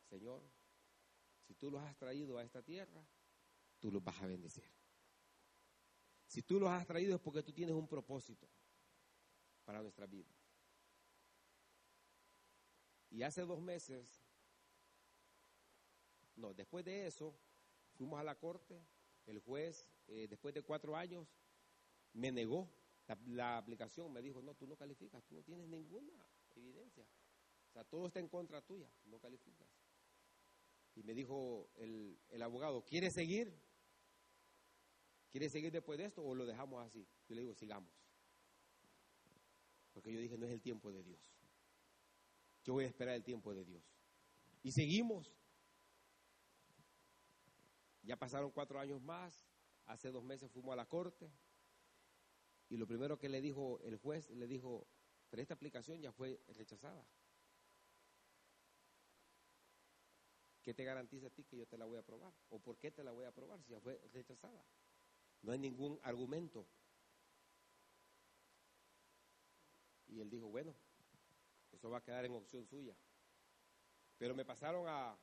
Señor, 0.08 0.42
si 1.46 1.54
tú 1.54 1.70
los 1.70 1.82
has 1.82 1.96
traído 1.96 2.38
a 2.38 2.44
esta 2.44 2.62
tierra, 2.62 3.04
tú 3.80 3.90
los 3.90 4.02
vas 4.02 4.20
a 4.22 4.26
bendecir. 4.26 4.70
Si 6.26 6.42
tú 6.42 6.58
los 6.58 6.70
has 6.70 6.86
traído 6.86 7.14
es 7.14 7.20
porque 7.20 7.42
tú 7.42 7.52
tienes 7.52 7.74
un 7.74 7.88
propósito 7.88 8.48
para 9.64 9.80
nuestra 9.80 10.06
vida. 10.06 10.32
Y 13.10 13.22
hace 13.22 13.42
dos 13.42 13.60
meses, 13.60 14.22
no, 16.34 16.52
después 16.52 16.84
de 16.84 17.06
eso, 17.06 17.34
fuimos 17.94 18.18
a 18.20 18.24
la 18.24 18.34
corte, 18.38 18.84
el 19.26 19.38
juez, 19.38 19.88
eh, 20.08 20.26
después 20.28 20.54
de 20.54 20.62
cuatro 20.62 20.96
años, 20.96 21.26
me 22.12 22.30
negó 22.32 22.68
la, 23.26 23.56
aplicación, 23.56 24.12
me 24.12 24.22
dijo, 24.22 24.42
no, 24.42 24.54
tú 24.54 24.66
no 24.66 24.76
calificas, 24.76 25.24
tú 25.24 25.34
no 25.34 25.42
tienes 25.42 25.68
ninguna 25.68 26.12
evidencia. 26.56 27.06
O 27.68 27.72
sea, 27.72 27.84
todo 27.84 28.06
está 28.06 28.20
en 28.20 28.28
contra 28.28 28.62
tuya, 28.62 28.90
no 29.04 29.18
calificas. 29.18 29.68
Y 30.94 31.02
me 31.02 31.14
dijo 31.14 31.68
el, 31.76 32.18
el 32.28 32.42
abogado, 32.42 32.84
¿quiere 32.84 33.10
seguir? 33.10 33.54
¿Quiere 35.30 35.50
seguir 35.50 35.70
después 35.70 35.98
de 35.98 36.06
esto 36.06 36.22
o 36.24 36.34
lo 36.34 36.46
dejamos 36.46 36.84
así? 36.84 37.06
Yo 37.28 37.34
le 37.34 37.42
digo, 37.42 37.54
sigamos. 37.54 37.92
Porque 39.92 40.12
yo 40.12 40.20
dije, 40.20 40.38
no 40.38 40.46
es 40.46 40.52
el 40.52 40.62
tiempo 40.62 40.90
de 40.92 41.02
Dios. 41.02 41.32
Yo 42.64 42.72
voy 42.72 42.84
a 42.84 42.88
esperar 42.88 43.14
el 43.14 43.22
tiempo 43.22 43.54
de 43.54 43.64
Dios. 43.64 43.84
Y 44.62 44.72
seguimos. 44.72 45.32
Ya 48.02 48.16
pasaron 48.16 48.50
cuatro 48.50 48.80
años 48.80 49.02
más. 49.02 49.44
Hace 49.84 50.10
dos 50.10 50.24
meses 50.24 50.50
fuimos 50.50 50.72
a 50.72 50.76
la 50.76 50.86
corte. 50.86 51.30
Y 52.68 52.76
lo 52.76 52.86
primero 52.86 53.18
que 53.18 53.28
le 53.28 53.40
dijo 53.40 53.78
el 53.80 53.96
juez, 53.96 54.28
le 54.30 54.46
dijo, 54.46 54.86
pero 55.30 55.42
esta 55.42 55.54
aplicación 55.54 56.00
ya 56.00 56.12
fue 56.12 56.40
rechazada. 56.48 57.04
¿Qué 60.62 60.74
te 60.74 60.84
garantiza 60.84 61.28
a 61.28 61.30
ti 61.30 61.44
que 61.44 61.56
yo 61.56 61.66
te 61.66 61.78
la 61.78 61.84
voy 61.84 61.96
a 61.96 62.00
aprobar? 62.00 62.32
¿O 62.48 62.58
por 62.58 62.76
qué 62.78 62.90
te 62.90 63.04
la 63.04 63.12
voy 63.12 63.24
a 63.24 63.28
aprobar 63.28 63.62
si 63.62 63.70
ya 63.70 63.80
fue 63.80 64.00
rechazada? 64.12 64.64
No 65.42 65.52
hay 65.52 65.58
ningún 65.58 66.00
argumento. 66.02 66.66
Y 70.08 70.20
él 70.20 70.28
dijo, 70.28 70.48
bueno, 70.48 70.74
eso 71.70 71.90
va 71.90 71.98
a 71.98 72.02
quedar 72.02 72.24
en 72.24 72.32
opción 72.32 72.66
suya. 72.66 72.96
Pero 74.18 74.34
me 74.34 74.44
pasaron 74.44 74.86
a, 74.88 75.16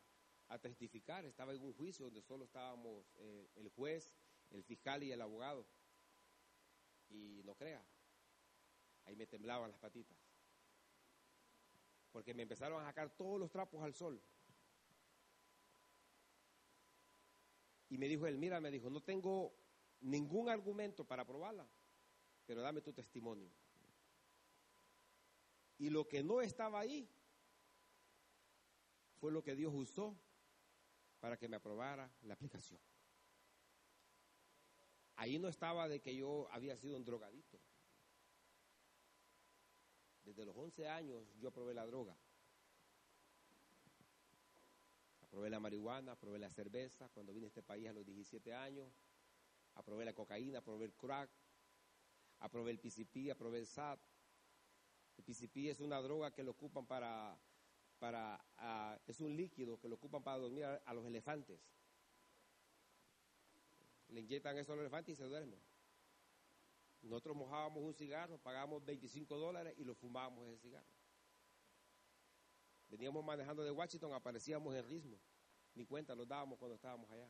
testificar, 0.62 1.26
estaba 1.26 1.51
en 1.54 1.64
un 1.64 1.74
juicio 1.74 2.06
donde 2.06 2.22
solo 2.22 2.45
estábamos 2.45 3.04
eh, 3.16 3.49
el 3.56 3.70
juez, 3.70 4.16
el 4.51 4.64
fiscal 4.64 5.01
y 5.01 5.12
el 5.12 5.20
abogado. 5.20 5.66
Y 7.10 7.41
no 7.43 7.56
crea, 7.56 7.84
ahí 9.06 9.16
me 9.16 9.28
temblaban 9.28 9.72
las 9.72 9.80
patitas. 9.80 10.18
Porque 12.12 12.34
me 12.34 12.43
empezaron 12.43 12.82
a 12.82 12.86
sacar 12.86 13.10
todos 13.16 13.39
los 13.39 13.51
trapos 13.51 13.82
al 13.82 13.93
sol. 13.93 14.22
Y 17.89 17.97
me 17.97 18.08
dijo 18.08 18.26
él, 18.28 18.38
mira, 18.38 18.60
me 18.60 18.72
dijo, 18.72 18.89
no 18.89 19.01
tengo 19.01 19.54
ningún 20.01 20.49
argumento 20.49 21.06
para 21.06 21.26
probarla, 21.26 21.68
pero 22.45 22.62
dame 22.62 22.82
tu 22.82 22.93
testimonio. 22.93 23.51
Y 25.78 25.89
lo 25.89 26.08
que 26.08 26.24
no 26.24 26.41
estaba 26.41 26.80
ahí 26.80 27.10
fue 29.20 29.32
lo 29.32 29.43
que 29.43 29.56
Dios 29.56 29.74
usó 29.74 30.18
para 31.20 31.38
que 31.38 31.47
me 31.47 31.56
aprobara 31.56 32.12
la 32.24 32.34
aplicación. 32.34 32.80
Ahí 35.16 35.39
no 35.39 35.47
estaba 35.47 35.88
de 35.88 36.01
que 36.01 36.16
yo 36.16 36.47
había 36.51 36.76
sido 36.76 36.97
un 36.97 37.06
drogadito. 37.06 37.60
Desde 40.24 40.45
los 40.45 40.55
11 40.55 40.88
años 40.88 41.24
yo 41.39 41.51
probé 41.51 41.74
la 41.74 41.86
droga. 41.86 42.15
Aprobé 45.21 45.49
la 45.49 45.59
marihuana, 45.59 46.11
aprobé 46.11 46.39
la 46.39 46.49
cerveza. 46.49 47.09
Cuando 47.09 47.34
vine 47.34 47.47
a 47.47 47.49
este 47.49 47.63
país 47.63 47.88
a 47.88 47.93
los 47.93 48.05
17 48.05 48.53
años, 48.53 48.88
aprobé 49.76 50.05
la 50.05 50.13
cocaína, 50.13 50.59
aprobé 50.59 50.86
el 50.86 50.93
crack, 50.93 51.30
aprobé 52.39 52.71
el 52.71 52.80
PCP, 52.80 53.32
aprobé 53.32 53.59
el 53.59 53.67
SAT. 53.67 53.99
El 55.17 55.24
PCP 55.24 55.69
es 55.69 55.80
una 55.80 56.01
droga 56.01 56.32
que 56.32 56.43
lo 56.43 56.51
ocupan 56.51 56.86
para, 56.86 57.38
para 57.99 58.43
ah, 58.57 58.99
es 59.07 59.21
un 59.21 59.36
líquido 59.36 59.80
que 59.80 59.88
lo 59.88 59.95
ocupan 59.95 60.24
para 60.24 60.38
dormir 60.38 60.65
a, 60.65 60.93
los 60.93 61.05
elefantes. 61.05 61.59
Le 64.09 64.21
inyectan 64.21 64.57
eso 64.57 64.74
a 64.74 64.76
los 64.76 64.84
elefantes 64.84 65.13
y 65.13 65.15
se 65.15 65.24
duermen. 65.24 65.59
Nosotros 67.04 67.36
mojábamos 67.36 67.84
un 67.84 67.93
cigarro, 67.93 68.38
pagábamos 68.38 68.84
25 68.86 69.38
dólares 69.38 69.74
y 69.78 69.84
lo 69.84 69.93
fumábamos 69.93 70.47
ese 70.47 70.58
cigarro. 70.58 70.88
Veníamos 72.88 73.24
manejando 73.24 73.64
de 73.64 73.72
Washington, 73.72 74.14
aparecíamos 74.14 74.74
en 74.76 74.88
ritmo. 74.88 75.20
Ni 75.76 75.86
cuenta 75.86 76.16
nos 76.16 76.28
dábamos 76.28 76.58
cuando 76.58 76.76
estábamos 76.76 77.10
allá. 77.12 77.30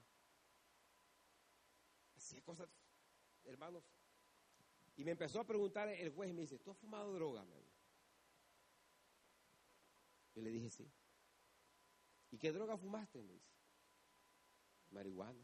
Hacía 2.15 2.41
cosas, 2.43 2.69
hermanos. 3.45 3.83
Y 4.95 5.03
me 5.03 5.11
empezó 5.11 5.39
a 5.39 5.43
preguntar 5.43 5.89
el 5.89 6.11
juez 6.11 6.29
y 6.29 6.33
me 6.33 6.41
dice, 6.41 6.59
¿tú 6.59 6.69
has 6.69 6.77
fumado 6.77 7.11
droga? 7.13 7.43
Yo 10.35 10.41
le 10.41 10.51
dije, 10.51 10.69
sí. 10.69 10.91
¿Y 12.29 12.37
qué 12.37 12.51
droga 12.51 12.77
fumaste? 12.77 13.23
Me 13.23 13.33
dice. 13.33 13.53
Marihuana. 14.91 15.43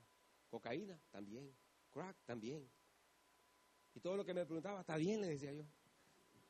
Cocaína, 0.49 0.99
también. 1.09 1.55
Crack, 1.89 2.17
también. 2.25 2.69
Todo 4.01 4.17
lo 4.17 4.25
que 4.25 4.33
me 4.33 4.45
preguntaba, 4.45 4.81
está 4.81 4.97
bien, 4.97 5.21
le 5.21 5.27
decía 5.27 5.53
yo. 5.53 5.65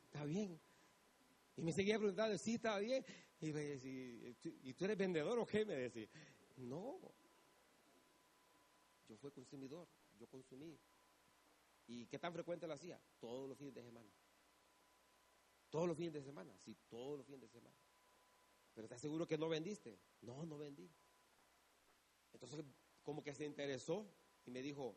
Está 0.04 0.24
bien. 0.24 0.60
Y 1.56 1.62
me 1.62 1.72
seguía 1.72 1.98
preguntando, 1.98 2.36
sí, 2.38 2.54
está 2.54 2.78
bien. 2.78 3.04
Y 3.40 3.52
me 3.52 3.60
decía, 3.60 4.34
¿y 4.62 4.74
tú 4.74 4.84
eres 4.84 4.96
vendedor 4.96 5.38
o 5.38 5.46
qué? 5.46 5.64
Me 5.64 5.74
decía, 5.74 6.08
no. 6.56 7.00
Yo 9.08 9.16
fui 9.16 9.30
consumidor, 9.30 9.88
yo 10.18 10.26
consumí. 10.28 10.78
¿Y 11.86 12.06
qué 12.06 12.18
tan 12.18 12.32
frecuente 12.32 12.66
lo 12.66 12.74
hacía? 12.74 13.00
Todos 13.18 13.48
los 13.48 13.58
fines 13.58 13.74
de 13.74 13.82
semana. 13.82 14.08
Todos 15.70 15.88
los 15.88 15.96
fines 15.96 16.12
de 16.12 16.22
semana, 16.22 16.56
sí, 16.58 16.76
todos 16.88 17.18
los 17.18 17.26
fines 17.26 17.40
de 17.40 17.48
semana. 17.48 17.76
¿Pero 18.74 18.84
estás 18.84 19.00
seguro 19.00 19.26
que 19.26 19.38
no 19.38 19.48
vendiste? 19.48 19.98
No, 20.22 20.44
no 20.44 20.58
vendí. 20.58 20.88
Entonces, 22.32 22.64
como 23.02 23.22
que 23.22 23.34
se 23.34 23.44
interesó 23.44 24.06
Y 24.46 24.50
me 24.50 24.62
dijo, 24.62 24.96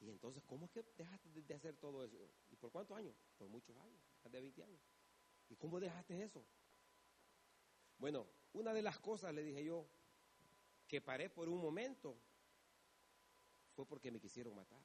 ¿y 0.00 0.08
entonces 0.08 0.42
cómo 0.46 0.66
es 0.66 0.70
que 0.70 0.84
dejaste 0.96 1.28
de 1.30 1.54
hacer 1.54 1.76
todo 1.76 2.04
eso? 2.04 2.16
¿Y 2.50 2.56
por 2.56 2.70
cuántos 2.70 2.96
años? 2.96 3.14
Por 3.36 3.48
muchos 3.48 3.76
años, 3.78 4.00
más 4.22 4.32
de 4.32 4.40
20 4.40 4.62
años. 4.62 4.80
¿Y 5.48 5.56
cómo 5.56 5.80
dejaste 5.80 6.22
eso? 6.22 6.44
Bueno, 7.98 8.26
una 8.52 8.72
de 8.72 8.82
las 8.82 8.98
cosas, 8.98 9.34
le 9.34 9.42
dije 9.42 9.64
yo, 9.64 9.86
que 10.86 11.00
paré 11.00 11.28
por 11.28 11.48
un 11.48 11.60
momento, 11.60 12.16
fue 13.74 13.86
porque 13.86 14.10
me 14.10 14.20
quisieron 14.20 14.54
matar. 14.54 14.82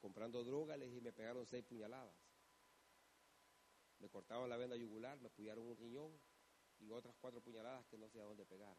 Comprando 0.00 0.44
droga, 0.44 0.76
les 0.76 0.88
dije, 0.88 1.00
me 1.00 1.12
pegaron 1.12 1.46
seis 1.46 1.64
puñaladas. 1.64 2.14
Me 3.98 4.08
cortaron 4.10 4.48
la 4.48 4.56
venda 4.56 4.76
yugular, 4.76 5.18
me 5.20 5.30
puñaron 5.30 5.66
un 5.66 5.76
riñón 5.76 6.12
y 6.78 6.90
otras 6.90 7.16
cuatro 7.16 7.40
puñaladas 7.40 7.86
que 7.86 7.96
no 7.96 8.08
sé 8.08 8.20
a 8.20 8.24
dónde 8.24 8.44
pegar. 8.44 8.76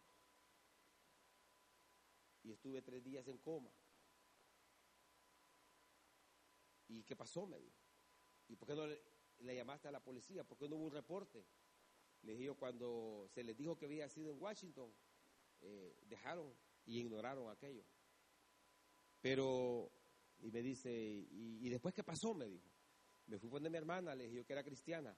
Y 2.43 2.51
estuve 2.51 2.81
tres 2.81 3.03
días 3.03 3.27
en 3.27 3.37
coma. 3.39 3.71
¿Y 6.87 7.03
qué 7.03 7.15
pasó? 7.15 7.45
Me 7.45 7.59
dijo. 7.59 7.77
¿Y 8.47 8.55
por 8.55 8.67
qué 8.67 8.75
no 8.75 8.87
le, 8.87 9.55
llamaste 9.55 9.87
a 9.87 9.91
la 9.91 9.99
policía? 9.99 10.43
¿Por 10.43 10.57
qué 10.57 10.69
no 10.69 10.77
hubo 10.77 10.85
un 10.85 10.91
reporte? 10.91 11.45
Le 12.23 12.35
dije 12.35 12.53
cuando 12.53 13.27
se 13.33 13.43
les 13.43 13.55
dijo 13.57 13.77
que 13.77 13.85
había 13.85 14.09
sido 14.09 14.31
en 14.31 14.41
Washington, 14.41 14.91
eh, 15.61 15.97
dejaron 16.03 16.53
y 16.85 16.99
ignoraron 16.99 17.49
aquello. 17.49 17.83
Pero, 19.21 19.91
y 20.39 20.51
me 20.51 20.61
dice, 20.61 20.91
¿y, 20.91 21.65
¿y 21.65 21.69
después 21.69 21.93
qué 21.93 22.03
pasó? 22.03 22.33
Me 22.33 22.47
dijo. 22.47 22.69
Me 23.27 23.37
fui 23.37 23.49
poner 23.49 23.69
mi 23.69 23.77
hermana, 23.77 24.15
le 24.15 24.27
dije 24.27 24.45
que 24.45 24.53
era 24.53 24.63
cristiana, 24.63 25.15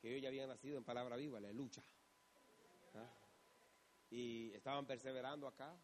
que 0.00 0.08
ellos 0.08 0.22
ya 0.22 0.28
habían 0.28 0.48
nacido 0.48 0.78
en 0.78 0.84
palabra 0.84 1.16
viva, 1.16 1.38
la 1.38 1.52
lucha. 1.52 1.82
¿Ah? 2.94 3.10
Y 4.10 4.50
estaban 4.52 4.86
perseverando 4.86 5.46
acá, 5.46 5.78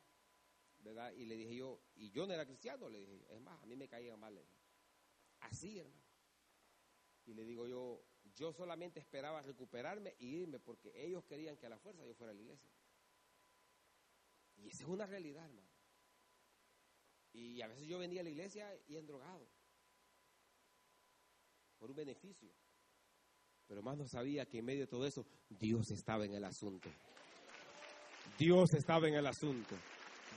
Y 1.17 1.25
le 1.27 1.37
dije 1.37 1.57
yo, 1.57 1.81
y 1.97 2.11
yo 2.11 2.27
no 2.27 2.33
era 2.33 2.47
cristiano, 2.47 2.89
le 2.89 3.01
dije, 3.01 3.27
es 3.29 3.41
más, 3.41 3.63
a 3.63 3.67
mí 3.67 3.77
me 3.77 3.89
caía 3.89 4.17
mal. 4.17 4.41
Así, 5.41 5.79
hermano. 5.79 6.03
Y 7.27 7.35
le 7.35 7.45
digo 7.45 7.67
yo, 7.67 8.03
yo 8.35 8.53
solamente 8.53 9.01
esperaba 9.01 9.43
recuperarme 9.43 10.15
y 10.19 10.37
irme 10.37 10.59
porque 10.59 10.93
ellos 10.95 11.25
querían 11.25 11.57
que 11.57 11.67
a 11.67 11.71
la 11.71 11.79
fuerza 11.79 12.05
yo 12.07 12.15
fuera 12.15 12.33
a 12.33 12.35
la 12.35 12.41
iglesia. 12.41 12.71
Y 14.57 14.69
esa 14.69 14.85
es 14.85 14.89
una 14.89 15.07
realidad, 15.07 15.45
hermano. 15.45 15.69
Y 17.33 17.61
a 17.61 17.69
veces 17.69 17.87
yo 17.87 17.99
venía 17.99 18.21
a 18.21 18.25
la 18.25 18.31
iglesia 18.31 18.75
y 18.87 18.97
drogado 19.03 19.47
por 21.79 21.91
un 21.91 21.97
beneficio. 21.97 22.51
Pero 23.67 23.83
más 23.83 23.99
no 23.99 24.09
sabía 24.09 24.47
que 24.47 24.59
en 24.59 24.65
medio 24.65 24.81
de 24.81 24.87
todo 24.87 25.07
eso 25.07 25.27
Dios 25.51 25.91
estaba 25.91 26.25
en 26.25 26.33
el 26.33 26.45
asunto. 26.45 26.89
Dios 28.39 28.73
estaba 28.73 29.07
en 29.09 29.15
el 29.15 29.27
asunto. 29.27 29.77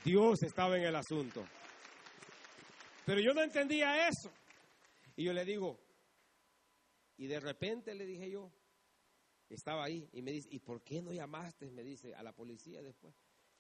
Dios 0.04 0.43
estaba 0.43 0.78
en 0.78 0.84
el 0.84 0.95
asunto. 0.95 1.45
Pero 3.06 3.22
yo 3.22 3.34
no 3.34 3.41
entendía 3.41 4.08
eso. 4.08 4.32
Y 5.16 5.24
yo 5.24 5.34
le 5.34 5.45
digo, 5.45 5.80
y 7.18 7.28
de 7.28 7.39
repente 7.39 7.93
le 7.93 8.06
dije 8.06 8.30
yo, 8.32 8.52
estaba 9.49 9.84
ahí, 9.84 10.10
y 10.14 10.22
me 10.22 10.32
dice, 10.32 10.49
¿y 10.52 10.60
por 10.60 10.82
qué 10.82 11.02
no 11.02 11.12
llamaste? 11.12 11.70
Me 11.72 11.84
dice, 11.84 12.16
a 12.16 12.24
la 12.24 12.32
policía 12.32 12.82
después. 12.82 13.14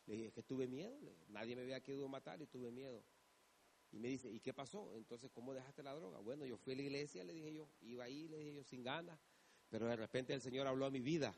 Le 0.07 0.15
dije, 0.15 0.27
es 0.29 0.33
que 0.33 0.43
tuve 0.43 0.67
miedo, 0.67 0.97
nadie 1.29 1.55
me 1.55 1.61
había 1.61 1.81
querido 1.81 2.07
matar 2.07 2.41
y 2.41 2.47
tuve 2.47 2.71
miedo. 2.71 3.03
Y 3.91 3.99
me 3.99 4.07
dice, 4.07 4.29
¿y 4.29 4.39
qué 4.39 4.53
pasó? 4.53 4.95
Entonces, 4.95 5.29
¿cómo 5.31 5.53
dejaste 5.53 5.83
la 5.83 5.93
droga? 5.93 6.19
Bueno, 6.19 6.45
yo 6.45 6.57
fui 6.57 6.73
a 6.73 6.75
la 6.77 6.81
iglesia, 6.83 7.23
le 7.23 7.33
dije 7.33 7.53
yo, 7.53 7.67
iba 7.81 8.05
ahí, 8.05 8.27
le 8.29 8.37
dije 8.37 8.53
yo, 8.53 8.63
sin 8.63 8.83
ganas, 8.83 9.19
pero 9.69 9.85
de 9.87 9.95
repente 9.95 10.33
el 10.33 10.41
Señor 10.41 10.65
habló 10.65 10.85
a 10.85 10.89
mi 10.89 11.01
vida 11.01 11.35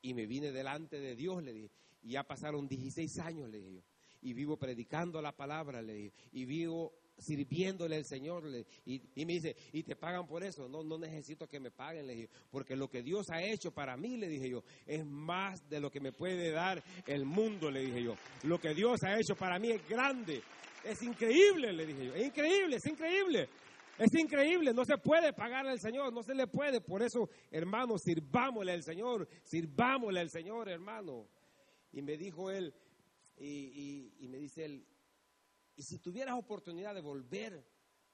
y 0.00 0.14
me 0.14 0.26
vine 0.26 0.50
delante 0.50 0.98
de 0.98 1.14
Dios, 1.14 1.42
le 1.42 1.52
dije, 1.52 1.70
y 2.02 2.12
ya 2.12 2.24
pasaron 2.24 2.66
16 2.66 3.18
años, 3.18 3.50
le 3.50 3.58
dije 3.58 3.74
yo, 3.74 3.82
y 4.24 4.32
vivo 4.32 4.56
predicando 4.56 5.22
la 5.22 5.32
palabra, 5.32 5.80
le 5.80 5.94
dije, 5.94 6.12
y 6.32 6.44
vivo 6.46 6.92
sirviéndole 7.18 7.96
al 7.96 8.04
Señor. 8.04 8.44
Le, 8.44 8.66
y, 8.86 9.00
y, 9.14 9.26
me 9.26 9.34
dice, 9.34 9.54
¿y 9.72 9.82
te 9.82 9.96
pagan 9.96 10.26
por 10.26 10.42
eso? 10.42 10.68
No, 10.68 10.82
no 10.82 10.98
necesito 10.98 11.46
que 11.46 11.60
me 11.60 11.70
paguen, 11.70 12.06
le 12.06 12.14
dije, 12.14 12.28
porque 12.50 12.74
lo 12.74 12.88
que 12.88 13.02
Dios 13.02 13.30
ha 13.30 13.42
hecho 13.42 13.70
para 13.70 13.96
mí, 13.96 14.16
le 14.16 14.28
dije 14.28 14.48
yo, 14.48 14.64
es 14.86 15.04
más 15.04 15.68
de 15.68 15.78
lo 15.78 15.90
que 15.90 16.00
me 16.00 16.12
puede 16.12 16.50
dar 16.50 16.82
el 17.06 17.24
mundo, 17.24 17.70
le 17.70 17.84
dije 17.84 18.02
yo. 18.02 18.16
Lo 18.42 18.58
que 18.58 18.74
Dios 18.74 19.02
ha 19.04 19.18
hecho 19.18 19.36
para 19.36 19.58
mí 19.58 19.70
es 19.70 19.86
grande. 19.88 20.42
Es 20.82 21.02
increíble, 21.02 21.72
le 21.72 21.86
dije 21.86 22.06
yo. 22.06 22.14
Es 22.14 22.26
increíble, 22.26 22.76
es 22.76 22.86
increíble. 22.86 23.48
Es 23.96 24.12
increíble, 24.14 24.72
no 24.74 24.84
se 24.84 24.98
puede 24.98 25.32
pagar 25.32 25.68
al 25.68 25.78
Señor, 25.78 26.12
no 26.12 26.22
se 26.22 26.34
le 26.34 26.48
puede. 26.48 26.80
Por 26.80 27.02
eso, 27.02 27.28
hermano, 27.52 27.96
sirvámosle 27.96 28.72
al 28.72 28.82
Señor, 28.82 29.28
sirvámosle 29.44 30.20
al 30.20 30.30
Señor, 30.30 30.68
hermano. 30.68 31.28
Y 31.92 32.02
me 32.02 32.16
dijo 32.16 32.50
él, 32.50 32.74
y, 33.36 34.26
me 34.28 34.38
dice 34.38 34.64
él, 34.64 34.86
¿y 35.76 35.82
si 35.82 35.98
tuvieras 35.98 36.36
oportunidad 36.38 36.94
de 36.94 37.00
volver 37.00 37.66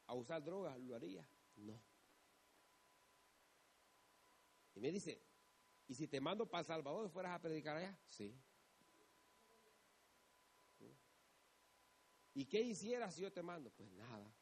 a 0.07 0.15
usar 0.15 0.43
drogas, 0.43 0.79
lo 0.81 0.95
haría? 0.95 1.29
No. 1.57 1.81
Y 4.75 4.81
me 4.81 4.91
dice, 4.91 5.23
¿y 5.87 5.95
si 5.95 6.09
te 6.09 6.21
mando 6.21 6.49
para 6.49 6.65
Salvador 6.65 7.11
fueras 7.11 7.33
a 7.33 7.41
predicar 7.41 7.77
allá? 7.77 7.99
Sí. 8.09 8.35
¿Y 12.33 12.47
qué 12.47 12.61
hicieras 12.61 13.15
si 13.15 13.23
yo 13.23 13.33
te 13.33 13.43
mando? 13.43 13.71
Pues 13.71 13.91
nada. 13.93 14.33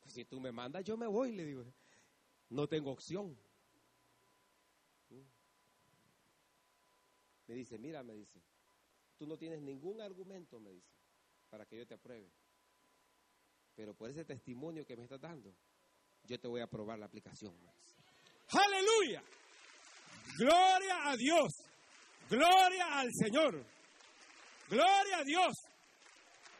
Pues 0.00 0.14
si 0.14 0.24
tú 0.24 0.40
me 0.40 0.52
mandas, 0.52 0.84
yo 0.84 0.96
me 0.96 1.06
voy, 1.06 1.32
le 1.32 1.44
digo. 1.44 1.64
No 2.48 2.68
tengo 2.68 2.90
opción. 2.90 3.38
Me 7.50 7.56
dice, 7.56 7.78
mira, 7.78 8.04
me 8.04 8.14
dice, 8.14 8.40
tú 9.20 9.26
no 9.26 9.36
tienes 9.36 9.60
ningún 9.60 10.00
argumento, 10.00 10.58
me 10.58 10.70
dice, 10.70 10.90
para 11.50 11.66
que 11.66 11.76
yo 11.76 11.86
te 11.86 11.92
apruebe. 11.92 12.32
Pero 13.74 13.92
por 13.92 14.08
ese 14.08 14.24
testimonio 14.24 14.86
que 14.86 14.96
me 14.96 15.02
estás 15.02 15.20
dando, 15.20 15.54
yo 16.24 16.40
te 16.40 16.48
voy 16.48 16.62
a 16.62 16.64
aprobar 16.64 16.98
la 16.98 17.04
aplicación. 17.04 17.54
Aleluya. 18.48 19.22
Gloria 20.38 21.10
a 21.10 21.16
Dios. 21.18 21.52
Gloria 22.30 22.98
al 22.98 23.08
Señor. 23.12 23.62
Gloria 24.70 25.18
a 25.18 25.24
Dios. 25.24 25.52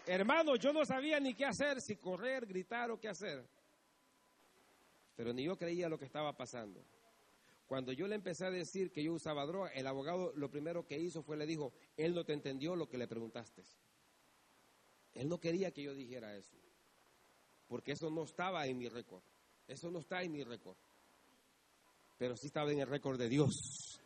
Hermano, 0.07 0.57
yo 0.57 0.71
no 0.75 0.85
sabía 0.85 1.19
ni 1.19 1.35
qué 1.35 1.47
hacer, 1.47 1.81
si 1.81 1.97
correr, 1.97 2.45
gritar 2.45 2.91
o 2.91 3.01
qué 3.01 3.09
hacer. 3.09 3.43
Pero 5.17 5.33
ni 5.33 5.47
yo 5.47 5.57
creía 5.57 5.89
lo 5.89 5.97
que 5.97 6.05
estaba 6.05 6.35
pasando. 6.35 6.85
Cuando 7.71 7.93
yo 7.93 8.09
le 8.09 8.17
empecé 8.17 8.45
a 8.45 8.51
decir 8.51 8.91
que 8.91 9.05
yo 9.05 9.13
usaba 9.13 9.47
droga, 9.47 9.69
el 9.69 9.87
abogado 9.87 10.33
lo 10.35 10.51
primero 10.51 10.89
que 10.89 10.99
hizo 10.99 11.23
fue 11.23 11.37
le 11.37 11.47
dijo, 11.47 11.73
él 11.97 12.17
no 12.17 12.25
te 12.25 12.33
entendió 12.33 12.75
lo 12.75 12.89
que 12.89 12.99
le 12.99 13.07
preguntaste. 13.07 13.63
Él 15.15 15.29
no 15.29 15.39
quería 15.39 15.71
que 15.71 15.85
yo 15.85 15.95
dijera 15.95 16.37
eso. 16.37 16.57
Porque 17.69 17.93
eso 17.93 18.11
no 18.11 18.25
estaba 18.25 18.67
en 18.67 18.77
mi 18.77 18.89
récord. 18.89 19.23
Eso 19.69 19.89
no 19.89 20.01
está 20.01 20.21
en 20.25 20.33
mi 20.33 20.43
récord. 20.43 20.77
Pero 22.19 22.37
sí 22.37 22.49
estaba 22.49 22.73
en 22.73 22.81
el 22.81 22.89
récord 22.89 23.17
de 23.21 23.29
Dios 23.29 24.01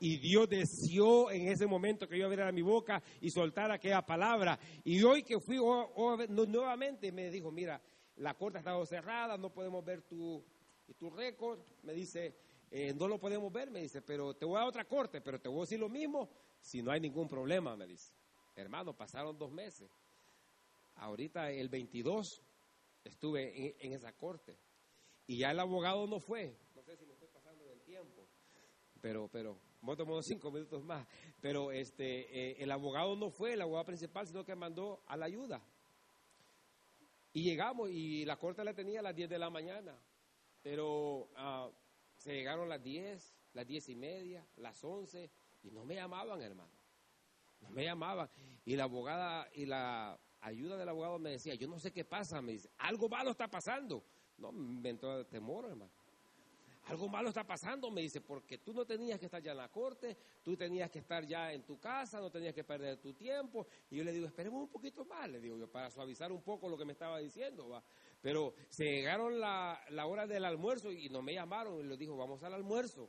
y 0.00 0.18
Dios 0.18 0.48
deseó 0.48 1.30
en 1.30 1.46
ese 1.46 1.68
momento 1.68 2.08
que 2.08 2.18
yo 2.18 2.26
abriera 2.26 2.50
mi 2.50 2.62
boca 2.62 3.00
y 3.20 3.30
soltara 3.30 3.74
aquella 3.74 4.04
palabra. 4.04 4.58
Y 4.82 5.00
hoy 5.04 5.22
que 5.22 5.38
fui 5.38 5.58
nuevamente 5.58 7.12
me 7.12 7.30
dijo, 7.30 7.52
mira, 7.52 7.80
la 8.16 8.34
corte 8.34 8.58
ha 8.58 8.62
estado 8.62 8.84
cerrada, 8.84 9.38
no 9.38 9.50
podemos 9.50 9.84
ver 9.84 10.02
tu, 10.02 10.44
tu 10.98 11.08
récord. 11.08 11.60
Me 11.84 11.94
dice, 11.94 12.34
eh, 12.70 12.92
no 12.94 13.08
lo 13.08 13.18
podemos 13.18 13.52
ver, 13.52 13.70
me 13.70 13.80
dice, 13.80 14.02
pero 14.02 14.34
te 14.34 14.44
voy 14.44 14.58
a 14.60 14.66
otra 14.66 14.84
corte, 14.84 15.20
pero 15.20 15.40
te 15.40 15.48
voy 15.48 15.58
a 15.58 15.60
decir 15.62 15.78
lo 15.78 15.88
mismo 15.88 16.28
si 16.60 16.82
no 16.82 16.90
hay 16.90 17.00
ningún 17.00 17.28
problema, 17.28 17.76
me 17.76 17.86
dice. 17.86 18.12
Hermano, 18.54 18.96
pasaron 18.96 19.38
dos 19.38 19.52
meses. 19.52 19.90
Ahorita 20.96 21.50
el 21.50 21.68
22 21.68 22.42
estuve 23.04 23.76
en, 23.84 23.92
esa 23.92 24.12
corte 24.12 24.58
y 25.26 25.38
ya 25.38 25.50
el 25.50 25.60
abogado 25.60 26.06
no 26.06 26.18
fue. 26.20 26.56
No 26.74 26.82
sé 26.82 26.96
si 26.96 27.04
me 27.04 27.12
estoy 27.12 27.28
pasando 27.28 27.64
del 27.64 27.80
tiempo, 27.82 28.26
pero, 29.00 29.28
pero 29.28 29.58
Hemos 29.86 29.98
tomado 29.98 30.20
cinco 30.20 30.50
minutos 30.50 30.82
más. 30.82 31.06
Pero 31.40 31.70
este, 31.70 32.22
eh, 32.36 32.56
el 32.58 32.72
abogado 32.72 33.14
no 33.14 33.30
fue 33.30 33.52
el 33.52 33.62
abogado 33.62 33.84
principal, 33.84 34.26
sino 34.26 34.44
que 34.44 34.56
mandó 34.56 35.00
a 35.06 35.16
la 35.16 35.26
ayuda. 35.26 35.62
Y 37.32 37.44
llegamos 37.44 37.90
y 37.90 38.24
la 38.24 38.36
corte 38.36 38.64
la 38.64 38.74
tenía 38.74 38.98
a 38.98 39.04
las 39.04 39.14
10 39.14 39.30
de 39.30 39.38
la 39.38 39.48
mañana. 39.48 39.96
Pero 40.60 41.28
ah, 41.36 41.70
se 42.26 42.34
llegaron 42.34 42.68
las 42.68 42.82
10, 42.82 43.34
las 43.54 43.66
10 43.68 43.88
y 43.90 43.94
media, 43.94 44.44
las 44.56 44.82
11, 44.82 45.30
y 45.62 45.70
no 45.70 45.84
me 45.84 45.94
llamaban, 45.94 46.42
hermano. 46.42 46.72
No 47.60 47.70
me 47.70 47.84
llamaban. 47.84 48.28
Y 48.64 48.74
la 48.74 48.82
abogada 48.82 49.48
y 49.54 49.64
la 49.64 50.18
ayuda 50.40 50.76
del 50.76 50.88
abogado 50.88 51.20
me 51.20 51.30
decía, 51.30 51.54
yo 51.54 51.68
no 51.68 51.78
sé 51.78 51.92
qué 51.92 52.04
pasa, 52.04 52.42
me 52.42 52.52
dice, 52.52 52.68
algo 52.78 53.08
malo 53.08 53.30
está 53.30 53.46
pasando. 53.46 54.02
No, 54.38 54.50
me 54.50 54.90
entró 54.90 55.24
temor, 55.26 55.66
hermano 55.66 55.88
algo 56.86 57.08
malo 57.08 57.30
está 57.30 57.44
pasando, 57.44 57.90
me 57.90 58.00
dice, 58.00 58.20
porque 58.20 58.58
tú 58.58 58.72
no 58.72 58.84
tenías 58.84 59.18
que 59.18 59.26
estar 59.26 59.42
ya 59.42 59.50
en 59.50 59.56
la 59.56 59.68
corte, 59.68 60.16
tú 60.44 60.56
tenías 60.56 60.90
que 60.90 61.00
estar 61.00 61.26
ya 61.26 61.52
en 61.52 61.62
tu 61.64 61.80
casa, 61.80 62.20
no 62.20 62.30
tenías 62.30 62.54
que 62.54 62.62
perder 62.62 62.98
tu 62.98 63.12
tiempo. 63.12 63.66
Y 63.90 63.96
yo 63.96 64.04
le 64.04 64.12
digo, 64.12 64.26
esperemos 64.26 64.62
un 64.62 64.68
poquito 64.68 65.04
más, 65.04 65.28
le 65.28 65.40
digo 65.40 65.58
yo, 65.58 65.68
para 65.68 65.90
suavizar 65.90 66.30
un 66.30 66.42
poco 66.42 66.68
lo 66.68 66.78
que 66.78 66.84
me 66.84 66.92
estaba 66.92 67.18
diciendo, 67.18 67.68
va. 67.68 67.82
Pero 68.26 68.54
se 68.70 68.82
llegaron 68.86 69.38
la, 69.38 69.78
hora 70.04 70.26
del 70.26 70.44
almuerzo 70.44 70.90
y 70.90 71.08
no 71.10 71.22
me 71.22 71.32
llamaron 71.32 71.78
y 71.78 71.84
le 71.84 71.96
dijo, 71.96 72.16
vamos 72.16 72.42
al 72.42 72.54
almuerzo. 72.54 73.08